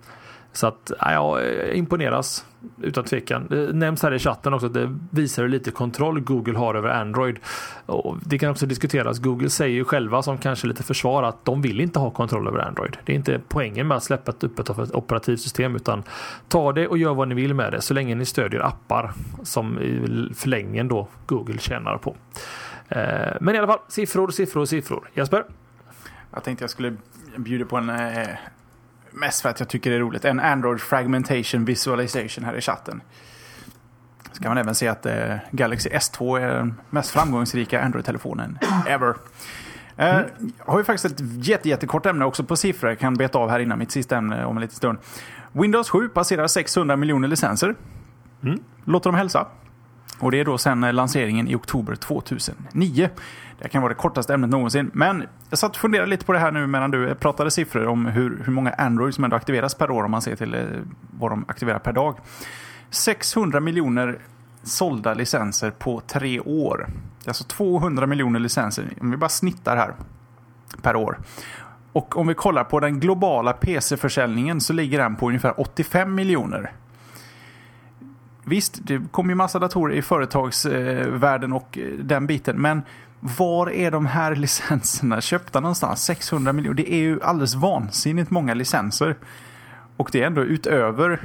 Så 0.59 0.66
att 0.66 0.92
ja, 1.00 1.40
jag 1.42 1.74
imponeras 1.74 2.46
utan 2.82 3.04
tvekan. 3.04 3.46
Det 3.50 3.72
nämns 3.72 4.02
här 4.02 4.14
i 4.14 4.18
chatten 4.18 4.54
också 4.54 4.66
att 4.66 4.74
det 4.74 4.98
visar 5.11 5.42
hur 5.42 5.50
lite 5.50 5.70
kontroll 5.70 6.20
Google 6.20 6.59
har 6.59 6.74
över 6.74 6.88
Android. 6.88 7.38
Och 7.86 8.16
det 8.24 8.38
kan 8.38 8.50
också 8.50 8.66
diskuteras. 8.66 9.18
Google 9.18 9.50
säger 9.50 9.74
ju 9.74 9.84
själva 9.84 10.22
som 10.22 10.38
kanske 10.38 10.66
lite 10.66 10.82
försvar 10.82 11.22
att 11.22 11.44
de 11.44 11.62
vill 11.62 11.80
inte 11.80 11.98
ha 11.98 12.11
kontroll 12.11 12.48
över 12.48 12.59
Android. 12.59 12.96
Det 13.04 13.12
är 13.12 13.16
inte 13.16 13.40
poängen 13.48 13.88
med 13.88 13.96
att 13.96 14.02
släppa 14.02 14.30
ett 14.30 14.44
öppet 14.44 14.70
operativsystem 14.94 15.76
utan 15.76 16.02
ta 16.48 16.72
det 16.72 16.88
och 16.88 16.98
gör 16.98 17.14
vad 17.14 17.28
ni 17.28 17.34
vill 17.34 17.54
med 17.54 17.72
det 17.72 17.80
så 17.80 17.94
länge 17.94 18.14
ni 18.14 18.24
stödjer 18.24 18.61
appar 18.61 19.12
som 19.42 19.78
i 19.78 20.30
förlängningen 20.34 20.88
då 20.88 21.09
Google 21.26 21.59
tjänar 21.59 21.96
på. 21.96 22.16
Eh, 22.88 23.36
men 23.40 23.54
i 23.54 23.59
alla 23.59 23.66
fall 23.66 23.80
siffror, 23.88 24.28
siffror, 24.30 24.64
siffror. 24.64 25.11
Jesper? 25.14 25.44
Jag 26.32 26.44
tänkte 26.44 26.62
jag 26.62 26.70
skulle 26.70 26.96
bjuda 27.36 27.64
på 27.64 27.76
en 27.76 27.90
eh, 27.90 28.28
Mest 29.18 29.40
för 29.40 29.48
att 29.48 29.60
jag 29.60 29.68
tycker 29.68 29.90
det 29.90 29.96
är 29.96 30.00
roligt. 30.00 30.24
En 30.24 30.40
Android 30.40 30.80
Fragmentation 30.80 31.64
Visualization 31.64 32.44
här 32.44 32.56
i 32.56 32.60
chatten. 32.60 33.00
Ska 34.32 34.48
man 34.48 34.58
även 34.58 34.74
se 34.74 34.88
att 34.88 35.06
eh, 35.06 35.36
Galaxy 35.50 35.88
S2 35.90 36.40
är 36.40 36.54
den 36.54 36.74
mest 36.90 37.10
framgångsrika 37.10 37.82
Android-telefonen 37.82 38.58
ever. 38.86 39.14
Eh, 39.96 40.16
mm. 40.16 40.30
Jag 40.58 40.72
har 40.72 40.78
ju 40.78 40.84
faktiskt 40.84 41.20
ett 41.20 41.46
jätte, 41.46 41.68
jättekort 41.68 42.06
ämne 42.06 42.24
också 42.24 42.44
på 42.44 42.56
siffror. 42.56 42.90
Jag 42.90 42.98
kan 42.98 43.14
beta 43.14 43.38
av 43.38 43.50
här 43.50 43.60
innan 43.60 43.78
mitt 43.78 43.90
sista 43.90 44.16
ämne 44.16 44.44
om 44.44 44.56
en 44.56 44.60
liten 44.60 44.76
stund. 44.76 44.98
Windows 45.52 45.90
7 45.90 46.08
passerar 46.08 46.46
600 46.46 46.96
miljoner 46.96 47.28
licenser. 47.28 47.74
Mm. 48.42 48.60
Låter 48.84 49.10
dem 49.10 49.14
hälsa. 49.14 49.46
Och 50.18 50.30
det 50.30 50.40
är 50.40 50.44
då 50.44 50.58
sedan 50.58 50.80
lanseringen 50.80 51.48
i 51.48 51.54
oktober 51.54 51.94
2009. 51.94 53.10
Det 53.59 53.68
kan 53.68 53.82
vara 53.82 53.88
det 53.88 53.98
kortaste 53.98 54.34
ämnet 54.34 54.50
någonsin. 54.50 54.90
Men 54.94 55.24
jag 55.50 55.59
satt 55.59 55.70
och 55.70 55.76
funderade 55.76 56.11
lite 56.11 56.24
på 56.24 56.32
det 56.32 56.38
här 56.38 56.52
nu 56.52 56.66
medan 56.66 56.90
du 56.90 57.09
eh, 57.09 57.14
pratade 57.14 57.50
siffror 57.50 57.86
om 57.86 58.06
hur, 58.06 58.42
hur 58.44 58.52
många 58.52 58.70
Android 58.70 59.14
som 59.14 59.24
ändå 59.24 59.36
aktiveras 59.36 59.74
per 59.74 59.90
år 59.90 60.04
om 60.04 60.11
man 60.11 60.22
ser 60.22 60.36
till 60.36 60.54
eh, 60.54 60.61
vad 61.11 61.30
de 61.30 61.44
aktiverar 61.48 61.78
per 61.78 61.92
dag. 61.92 62.18
600 62.90 63.61
miljoner 63.61 64.18
sålda 64.62 65.14
licenser 65.14 65.70
på 65.70 66.00
tre 66.00 66.40
år. 66.40 66.86
Det 67.18 67.26
är 67.26 67.30
alltså 67.30 67.44
200 67.44 68.06
miljoner 68.06 68.40
licenser, 68.40 68.88
om 69.00 69.11
vi 69.11 69.16
bara 69.16 69.28
snittar 69.28 69.76
här, 69.76 69.94
per 70.82 70.96
år. 70.96 71.18
Och 71.92 72.16
om 72.16 72.26
vi 72.26 72.34
kollar 72.34 72.64
på 72.64 72.80
den 72.80 73.00
globala 73.00 73.52
PC-försäljningen 73.52 74.61
så 74.61 74.72
ligger 74.72 74.98
den 74.98 75.16
på 75.16 75.28
ungefär 75.28 75.61
85 75.61 76.14
miljoner. 76.14 76.72
Visst, 78.44 78.78
det 78.86 79.02
kommer 79.11 79.30
ju 79.30 79.34
massa 79.34 79.59
datorer 79.59 79.94
i 79.94 80.02
företagsvärlden 80.02 81.52
och 81.52 81.78
eh, 81.78 81.84
den 81.98 82.26
biten, 82.26 82.56
men 82.56 82.82
var 83.20 83.70
är 83.70 83.90
de 83.90 84.06
här 84.06 84.34
licenserna 84.36 85.20
köpta 85.20 85.60
någonstans? 85.60 86.04
600 86.04 86.52
miljoner. 86.52 86.76
Det 86.76 86.92
är 86.92 86.98
ju 86.98 87.22
alldeles 87.22 87.54
vansinnigt 87.54 88.30
många 88.30 88.54
licenser. 88.54 89.16
Och 89.96 90.08
det 90.12 90.22
är 90.22 90.26
ändå 90.26 90.42
utöver 90.42 91.20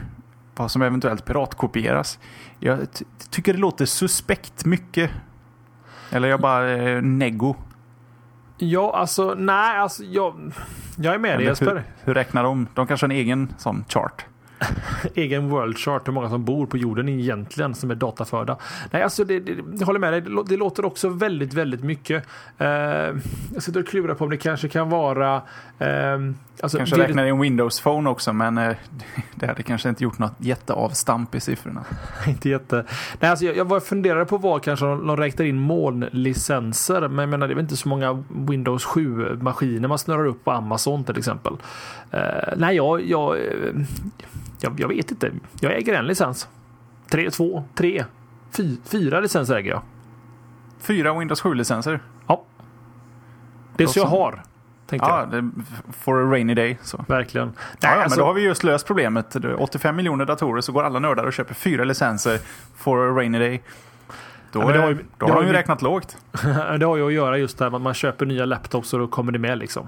vad 0.56 0.72
som 0.72 0.82
eventuellt 0.82 1.26
piratkopieras. 1.26 2.20
Jag 2.60 2.88
tycker 3.30 3.54
det 3.54 3.60
låter 3.60 3.86
suspekt 3.86 4.66
mycket. 4.66 5.12
Eller 6.10 6.28
jag 6.28 6.42
bara 6.42 6.72
eh, 6.72 7.02
nego. 7.02 7.56
Ja, 8.58 8.96
alltså 8.96 9.36
nej, 9.38 9.78
alltså 9.78 10.04
jag, 10.04 10.54
jag 10.98 11.14
är 11.14 11.20
med 11.20 11.40
dig 11.40 11.48
Jesper. 11.48 11.76
Hur, 11.76 11.84
hur 12.04 12.14
räknar 12.14 12.44
de? 12.44 12.68
De 12.74 12.88
kanske 12.88 13.04
har 13.04 13.12
en 13.12 13.18
egen 13.18 13.54
sån 13.58 13.86
chart. 13.90 14.26
egen 15.16 15.50
world 15.50 15.78
chart, 15.78 16.08
hur 16.08 16.14
många 16.14 16.30
som 16.30 16.46
bor 16.46 16.66
på 16.66 16.78
jorden 16.78 17.10
egentligen 17.10 17.76
som 17.76 17.92
är 17.92 17.96
dataförda. 17.96 18.58
Nej, 18.92 19.04
alltså 19.04 19.24
det, 19.24 19.40
det, 19.40 19.56
jag 19.80 19.86
håller 19.86 20.00
med 20.00 20.14
dig. 20.14 20.22
Det, 20.22 20.44
det 20.44 20.58
låter 20.58 20.86
också 20.86 21.10
väldigt, 21.10 21.54
väldigt 21.54 21.84
mycket. 21.84 22.26
Uh, 22.62 22.68
jag 23.54 23.64
sitter 23.64 23.80
och 23.80 23.88
klurar 23.88 24.16
på 24.16 24.24
om 24.24 24.30
det 24.30 24.38
kanske 24.38 24.68
kan 24.68 24.90
vara... 24.90 25.36
Uh, 25.36 26.34
alltså, 26.62 26.78
kanske 26.78 26.96
det, 26.96 27.04
räknar 27.04 27.26
i 27.26 27.30
en 27.30 27.40
Windows 27.40 27.82
Phone 27.82 28.10
också, 28.10 28.34
men 28.34 28.58
uh, 28.58 28.76
det 29.36 29.48
hade 29.48 29.64
kanske 29.64 29.90
inte 29.90 30.04
gjort 30.04 30.20
något 30.20 30.36
jätteavstamp 30.38 31.36
i 31.36 31.40
siffrorna. 31.40 31.86
inte 32.28 32.50
jätte... 32.50 32.86
Nej, 33.20 33.32
alltså 33.32 33.46
jag, 33.46 33.72
jag 33.72 33.86
funderade 33.86 34.26
på 34.26 34.38
vad 34.38 34.64
kanske 34.64 34.86
de, 34.86 35.08
de 35.08 35.18
räknar 35.18 35.46
in 35.46 35.58
molnlicenser, 35.58 37.08
men 37.08 37.20
jag 37.20 37.30
menar 37.30 37.48
det 37.48 37.54
är 37.54 37.56
väl 37.56 37.64
inte 37.64 37.78
så 37.78 37.90
många 37.90 38.24
Windows 38.30 38.86
7-maskiner 38.86 39.88
man 39.88 40.00
snurrar 40.00 40.26
upp 40.26 40.44
på 40.44 40.52
Amazon 40.52 41.04
till 41.04 41.18
exempel. 41.18 41.54
Uh, 42.14 42.20
nej, 42.58 42.76
jag, 42.76 43.02
jag, 43.02 43.38
jag, 44.64 44.80
jag, 44.80 44.88
vet 44.88 45.12
inte. 45.12 45.32
Jag 45.60 45.74
äger 45.74 45.94
en 45.94 46.08
licens. 46.08 46.48
Tre, 47.10 47.30
två, 47.32 47.64
tre, 47.76 48.06
fy, 48.52 48.78
fyra 48.86 49.20
licenser 49.20 49.56
äger 49.56 49.72
jag. 49.72 49.82
Fyra 50.80 51.20
Windows 51.20 51.44
7-licenser? 51.44 52.00
Ja. 52.28 52.44
Det 53.76 53.84
är 53.84 53.88
så 53.88 54.00
jag 54.00 54.06
har. 54.06 54.44
Ja, 54.90 55.28
det, 55.32 55.50
for 55.92 56.22
a 56.22 56.32
rainy 56.32 56.54
day. 56.54 56.78
Så. 56.82 57.06
Verkligen. 57.08 57.48
Nej, 57.48 57.56
ja, 57.82 57.90
alltså, 57.90 58.10
men 58.10 58.26
då 58.26 58.26
har 58.30 58.34
vi 58.34 58.42
just 58.42 58.64
löst 58.64 58.88
problemet. 58.88 59.36
85 59.58 59.96
miljoner 59.96 60.26
datorer 60.26 60.62
så 60.62 60.72
går 60.72 60.84
alla 60.84 61.00
nördar 61.00 61.24
och 61.24 61.34
köper 61.34 61.54
fyra 61.54 61.84
licenser 61.84 62.40
for 62.76 63.12
a 63.12 63.16
rainy 63.16 63.40
day. 63.40 63.64
Då, 64.52 64.60
ja, 64.60 64.66
har, 64.66 64.90
ju, 64.90 64.98
då 65.18 65.26
har 65.28 65.42
de 65.42 65.48
ju 65.48 65.54
räknat 65.54 65.82
lågt. 65.82 66.18
det 66.80 66.86
har 66.86 66.98
ju 66.98 67.08
att 67.08 67.14
göra 67.14 67.38
just 67.38 67.58
det 67.58 67.66
här 67.66 67.76
att 67.76 67.82
man 67.82 67.94
köper 67.94 68.26
nya 68.26 68.46
laptops 68.46 68.94
och 68.94 69.00
då 69.00 69.08
kommer 69.08 69.32
det 69.32 69.40
med 69.40 69.58
liksom. 69.58 69.88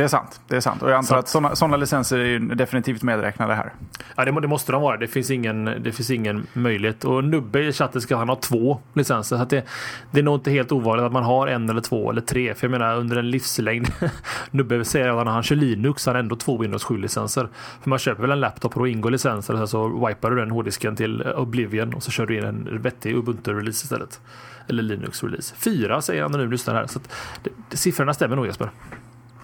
Det 0.00 0.04
är 0.04 0.08
sant. 0.08 0.40
Det 0.48 0.56
är 0.56 0.60
sant. 0.60 0.82
Och 0.82 0.90
jag 0.90 0.96
antar 0.96 1.22
så. 1.26 1.46
att 1.46 1.58
sådana 1.58 1.76
licenser 1.76 2.18
är 2.18 2.38
definitivt 2.38 3.02
medräknade 3.02 3.54
här. 3.54 3.72
Ja, 4.16 4.24
det, 4.24 4.40
det, 4.40 4.48
måste 4.48 4.72
de 4.72 4.82
vara. 4.82 4.96
Det 4.96 5.06
finns 5.06 5.30
ingen, 5.30 5.64
det 5.64 5.92
finns 5.92 6.10
ingen 6.10 6.46
möjlighet. 6.52 7.04
Och 7.04 7.24
Nubbe 7.24 7.60
i 7.60 7.72
chatten 7.72 8.00
ska 8.00 8.16
han 8.16 8.28
ha 8.28 8.36
två 8.36 8.80
licenser. 8.92 9.36
Så 9.36 9.44
det, 9.44 9.64
det 10.10 10.18
är 10.18 10.22
nog 10.22 10.34
inte 10.34 10.50
helt 10.50 10.72
ovanligt 10.72 11.06
att 11.06 11.12
man 11.12 11.24
har 11.24 11.46
en 11.46 11.70
eller 11.70 11.80
två 11.80 12.10
eller 12.10 12.20
tre. 12.20 12.54
För 12.54 12.66
jag 12.66 12.70
menar 12.70 12.96
under 12.96 13.16
en 13.16 13.30
livslängd. 13.30 13.88
Nubbe 14.50 14.84
säger 14.84 15.08
att 15.08 15.24
när 15.26 15.32
han 15.32 15.42
kör 15.42 15.56
Linux 15.56 16.06
har 16.06 16.14
han 16.14 16.24
ändå 16.24 16.36
två 16.36 16.58
Windows 16.58 16.84
7-licenser. 16.86 17.48
För 17.82 17.90
man 17.90 17.98
köper 17.98 18.22
väl 18.22 18.30
en 18.30 18.40
laptop 18.40 18.76
och 18.76 18.80
då 18.80 18.86
ingår 18.86 19.10
licenser 19.10 19.54
och 19.54 19.58
sen 19.58 19.68
så 19.68 20.06
wipar 20.06 20.30
du 20.30 20.36
den 20.36 20.50
hårddisken 20.50 20.96
till 20.96 21.22
Oblivion 21.22 21.94
och 21.94 22.02
så 22.02 22.10
kör 22.10 22.26
du 22.26 22.38
in 22.38 22.44
en 22.44 22.82
vettig 22.82 23.16
Ubuntu-release 23.16 23.84
istället. 23.84 24.20
Eller 24.68 24.82
Linux-release. 24.82 25.54
Fyra 25.56 26.02
säger 26.02 26.22
han 26.22 26.32
när 26.32 26.38
nu 26.38 26.50
lyssnar 26.50 26.74
här. 26.74 26.86
Så 26.86 26.98
att, 26.98 27.12
det, 27.42 27.76
siffrorna 27.76 28.14
stämmer 28.14 28.36
nog 28.36 28.46
Jesper. 28.46 28.70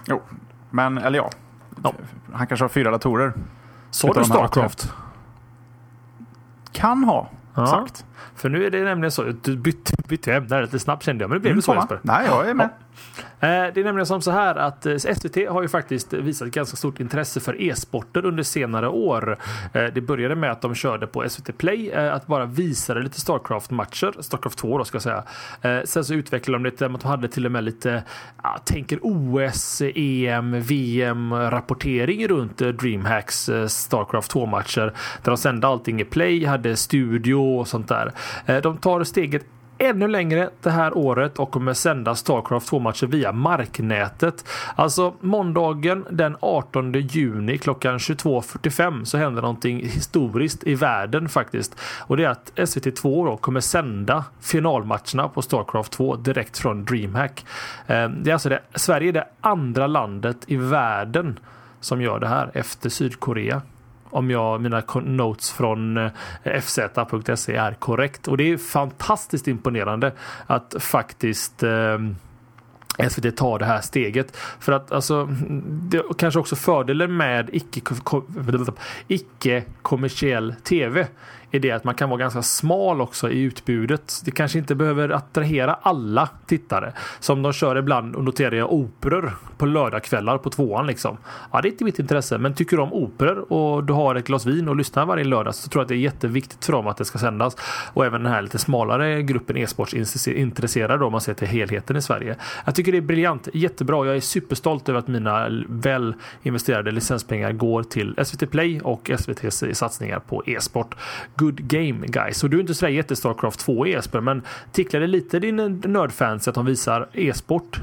Jo, 0.07 0.21
men 0.69 0.97
eller 0.97 1.19
ja. 1.19 1.29
ja. 1.83 1.93
Han 2.33 2.47
kanske 2.47 2.63
har 2.63 2.69
fyra 2.69 2.91
datorer. 2.91 3.33
Sa 3.91 4.13
du 4.13 4.23
Starcraft? 4.23 4.93
Kan 6.71 7.03
ha 7.03 7.29
ja. 7.55 7.67
sagt. 7.67 8.05
För 8.35 8.49
nu 8.49 8.65
är 8.65 8.71
det 8.71 8.83
nämligen 8.83 9.11
så. 9.11 9.23
Du 9.23 9.57
bytte, 9.57 9.93
bytte 10.07 10.33
ämne 10.33 10.61
lite 10.61 10.79
snabbt 10.79 11.03
kände 11.03 11.23
jag. 11.23 11.29
Men 11.29 11.35
det 11.35 11.41
blev 11.41 11.51
mm, 11.51 11.61
så 11.61 11.75
Jesper. 11.75 11.99
Nej, 12.01 12.25
jag 12.25 12.49
är 12.49 12.53
med. 12.53 12.69
Ja. 12.69 12.87
Eh, 13.39 13.73
det 13.73 13.79
är 13.79 13.83
nämligen 13.83 14.05
som 14.05 14.21
så 14.21 14.31
här 14.31 14.55
att 14.55 14.85
eh, 14.85 14.97
SVT 14.97 15.49
har 15.49 15.61
ju 15.61 15.67
faktiskt 15.67 16.13
visat 16.13 16.47
ganska 16.47 16.77
stort 16.77 16.99
intresse 16.99 17.39
för 17.39 17.61
e-sporter 17.61 18.25
under 18.25 18.43
senare 18.43 18.87
år. 18.87 19.37
Eh, 19.73 19.85
det 19.93 20.01
började 20.01 20.35
med 20.35 20.51
att 20.51 20.61
de 20.61 20.75
körde 20.75 21.07
på 21.07 21.29
SVT 21.29 21.57
Play 21.57 21.93
att 21.93 22.27
bara 22.27 22.45
visa 22.45 22.93
lite 22.93 23.19
Starcraft-matcher. 23.19 24.21
Starcraft 24.21 24.57
2 24.57 24.77
då 24.77 24.85
ska 24.85 24.95
jag 24.95 25.01
säga. 25.01 25.23
Sen 25.85 26.05
så 26.05 26.13
utvecklade 26.13 26.57
de 26.57 26.69
lite, 26.69 26.87
de 26.87 26.99
hade 27.03 27.27
till 27.27 27.45
och 27.45 27.51
med 27.51 27.63
lite, 27.63 28.03
jag 28.43 28.65
tänker 28.65 28.99
OS, 29.01 29.81
EM, 29.95 30.61
VM 30.61 31.33
rapportering 31.33 32.27
runt 32.27 32.57
DreamHacks 32.57 33.49
Starcraft 33.67 34.33
2-matcher. 34.33 34.93
Där 35.21 35.31
de 35.31 35.37
sände 35.37 35.67
allting 35.67 36.01
i 36.01 36.05
Play, 36.05 36.45
hade 36.45 36.75
studio 36.75 37.35
och 37.35 37.67
sånt 37.67 37.87
där. 37.87 38.06
Eh, 38.45 38.57
de 38.57 38.77
tar 38.77 39.03
steget 39.03 39.45
ännu 39.77 40.07
längre 40.07 40.49
det 40.61 40.69
här 40.69 40.97
året 40.97 41.39
och 41.39 41.51
kommer 41.51 41.73
sända 41.73 42.15
Starcraft 42.15 42.71
2-matcher 42.71 43.07
via 43.07 43.31
marknätet. 43.31 44.45
Alltså 44.75 45.13
måndagen 45.19 46.05
den 46.09 46.37
18 46.39 46.93
juni 46.93 47.57
klockan 47.57 47.97
22.45 47.97 49.03
så 49.03 49.17
händer 49.17 49.41
någonting 49.41 49.79
historiskt 49.79 50.63
i 50.63 50.75
världen 50.75 51.29
faktiskt. 51.29 51.79
Och 51.99 52.17
det 52.17 52.23
är 52.23 52.29
att 52.29 52.51
SVT2 52.55 53.25
då 53.25 53.37
kommer 53.37 53.59
sända 53.59 54.25
finalmatcherna 54.41 55.29
på 55.33 55.41
Starcraft 55.41 55.91
2 55.91 56.15
direkt 56.15 56.57
från 56.57 56.85
DreamHack. 56.85 57.45
Eh, 57.87 58.09
det 58.09 58.29
är 58.29 58.33
alltså 58.33 58.49
det, 58.49 58.61
Sverige 58.75 59.09
är 59.09 59.13
det 59.13 59.27
andra 59.41 59.87
landet 59.87 60.37
i 60.47 60.55
världen 60.55 61.39
som 61.79 62.01
gör 62.01 62.19
det 62.19 62.27
här 62.27 62.51
efter 62.53 62.89
Sydkorea 62.89 63.61
om 64.09 64.31
jag, 64.31 64.61
mina 64.61 64.83
notes 65.03 65.51
från 65.51 65.97
eh, 65.97 66.11
fz.se 66.43 67.55
är 67.55 67.73
korrekt. 67.73 68.27
Och 68.27 68.37
det 68.37 68.51
är 68.51 68.57
fantastiskt 68.57 69.47
imponerande 69.47 70.11
att 70.47 70.75
faktiskt 70.79 71.63
eh, 71.63 71.97
SVT 73.09 73.37
tar 73.37 73.59
det 73.59 73.65
här 73.65 73.81
steget. 73.81 74.37
För 74.59 74.71
att 74.71 74.91
alltså, 74.91 75.29
det 75.61 76.03
kanske 76.17 76.39
också 76.39 76.55
fördelen 76.55 77.17
med 77.17 77.49
icke, 77.53 77.81
icke 79.07 79.63
kommersiell 79.81 80.55
tv 80.63 81.07
är 81.51 81.59
det 81.59 81.71
att 81.71 81.83
man 81.83 81.95
kan 81.95 82.09
vara 82.09 82.19
ganska 82.19 82.41
smal 82.41 83.01
också 83.01 83.29
i 83.29 83.41
utbudet. 83.41 84.21
Det 84.25 84.31
kanske 84.31 84.59
inte 84.59 84.75
behöver 84.75 85.09
attrahera 85.09 85.73
alla 85.81 86.29
tittare. 86.45 86.93
Som 87.19 87.41
de 87.41 87.53
kör 87.53 87.75
ibland 87.75 88.15
och 88.15 88.23
noterar 88.23 88.55
jag 88.55 88.73
operor 88.73 89.37
på 89.57 89.65
lördagskvällar 89.65 90.37
på 90.37 90.49
tvåan 90.49 90.87
liksom. 90.87 91.17
Ja, 91.51 91.61
det 91.61 91.67
är 91.67 91.71
inte 91.71 91.83
mitt 91.83 91.99
intresse, 91.99 92.37
men 92.37 92.53
tycker 92.55 92.77
du 92.77 92.83
om 92.83 92.93
operor 92.93 93.53
och 93.53 93.83
du 93.83 93.93
har 93.93 94.15
ett 94.15 94.27
glas 94.27 94.45
vin 94.45 94.69
och 94.69 94.75
lyssnar 94.75 95.05
varje 95.05 95.23
lördag 95.23 95.55
så 95.55 95.69
tror 95.69 95.79
jag 95.79 95.85
att 95.85 95.89
det 95.89 95.95
är 95.95 95.97
jätteviktigt 95.97 96.65
för 96.65 96.73
dem 96.73 96.87
att 96.87 96.97
det 96.97 97.05
ska 97.05 97.19
sändas. 97.19 97.55
Och 97.93 98.05
även 98.05 98.23
den 98.23 98.31
här 98.31 98.41
lite 98.41 98.57
smalare 98.57 99.21
gruppen 99.23 99.57
e-sportsintresserade 99.57 101.05
om 101.05 101.11
man 101.11 101.21
ser 101.21 101.33
till 101.33 101.47
helheten 101.47 101.95
i 101.95 102.01
Sverige. 102.01 102.35
Jag 102.65 102.75
tycker 102.75 102.91
det 102.91 102.97
är 102.97 103.01
briljant, 103.01 103.47
jättebra. 103.53 104.05
Jag 104.05 104.15
är 104.15 104.21
superstolt 104.21 104.89
över 104.89 104.99
att 104.99 105.07
mina 105.07 105.47
väl 105.69 106.15
investerade 106.43 106.91
licenspengar 106.91 107.51
går 107.51 107.83
till 107.83 108.15
SVT 108.25 108.51
Play 108.51 108.81
och 108.81 109.09
SVTs 109.09 109.63
satsningar 109.73 110.19
på 110.19 110.43
e-sport. 110.45 110.95
Good 111.37 111.61
game 111.61 112.07
guys. 112.07 112.43
Och 112.43 112.49
du 112.49 112.57
är 112.57 112.61
inte 112.61 112.75
sådär 112.75 112.91
jätte 112.91 113.15
Starcraft 113.15 113.59
2 113.59 113.87
e-sport 113.87 114.23
men 114.23 114.41
ticklar 114.71 114.99
det 114.99 115.07
lite 115.07 115.39
din 115.39 115.81
nördfans 115.85 116.47
att 116.47 116.55
de 116.55 116.65
visar 116.65 117.09
e-sport 117.13 117.79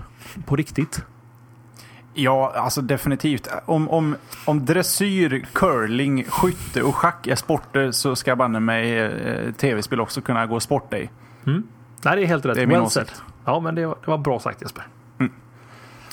på 0.46 0.56
riktigt? 0.56 1.04
Ja, 2.14 2.52
alltså 2.56 2.80
definitivt. 2.80 3.48
Om, 3.66 3.90
om, 3.90 4.16
om 4.44 4.64
dressyr, 4.64 5.46
curling, 5.52 6.24
skytte 6.24 6.82
och 6.82 6.96
schack 6.96 7.26
är 7.26 7.36
sporter 7.36 7.90
så 7.90 8.16
ska 8.16 8.36
banne 8.36 8.60
mig 8.60 8.98
eh, 8.98 9.52
tv-spel 9.52 10.00
också 10.00 10.20
kunna 10.20 10.46
gå 10.46 10.60
sport 10.60 10.94
i. 10.94 11.10
Mm. 11.46 11.62
Nej, 12.02 12.16
det 12.16 12.22
är 12.22 12.26
helt 12.26 12.46
rätt. 12.46 12.54
Det 12.54 12.62
är 12.62 12.66
min 12.66 12.76
well 12.76 12.86
åsikt. 12.86 13.22
Ja, 13.44 13.60
men 13.60 13.74
det 13.74 13.86
var, 13.86 13.96
det 14.04 14.10
var 14.10 14.18
bra 14.18 14.40
sagt 14.40 14.62
Jesper. 14.62 14.86
Mm. 15.18 15.32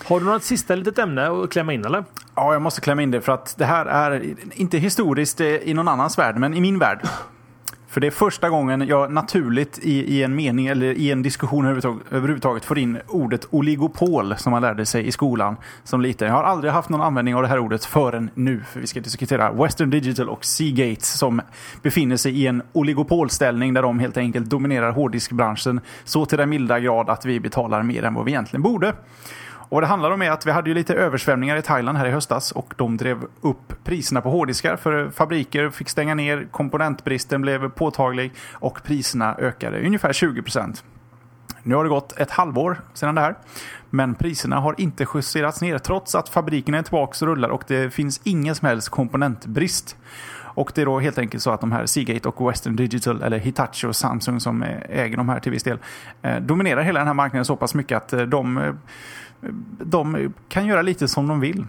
Har 0.05 0.19
du 0.19 0.25
något 0.25 0.43
sista 0.43 0.75
litet 0.75 0.99
ämne 0.99 1.43
att 1.43 1.51
klämma 1.51 1.73
in 1.73 1.85
eller? 1.85 2.03
Ja, 2.35 2.53
jag 2.53 2.61
måste 2.61 2.81
klämma 2.81 3.01
in 3.01 3.11
det 3.11 3.21
för 3.21 3.31
att 3.31 3.55
det 3.57 3.65
här 3.65 3.85
är 3.85 4.35
inte 4.53 4.77
historiskt 4.77 5.41
i 5.41 5.73
någon 5.73 5.87
annans 5.87 6.17
värld, 6.17 6.37
men 6.37 6.53
i 6.53 6.61
min 6.61 6.79
värld. 6.79 7.07
För 7.91 8.01
det 8.01 8.07
är 8.07 8.11
första 8.11 8.49
gången 8.49 8.87
jag 8.87 9.11
naturligt 9.11 9.79
i, 9.79 10.17
i 10.17 10.23
en 10.23 10.35
mening 10.35 10.67
eller 10.67 10.93
i 10.93 11.11
en 11.11 11.21
diskussion 11.21 11.65
överhuvudtaget, 11.65 12.11
överhuvudtaget 12.11 12.65
får 12.65 12.77
in 12.77 12.99
ordet 13.07 13.47
oligopol 13.49 14.35
som 14.37 14.51
man 14.51 14.61
lärde 14.61 14.85
sig 14.85 15.07
i 15.07 15.11
skolan 15.11 15.55
som 15.83 16.01
liten. 16.01 16.27
Jag 16.27 16.35
har 16.35 16.43
aldrig 16.43 16.73
haft 16.73 16.89
någon 16.89 17.01
användning 17.01 17.35
av 17.35 17.41
det 17.41 17.47
här 17.47 17.59
ordet 17.59 17.85
förrän 17.85 18.29
nu. 18.33 18.63
För 18.71 18.79
vi 18.79 18.87
ska 18.87 18.99
diskutera 18.99 19.51
Western 19.51 19.89
Digital 19.89 20.29
och 20.29 20.45
Seagate 20.45 21.05
som 21.05 21.41
befinner 21.81 22.17
sig 22.17 22.41
i 22.41 22.47
en 22.47 22.61
oligopolställning 22.73 23.73
där 23.73 23.81
de 23.81 23.99
helt 23.99 24.17
enkelt 24.17 24.49
dominerar 24.49 24.91
hårddiskbranschen 24.91 25.81
så 26.03 26.25
till 26.25 26.37
den 26.37 26.49
milda 26.49 26.79
grad 26.79 27.09
att 27.09 27.25
vi 27.25 27.39
betalar 27.39 27.83
mer 27.83 28.03
än 28.03 28.13
vad 28.13 28.25
vi 28.25 28.31
egentligen 28.31 28.61
borde. 28.61 28.93
Och 29.71 29.75
vad 29.75 29.83
det 29.83 29.87
handlar 29.87 30.11
om 30.11 30.21
är 30.21 30.31
att 30.31 30.45
vi 30.45 30.51
hade 30.51 30.69
ju 30.69 30.73
lite 30.73 30.93
översvämningar 30.93 31.57
i 31.57 31.61
Thailand 31.61 31.97
här 31.97 32.05
i 32.05 32.11
höstas 32.11 32.51
och 32.51 32.73
de 32.77 32.97
drev 32.97 33.17
upp 33.41 33.83
priserna 33.83 34.21
på 34.21 34.29
hårddiskar 34.29 34.75
för 34.75 35.09
fabriker 35.09 35.69
fick 35.69 35.89
stänga 35.89 36.15
ner, 36.15 36.47
komponentbristen 36.51 37.41
blev 37.41 37.69
påtaglig 37.69 38.31
och 38.53 38.83
priserna 38.83 39.35
ökade 39.35 39.85
ungefär 39.85 40.13
20% 40.13 40.83
Nu 41.63 41.75
har 41.75 41.83
det 41.83 41.89
gått 41.89 42.19
ett 42.19 42.31
halvår 42.31 42.81
sedan 42.93 43.15
det 43.15 43.21
här. 43.21 43.35
Men 43.89 44.15
priserna 44.15 44.59
har 44.59 44.75
inte 44.77 45.05
justerats 45.13 45.61
ner 45.61 45.77
trots 45.77 46.15
att 46.15 46.29
fabrikerna 46.29 46.77
är 46.77 46.81
tillbaka 46.81 47.25
och 47.25 47.27
rullar 47.27 47.49
och 47.49 47.63
det 47.67 47.93
finns 47.93 48.21
ingen 48.23 48.55
som 48.55 48.67
helst 48.67 48.89
komponentbrist. 48.89 49.97
Och 50.53 50.71
det 50.75 50.81
är 50.81 50.85
då 50.85 50.99
helt 50.99 51.17
enkelt 51.17 51.43
så 51.43 51.51
att 51.51 51.61
de 51.61 51.71
här 51.71 51.85
Seagate 51.85 52.29
och 52.29 52.49
Western 52.49 52.75
Digital, 52.75 53.21
eller 53.21 53.37
Hitachi 53.37 53.87
och 53.87 53.95
Samsung 53.95 54.39
som 54.39 54.63
äger 54.89 55.17
de 55.17 55.29
här 55.29 55.39
till 55.39 55.51
viss 55.51 55.63
del, 55.63 55.79
eh, 56.21 56.35
dominerar 56.35 56.81
hela 56.81 56.99
den 56.99 57.07
här 57.07 57.13
marknaden 57.13 57.45
så 57.45 57.55
pass 57.55 57.73
mycket 57.73 57.97
att 57.97 58.13
eh, 58.13 58.21
de 58.21 58.57
eh, 58.57 58.73
de 59.79 60.33
kan 60.49 60.65
göra 60.65 60.81
lite 60.81 61.07
som 61.07 61.27
de 61.27 61.39
vill. 61.39 61.65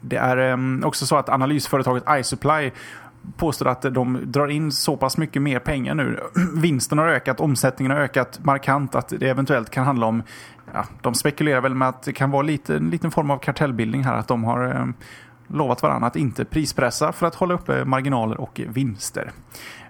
Det 0.00 0.16
är 0.16 0.36
ehm, 0.36 0.82
också 0.84 1.06
så 1.06 1.16
att 1.16 1.28
analysföretaget 1.28 2.04
iSupply 2.10 2.70
påstår 3.36 3.68
att 3.68 3.82
de 3.82 4.20
drar 4.24 4.48
in 4.48 4.72
så 4.72 4.96
pass 4.96 5.16
mycket 5.16 5.42
mer 5.42 5.58
pengar 5.58 5.94
nu. 5.94 6.20
Vinsten 6.54 6.98
har 6.98 7.08
ökat, 7.08 7.40
omsättningen 7.40 7.90
har 7.90 7.98
ökat 7.98 8.44
markant. 8.44 8.94
Att 8.94 9.08
det 9.08 9.28
eventuellt 9.28 9.70
kan 9.70 9.84
handla 9.84 10.06
om, 10.06 10.22
ja, 10.72 10.84
de 11.02 11.14
spekulerar 11.14 11.60
väl 11.60 11.74
med 11.74 11.88
att 11.88 12.02
det 12.02 12.12
kan 12.12 12.30
vara 12.30 12.42
lite, 12.42 12.76
en 12.76 12.90
liten 12.90 13.10
form 13.10 13.30
av 13.30 13.38
kartellbildning 13.38 14.04
här. 14.04 14.14
Att 14.14 14.28
de 14.28 14.44
har 14.44 14.64
eh, 14.66 14.86
lovat 15.46 15.82
varandra 15.82 16.06
att 16.06 16.16
inte 16.16 16.44
prispressa 16.44 17.12
för 17.12 17.26
att 17.26 17.34
hålla 17.34 17.54
uppe 17.54 17.84
marginaler 17.84 18.40
och 18.40 18.60
vinster. 18.68 19.30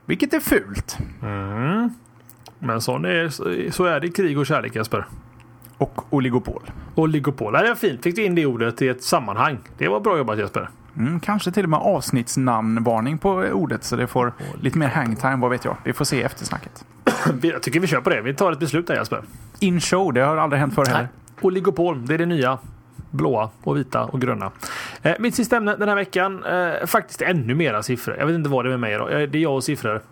Vilket 0.05 0.35
är 0.35 0.41
fult. 0.41 0.99
Mm. 1.23 1.91
Men 2.59 2.81
så 2.81 2.97
är, 2.97 3.29
så 3.71 3.85
är 3.85 4.01
det 4.01 4.07
i 4.07 4.11
krig 4.11 4.39
och 4.39 4.47
kärlek 4.47 4.77
Jesper. 4.77 5.07
Och 5.79 6.13
oligopol. 6.15 6.63
Oligopol. 6.95 7.53
Det 7.53 7.59
är 7.59 7.75
fint. 7.75 8.03
Fick 8.03 8.17
du 8.17 8.25
in 8.25 8.35
det 8.35 8.47
ordet 8.47 8.83
i 8.83 8.89
ett 8.89 9.03
sammanhang. 9.03 9.59
Det 9.79 9.89
var 9.89 10.01
bra 10.01 10.19
jobbat 10.19 10.39
Jesper. 10.39 10.69
Mm, 10.97 11.21
kanske 11.21 11.51
till 11.51 11.65
och 11.65 11.71
med 11.71 11.81
avsnittsnamnvarning 11.81 13.19
på 13.19 13.31
ordet 13.35 13.85
så 13.85 13.97
det 13.97 14.07
får 14.07 14.33
lite 14.61 14.79
mer 14.79 14.89
hangtime, 14.89 15.37
vad 15.37 15.51
vet 15.51 15.65
jag. 15.65 15.77
Vi 15.85 15.93
får 15.93 16.05
se 16.05 16.23
efter 16.23 16.45
snacket. 16.45 16.85
jag 17.43 17.63
tycker 17.63 17.81
vi 17.81 17.87
kör 17.87 18.01
på 18.01 18.11
det. 18.11 18.21
Vi 18.21 18.35
tar 18.35 18.53
ett 18.53 18.59
beslut 18.59 18.87
där 18.87 18.95
Jesper. 18.95 19.23
In 19.61 19.81
show, 19.81 20.13
det 20.13 20.21
har 20.21 20.37
aldrig 20.37 20.61
hänt 20.61 20.75
förr 20.75 20.85
heller. 20.85 21.09
Oligopol, 21.41 22.07
det 22.07 22.15
är 22.15 22.19
det 22.19 22.27
nya. 22.27 22.59
Blåa 23.11 23.51
och 23.63 23.77
vita 23.77 24.05
och 24.05 24.21
gröna. 24.21 24.51
Eh, 25.03 25.15
mitt 25.19 25.35
sista 25.35 25.57
ämne 25.57 25.77
den 25.77 25.89
här 25.89 25.97
veckan, 25.97 26.45
eh, 26.45 26.87
faktiskt 26.87 27.23
ännu 27.23 27.55
mera 27.55 27.83
siffror. 27.83 28.17
Jag 28.19 28.27
vet 28.27 28.35
inte 28.35 28.51
vad 28.51 28.65
det 28.65 28.69
är 28.69 28.71
med 28.71 28.81
mig 28.81 28.95
idag. 28.95 29.09
Det 29.31 29.39
är 29.39 29.43
jag 29.43 29.55
och 29.55 29.65
siffror. 29.65 30.03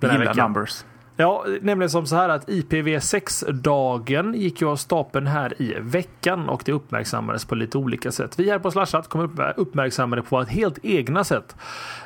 Den 0.00 0.10
här 0.10 0.18
veckan. 0.18 0.36
numbers. 0.36 0.84
Ja, 1.18 1.44
nämligen 1.60 1.90
som 1.90 2.06
så 2.06 2.16
här 2.16 2.28
att 2.28 2.48
IPv6-dagen 2.48 4.34
gick 4.34 4.60
ju 4.60 4.68
av 4.68 4.76
stapeln 4.76 5.26
här 5.26 5.62
i 5.62 5.74
veckan 5.80 6.48
och 6.48 6.62
det 6.64 6.72
uppmärksammades 6.72 7.44
på 7.44 7.54
lite 7.54 7.78
olika 7.78 8.12
sätt. 8.12 8.38
Vi 8.38 8.50
här 8.50 8.58
på 8.58 8.70
Slashat 8.70 9.08
kommer 9.08 9.54
uppmärksamma 9.56 10.16
det 10.16 10.22
på 10.22 10.40
ett 10.40 10.48
helt 10.48 10.78
egna 10.82 11.24
sätt. 11.24 11.56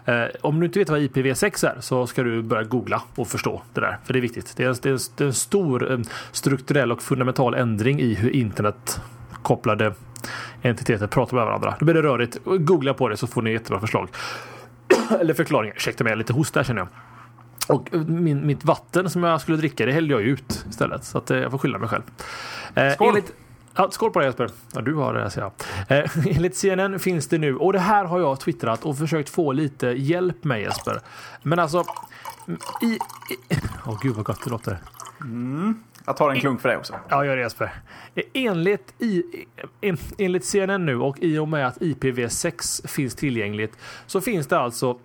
Eh, 0.04 0.24
om 0.40 0.60
du 0.60 0.66
inte 0.66 0.78
vet 0.78 0.88
vad 0.88 1.00
IPv6 1.00 1.66
är 1.66 1.80
så 1.80 2.06
ska 2.06 2.22
du 2.22 2.42
börja 2.42 2.62
googla 2.62 3.02
och 3.16 3.28
förstå 3.28 3.62
det 3.74 3.80
där, 3.80 3.98
för 4.04 4.12
det 4.12 4.18
är 4.18 4.20
viktigt. 4.20 4.56
Det 4.56 4.64
är, 4.64 4.76
det 4.82 4.90
är, 4.90 4.98
det 5.16 5.24
är 5.24 5.28
en 5.28 5.34
stor 5.34 5.92
eh, 5.92 5.98
strukturell 6.32 6.92
och 6.92 7.02
fundamental 7.02 7.54
ändring 7.54 8.00
i 8.00 8.14
hur 8.14 8.30
internet 8.30 9.00
kopplade 9.42 9.94
entiteter 10.62 11.06
pratar 11.06 11.36
med 11.36 11.46
varandra. 11.46 11.74
Då 11.78 11.84
blir 11.84 11.94
det 11.94 12.02
rörigt. 12.02 12.38
Googla 12.44 12.94
på 12.94 13.08
det 13.08 13.16
så 13.16 13.26
får 13.26 13.42
ni 13.42 13.52
jättebra 13.52 13.80
förslag. 13.80 14.08
Eller 15.20 15.34
förklaringar. 15.34 15.74
Ursäkta 15.76 16.04
mig, 16.04 16.10
jag 16.10 16.14
är 16.14 16.18
lite 16.18 16.32
host 16.32 16.54
där 16.54 16.62
känner 16.62 16.80
jag. 16.80 16.88
Och 17.70 17.88
min, 17.92 18.46
mitt 18.46 18.64
vatten 18.64 19.10
som 19.10 19.22
jag 19.22 19.40
skulle 19.40 19.56
dricka 19.56 19.86
det 19.86 19.92
hällde 19.92 20.14
jag 20.14 20.22
ut 20.22 20.64
istället. 20.70 21.04
Så 21.04 21.18
att, 21.18 21.30
eh, 21.30 21.38
jag 21.38 21.50
får 21.50 21.58
skylla 21.58 21.78
mig 21.78 21.88
själv. 21.88 22.02
Eh, 22.74 22.92
skål! 22.92 23.08
Enligt, 23.08 23.32
ja, 23.76 23.90
skål 23.90 24.10
på 24.10 24.18
dig 24.18 24.28
Jesper. 24.28 24.50
Ja, 24.74 24.80
du 24.80 24.94
har 24.94 25.14
det, 25.14 25.30
säger 25.30 25.50
jag. 25.88 25.98
Eh, 25.98 26.10
enligt 26.36 26.56
CNN 26.56 26.98
finns 26.98 27.28
det 27.28 27.38
nu, 27.38 27.56
och 27.56 27.72
det 27.72 27.78
här 27.78 28.04
har 28.04 28.20
jag 28.20 28.40
twittrat 28.40 28.84
och 28.84 28.98
försökt 28.98 29.28
få 29.28 29.52
lite 29.52 29.86
hjälp 29.86 30.44
med 30.44 30.60
Jesper. 30.60 31.00
Men 31.42 31.58
alltså... 31.58 31.84
I... 32.82 32.98
Åh 33.86 33.92
oh, 33.92 33.98
gud 34.02 34.14
vad 34.14 34.24
gott 34.24 34.44
det 34.44 34.50
låter. 34.50 34.78
Mm. 35.20 35.82
Jag 36.06 36.16
tar 36.16 36.30
en 36.30 36.40
klunk 36.40 36.60
för 36.60 36.68
dig 36.68 36.78
också. 36.78 36.94
Ja, 37.08 37.24
gör 37.24 37.36
det 37.36 37.42
Jesper. 37.42 37.72
Enligt, 38.32 38.94
i, 38.98 39.22
en, 39.80 39.96
enligt 40.18 40.44
CNN 40.44 40.86
nu 40.86 40.96
och 40.96 41.16
i 41.20 41.38
och 41.38 41.48
med 41.48 41.66
att 41.66 41.78
IPv6 41.78 42.86
finns 42.88 43.14
tillgängligt 43.14 43.76
så 44.06 44.20
finns 44.20 44.46
det 44.46 44.58
alltså 44.58 44.98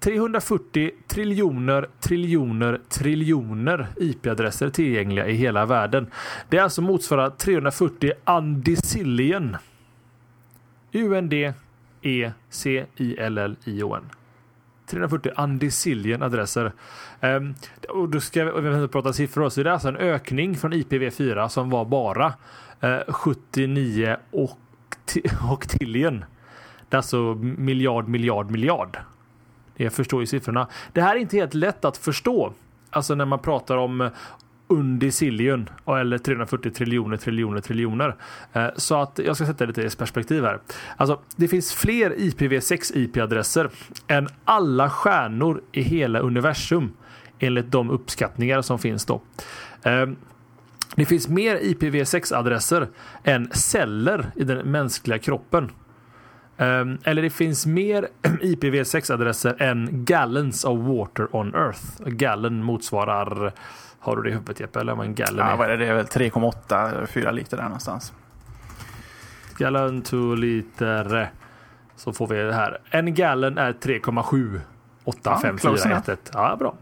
340 0.00 0.90
triljoner, 1.08 1.88
triljoner, 2.00 2.80
triljoner 2.88 3.86
IP-adresser 3.96 4.70
tillgängliga 4.70 5.26
i 5.26 5.34
hela 5.34 5.66
världen. 5.66 6.10
Det 6.48 6.58
är 6.58 6.62
alltså 6.62 6.82
motsvarar 6.82 7.30
340 7.30 8.12
undecillion. 8.26 9.56
UND 10.92 11.32
E 12.02 12.32
C 12.50 12.86
I 12.96 13.16
L 13.16 13.38
L 13.38 13.56
I 13.64 13.82
O 13.82 13.94
N. 13.94 14.02
340 14.86 15.32
undecillion 15.36 16.22
adresser. 16.22 16.72
Um, 17.20 17.54
och 17.88 18.08
då 18.08 18.20
ska 18.20 18.44
vi 18.44 18.88
prata 18.88 19.12
siffror 19.12 19.48
så 19.48 19.62
det 19.62 19.70
är 19.70 19.72
alltså 19.72 19.88
en 19.88 19.96
ökning 19.96 20.56
från 20.56 20.72
IPv4 20.72 21.48
som 21.48 21.70
var 21.70 21.84
bara 21.84 22.32
eh, 22.80 22.90
uh, 22.90 23.12
79 23.12 24.16
och, 24.30 24.58
och 25.50 25.68
tillion. 25.68 26.24
Det 26.88 26.94
är 26.94 26.98
alltså 26.98 27.34
miljard, 27.42 28.08
miljard, 28.08 28.50
miljard. 28.50 28.98
Jag 29.84 29.92
förstår 29.92 30.20
ju 30.20 30.26
siffrorna. 30.26 30.68
Det 30.92 31.02
här 31.02 31.16
är 31.16 31.20
inte 31.20 31.36
helt 31.36 31.54
lätt 31.54 31.84
att 31.84 31.96
förstå. 31.96 32.52
Alltså 32.90 33.14
när 33.14 33.24
man 33.24 33.38
pratar 33.38 33.76
om 33.76 34.00
eh, 34.00 34.10
Undicillion, 34.68 35.68
eller 35.86 36.18
340 36.18 36.70
triljoner, 36.70 37.16
triljoner, 37.16 37.60
triljoner. 37.60 38.16
Eh, 38.52 38.68
så 38.76 39.00
att 39.00 39.20
jag 39.24 39.36
ska 39.36 39.46
sätta 39.46 39.66
det 39.66 39.66
lite 39.66 39.82
i 39.82 39.96
perspektiv 39.98 40.44
här. 40.44 40.58
Alltså, 40.96 41.20
det 41.36 41.48
finns 41.48 41.72
fler 41.72 42.10
IPv6 42.10 42.96
IP-adresser 42.96 43.70
än 44.06 44.28
alla 44.44 44.90
stjärnor 44.90 45.62
i 45.72 45.82
hela 45.82 46.18
universum 46.18 46.92
enligt 47.38 47.70
de 47.70 47.90
uppskattningar 47.90 48.62
som 48.62 48.78
finns 48.78 49.06
då. 49.06 49.20
Eh, 49.82 50.06
det 50.96 51.04
finns 51.04 51.28
mer 51.28 51.56
IPv6-adresser 51.56 52.88
än 53.24 53.50
celler 53.52 54.30
i 54.36 54.44
den 54.44 54.70
mänskliga 54.70 55.18
kroppen. 55.18 55.70
Um, 56.60 56.98
eller 57.04 57.22
det 57.22 57.30
finns 57.30 57.66
mer 57.66 58.08
IPv6-adresser 58.22 59.62
än 59.62 60.04
gallons 60.04 60.64
of 60.64 60.78
water 60.78 61.36
on 61.36 61.54
Earth. 61.54 61.82
Gallon 62.06 62.62
motsvarar, 62.62 63.52
har 63.98 64.16
du 64.16 64.22
det 64.22 64.28
i 64.28 64.32
huvudet 64.32 64.60
Jeppe? 64.60 64.80
Eller 64.80 64.94
vad 64.94 65.06
en 65.06 65.14
gallon 65.14 65.46
ja, 65.46 65.52
är? 65.52 65.56
Vad 65.56 65.70
är 65.70 65.76
det? 65.76 65.84
det 65.84 65.90
är 65.90 65.94
väl 65.94 66.06
3,8-4 66.06 67.32
liter 67.32 67.56
där 67.56 67.64
någonstans. 67.64 68.12
Gallon 69.58 70.02
to 70.02 70.34
liter. 70.34 71.30
Så 71.96 72.12
får 72.12 72.26
vi 72.26 72.42
det 72.42 72.54
här. 72.54 72.78
En 72.90 73.14
gallon 73.14 73.58
är 73.58 73.72
3,7 73.72 74.60
85411. 75.10 76.16
Ja, 76.32 76.56
bra. 76.56 76.74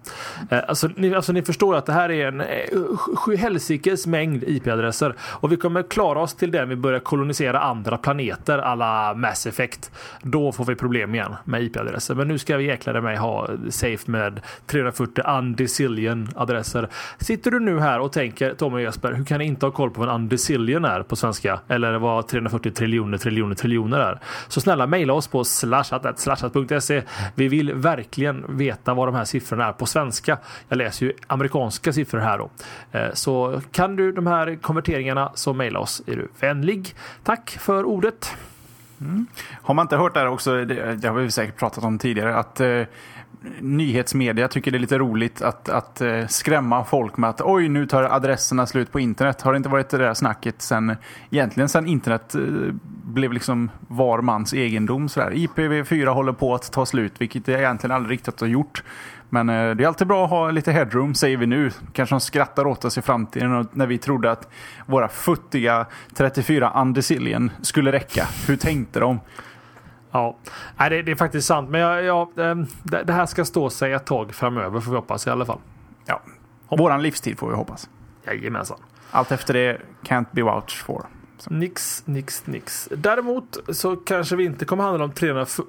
Eh, 0.50 0.58
alltså 0.68 0.88
ni, 0.96 1.14
alltså, 1.14 1.32
ni 1.32 1.42
förstår 1.42 1.76
att 1.76 1.86
det 1.86 1.92
här 1.92 2.10
är 2.10 2.28
en 2.28 2.40
eh, 2.40 2.46
sjuhelsikes 2.96 4.06
mängd 4.06 4.44
IP-adresser. 4.44 5.14
Och 5.20 5.52
vi 5.52 5.56
kommer 5.56 5.82
klara 5.82 6.20
oss 6.20 6.34
till 6.34 6.50
den 6.50 6.68
vi 6.68 6.76
börjar 6.76 7.00
kolonisera 7.00 7.60
andra 7.60 7.98
planeter 7.98 8.58
alla 8.58 9.14
Mass 9.14 9.46
Effect. 9.46 9.90
Då 10.22 10.52
får 10.52 10.64
vi 10.64 10.74
problem 10.74 11.14
igen 11.14 11.34
med 11.44 11.62
IP-adresser. 11.62 12.14
Men 12.14 12.28
nu 12.28 12.38
ska 12.38 12.56
vi 12.56 12.64
jäklar 12.64 13.00
mig 13.00 13.16
ha 13.16 13.48
safe 13.70 14.10
med 14.10 14.40
340 14.66 15.24
undecillion 15.38 16.28
adresser. 16.36 16.88
Sitter 17.18 17.50
du 17.50 17.60
nu 17.60 17.80
här 17.80 18.00
och 18.00 18.12
tänker 18.12 18.54
Tommy 18.54 18.76
och 18.76 18.82
Jesper, 18.82 19.12
hur 19.12 19.24
kan 19.24 19.38
ni 19.38 19.44
inte 19.44 19.66
ha 19.66 19.70
koll 19.70 19.90
på 19.90 20.00
vad 20.00 20.08
en 20.08 20.14
undecillion 20.14 20.84
är 20.84 21.02
på 21.02 21.16
svenska? 21.16 21.60
Eller 21.68 21.98
vad 21.98 22.28
340 22.28 22.72
triljoner 22.72 23.18
triljoner 23.18 23.54
triljoner 23.54 23.98
är? 23.98 24.20
Så 24.48 24.60
snälla 24.60 24.86
mejla 24.86 25.12
oss 25.12 25.28
på 25.28 25.44
slashat.slashat.se. 25.44 27.02
Vi 27.34 27.48
vill 27.48 27.74
verkligen 27.74 28.17
veta 28.48 28.94
vad 28.94 29.08
de 29.08 29.14
här 29.14 29.24
siffrorna 29.24 29.66
är 29.66 29.72
på 29.72 29.86
svenska. 29.86 30.38
Jag 30.68 30.76
läser 30.76 31.06
ju 31.06 31.12
amerikanska 31.26 31.92
siffror 31.92 32.18
här 32.18 32.38
då. 32.38 32.50
Eh, 32.92 33.12
så 33.12 33.60
kan 33.72 33.96
du 33.96 34.12
de 34.12 34.26
här 34.26 34.58
konverteringarna 34.62 35.32
så 35.34 35.52
mejla 35.52 35.78
oss. 35.78 36.02
Är 36.06 36.16
du 36.16 36.28
vänlig. 36.40 36.94
Tack 37.24 37.50
för 37.60 37.84
ordet. 37.84 38.36
Mm. 39.00 39.26
Har 39.62 39.74
man 39.74 39.84
inte 39.84 39.96
hört 39.96 40.14
det 40.14 40.20
här 40.20 40.28
också, 40.28 40.64
det, 40.64 40.96
det, 40.96 41.08
har 41.08 41.14
vi 41.14 41.30
säkert 41.30 41.56
pratat 41.56 41.84
om 41.84 41.98
tidigare, 41.98 42.36
att 42.36 42.60
eh, 42.60 42.82
nyhetsmedia 43.60 44.48
tycker 44.48 44.70
det 44.70 44.76
är 44.76 44.80
lite 44.80 44.98
roligt 44.98 45.42
att, 45.42 45.68
att 45.68 46.00
eh, 46.00 46.26
skrämma 46.26 46.84
folk 46.84 47.16
med 47.16 47.30
att 47.30 47.40
oj, 47.40 47.68
nu 47.68 47.86
tar 47.86 48.02
adresserna 48.02 48.66
slut 48.66 48.92
på 48.92 49.00
internet. 49.00 49.42
Har 49.42 49.52
det 49.52 49.56
inte 49.56 49.68
varit 49.68 49.88
det 49.88 49.98
där 49.98 50.14
snacket 50.14 50.62
sen, 50.62 50.96
egentligen 51.30 51.68
sen 51.68 51.86
internet 51.86 52.34
eh, 52.34 52.40
blev 53.04 53.32
liksom 53.32 53.70
var 53.88 54.20
mans 54.20 54.54
egendom? 54.54 55.08
Sådär. 55.08 55.30
IPv4 55.30 56.06
håller 56.06 56.32
på 56.32 56.54
att 56.54 56.72
ta 56.72 56.86
slut, 56.86 57.12
vilket 57.18 57.46
det 57.46 57.52
egentligen 57.52 57.96
aldrig 57.96 58.12
riktigt 58.12 58.40
har 58.40 58.48
gjort. 58.48 58.82
Men 59.28 59.48
eh, 59.48 59.76
det 59.76 59.84
är 59.84 59.88
alltid 59.88 60.06
bra 60.06 60.24
att 60.24 60.30
ha 60.30 60.50
lite 60.50 60.72
headroom, 60.72 61.14
säger 61.14 61.36
vi 61.36 61.46
nu. 61.46 61.70
Kanske 61.92 62.14
de 62.14 62.20
skrattar 62.20 62.66
åt 62.66 62.84
oss 62.84 62.98
i 62.98 63.02
framtiden 63.02 63.68
när 63.72 63.86
vi 63.86 63.98
trodde 63.98 64.30
att 64.30 64.48
våra 64.86 65.08
futtiga 65.08 65.86
34 66.14 66.72
undecillion 66.76 67.50
skulle 67.62 67.92
räcka. 67.92 68.28
Hur 68.46 68.56
tänkte 68.56 69.00
de? 69.00 69.20
Ja, 70.10 70.36
Nej, 70.76 70.90
det, 70.90 71.02
det 71.02 71.10
är 71.10 71.16
faktiskt 71.16 71.46
sant. 71.46 71.70
Men 71.70 71.80
jag, 71.80 72.04
jag, 72.04 72.38
ehm, 72.38 72.66
det, 72.82 73.02
det 73.02 73.12
här 73.12 73.26
ska 73.26 73.44
stå 73.44 73.70
sig 73.70 73.92
ett 73.92 74.06
tag 74.06 74.34
framöver 74.34 74.80
får 74.80 74.90
vi 74.90 74.96
hoppas 74.96 75.26
i 75.26 75.30
alla 75.30 75.44
fall. 75.44 75.58
Ja, 76.06 76.22
våran 76.68 77.02
livstid 77.02 77.38
får 77.38 77.48
vi 77.48 77.54
hoppas. 77.54 77.88
Jajamensan. 78.26 78.78
Allt 79.10 79.32
efter 79.32 79.54
det 79.54 79.80
can't 80.02 80.26
be 80.32 80.42
vouched 80.42 80.70
for. 80.70 81.06
Nix, 81.46 82.02
nix, 82.06 82.46
nix. 82.46 82.88
Däremot 82.96 83.58
så 83.68 83.96
kanske 83.96 84.36
vi 84.36 84.44
inte 84.44 84.64
kommer 84.64 84.84
handla 84.84 85.04
om 85.04 85.12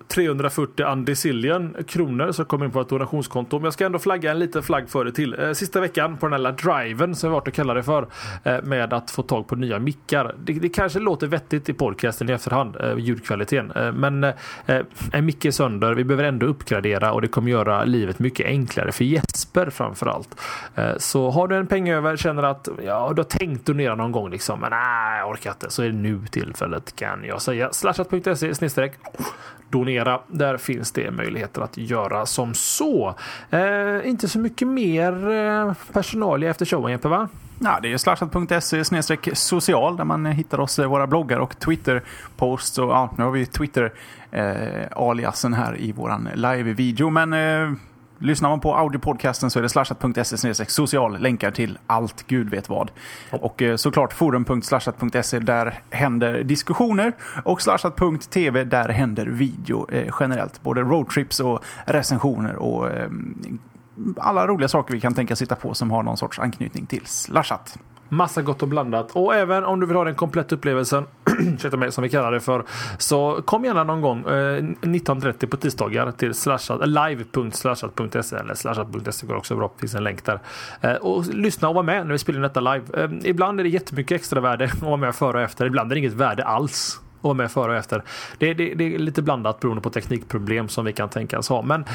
340 0.07 0.85
andecillion 0.85 1.75
kronor 1.87 2.31
som 2.31 2.45
kommer 2.45 2.65
in 2.65 2.71
på 2.71 2.81
ett 2.81 2.89
donationskonto. 2.89 3.57
Men 3.57 3.63
jag 3.63 3.73
ska 3.73 3.85
ändå 3.85 3.99
flagga 3.99 4.31
en 4.31 4.39
liten 4.39 4.63
flagg 4.63 4.89
för 4.89 5.05
det 5.05 5.11
till. 5.11 5.39
Eh, 5.39 5.51
sista 5.51 5.79
veckan 5.79 6.17
på 6.17 6.25
den 6.25 6.33
här 6.33 6.39
lilla 6.39 6.51
driven 6.51 7.15
som 7.15 7.29
vi 7.29 7.33
varit 7.33 7.47
och 7.47 7.53
kallar 7.53 7.75
det 7.75 7.83
för. 7.83 8.07
Eh, 8.43 8.61
med 8.63 8.93
att 8.93 9.11
få 9.11 9.21
tag 9.21 9.47
på 9.47 9.55
nya 9.55 9.79
mickar. 9.79 10.35
Det, 10.43 10.53
det 10.53 10.69
kanske 10.69 10.99
låter 10.99 11.27
vettigt 11.27 11.69
i 11.69 11.73
podcasten 11.73 12.29
i 12.29 12.33
efterhand, 12.33 12.75
eh, 12.75 12.97
ljudkvaliteten. 12.97 13.71
Men 13.95 14.23
en 15.13 15.25
mick 15.25 15.45
är 15.45 15.51
sönder. 15.51 15.93
Vi 15.93 16.03
behöver 16.03 16.23
ändå 16.23 16.45
uppgradera 16.45 17.11
och 17.13 17.21
det 17.21 17.27
kommer 17.27 17.51
göra 17.51 17.83
livet 17.83 18.19
mycket 18.19 18.45
enklare 18.45 18.91
för 18.91 19.03
Jesper 19.03 19.69
framförallt. 19.69 20.41
Så 20.97 21.29
har 21.29 21.47
du 21.47 21.55
en 21.55 21.67
peng 21.67 21.89
över, 21.89 22.17
känner 22.17 22.43
att 22.43 22.69
ja, 22.85 23.11
du 23.15 23.19
har 23.19 23.29
tänkt 23.29 23.65
donera 23.65 23.95
någon 23.95 24.11
gång 24.11 24.29
liksom. 24.29 24.59
Men 24.59 24.69
nej, 24.69 25.19
jag 25.19 25.29
orkar 25.29 25.51
arbete 25.59 25.73
så 25.73 25.83
är 25.83 25.87
det 25.87 25.93
nu 25.93 26.21
tillfället 26.31 26.95
kan 26.95 27.23
jag 27.23 27.41
säga. 27.41 27.69
Slashat.se 27.71 28.55
snedstreck 28.55 28.93
donera. 29.69 30.21
Där 30.27 30.57
finns 30.57 30.91
det 30.91 31.11
möjligheter 31.11 31.61
att 31.61 31.77
göra 31.77 32.25
som 32.25 32.53
så. 32.53 33.15
Eh, 33.49 34.09
inte 34.09 34.27
så 34.27 34.39
mycket 34.39 34.67
mer 34.67 35.31
eh, 35.31 35.73
personal 35.93 36.43
efter 36.43 36.65
showen 36.65 36.91
Jeppe 36.91 37.07
va? 37.07 37.27
Ja, 37.61 37.79
det 37.81 37.93
är 37.93 37.97
slashat.se 37.97 38.83
social 39.35 39.97
där 39.97 40.05
man 40.05 40.25
hittar 40.25 40.59
oss, 40.59 40.79
eh, 40.79 40.87
våra 40.87 41.07
bloggar 41.07 41.39
och 41.39 41.59
Twitter-posts. 41.59 42.79
Och 42.79 42.89
ja, 42.89 43.13
nu 43.17 43.23
har 43.23 43.31
vi 43.31 43.45
Twitter-aliasen 43.45 45.53
eh, 45.53 45.59
här 45.59 45.77
i 45.77 45.91
våran 45.91 46.29
live-video. 46.35 47.09
Men 47.09 47.33
eh, 47.33 47.71
Lyssnar 48.19 48.49
man 48.49 48.59
på 48.59 48.75
audiopodcasten 48.75 49.49
så 49.51 49.59
är 49.59 49.63
det 49.63 49.69
slashat.se 49.69 50.65
social. 50.65 51.19
Länkar 51.19 51.51
till 51.51 51.77
allt 51.87 52.27
gud 52.27 52.49
vet 52.49 52.69
vad. 52.69 52.91
Och 53.31 53.61
eh, 53.61 53.75
såklart 53.75 54.13
forum.slashat.se 54.13 55.39
där 55.39 55.79
händer 55.89 56.43
diskussioner. 56.43 57.13
Och 57.43 57.61
slashat.tv 57.61 58.63
där 58.63 58.89
händer 58.89 59.25
video 59.25 59.91
eh, 59.91 60.13
generellt. 60.19 60.63
Både 60.63 60.81
roadtrips 60.81 61.39
och 61.39 61.63
recensioner 61.85 62.55
och 62.55 62.89
eh, 62.89 63.09
alla 64.17 64.47
roliga 64.47 64.67
saker 64.67 64.93
vi 64.93 64.99
kan 64.99 65.13
tänka 65.13 65.35
sitta 65.35 65.55
på 65.55 65.73
som 65.73 65.91
har 65.91 66.03
någon 66.03 66.17
sorts 66.17 66.39
anknytning 66.39 66.85
till 66.85 67.05
Slashat. 67.05 67.77
Massa 68.09 68.41
gott 68.41 68.61
och 68.61 68.67
blandat. 68.67 69.11
Och 69.11 69.35
även 69.35 69.63
om 69.63 69.79
du 69.79 69.85
vill 69.85 69.95
ha 69.95 70.03
den 70.03 70.15
kompletta 70.15 70.55
upplevelsen, 70.55 71.05
Ursäkta 71.39 71.77
mig, 71.77 71.91
som 71.91 72.01
vi 72.01 72.09
kallar 72.09 72.31
det 72.31 72.39
för, 72.39 72.63
så 72.97 73.41
kom 73.45 73.65
gärna 73.65 73.83
någon 73.83 74.01
gång 74.01 74.19
eh, 74.19 74.63
19.30 74.81 75.45
på 75.47 75.57
tisdagar 75.57 76.11
till 76.11 76.33
live.slashat.se 76.85 78.35
eh, 78.35 78.41
eller 78.41 78.53
slashat.se 78.53 79.27
går 79.27 79.35
också 79.35 79.55
bra. 79.55 79.71
Det 79.75 79.79
finns 79.79 79.95
en 79.95 80.03
länk 80.03 80.25
där. 80.25 80.39
Eh, 80.81 80.93
och 80.93 81.25
lyssna 81.25 81.69
och 81.69 81.75
var 81.75 81.83
med 81.83 82.05
när 82.05 82.11
vi 82.11 82.17
spelar 82.17 82.37
in 82.37 82.43
detta 82.43 82.59
live. 82.59 83.03
Eh, 83.03 83.09
ibland 83.23 83.59
är 83.59 83.63
det 83.63 83.69
jättemycket 83.69 84.15
extra 84.15 84.39
värde 84.41 84.65
att 84.73 84.81
vara 84.81 84.97
med 84.97 85.15
före 85.15 85.37
och 85.37 85.43
efter. 85.43 85.65
Ibland 85.65 85.91
är 85.91 85.95
det 85.95 85.99
inget 85.99 86.13
värde 86.13 86.43
alls 86.43 87.01
och 87.21 87.23
vara 87.23 87.33
med 87.33 87.51
före 87.51 87.71
och 87.71 87.77
efter. 87.77 88.03
Det, 88.37 88.53
det, 88.53 88.73
det, 88.73 88.95
är 88.95 88.99
lite 88.99 89.21
blandat 89.21 89.59
beroende 89.59 89.81
på 89.81 89.89
teknikproblem 89.89 90.69
som 90.69 90.85
vi 90.85 90.93
kan 90.93 91.09
tänkas 91.09 91.49
ha. 91.49 91.61
Men 91.61 91.85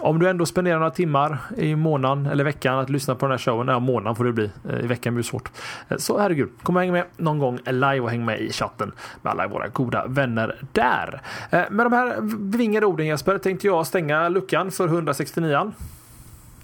om 0.00 0.18
du 0.18 0.28
ändå 0.28 0.46
spenderar 0.46 0.78
några 0.78 0.90
timmar 0.90 1.38
i 1.56 1.76
månaden 1.76 2.26
eller 2.26 2.44
veckan 2.44 2.78
att 2.78 2.90
lyssna 2.90 3.14
på 3.14 3.26
den 3.26 3.30
här 3.30 3.38
showen, 3.38 3.68
ja 3.68 3.78
månaden 3.78 4.16
får 4.16 4.24
det 4.24 4.32
bli, 4.32 4.50
eh, 4.70 4.84
i 4.84 4.86
veckan 4.86 5.14
blir 5.14 5.22
det 5.22 5.28
svårt. 5.28 5.50
Eh, 5.88 5.96
så 5.96 6.18
herregud, 6.18 6.48
kom 6.62 6.76
och 6.76 6.82
häng 6.82 6.92
med 6.92 7.04
någon 7.16 7.38
gång 7.38 7.58
live 7.66 8.00
och 8.00 8.10
häng 8.10 8.24
med 8.24 8.40
i 8.40 8.52
chatten 8.52 8.92
med 9.22 9.30
alla 9.30 9.48
våra 9.48 9.68
goda 9.68 10.06
vänner 10.06 10.56
där. 10.72 11.20
Eh, 11.50 11.62
med 11.70 11.86
de 11.86 11.92
här 11.92 12.20
bevingade 12.20 12.86
orden 12.86 13.06
Jesper 13.06 13.38
tänkte 13.38 13.66
jag 13.66 13.86
stänga 13.86 14.28
luckan 14.28 14.70
för 14.70 14.88
169 14.88 15.72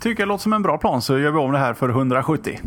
Tycker 0.01 0.23
jag 0.23 0.29
låter 0.29 0.43
som 0.43 0.53
en 0.53 0.63
bra 0.63 0.79
plan 0.79 1.03
så 1.03 1.19
gör 1.19 1.31
vi 1.31 1.39
om 1.39 1.53
det 1.53 1.59
här 1.59 1.75
för 1.75 1.89
170. 1.89 2.61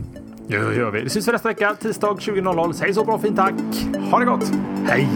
Det 0.53 0.75
gör 0.75 0.91
vi. 0.91 1.01
Det 1.01 1.09
syns 1.09 1.27
vi 1.27 1.31
nästa 1.31 1.47
vecka, 1.47 1.75
tisdag 1.81 2.13
20.00. 2.19 2.73
Säg 2.73 2.93
så 2.93 3.03
bra 3.03 3.19
fint 3.19 3.35
tack. 3.35 3.53
Ha 4.11 4.19
det 4.19 4.25
gott! 4.25 4.51
Hej! 4.87 5.07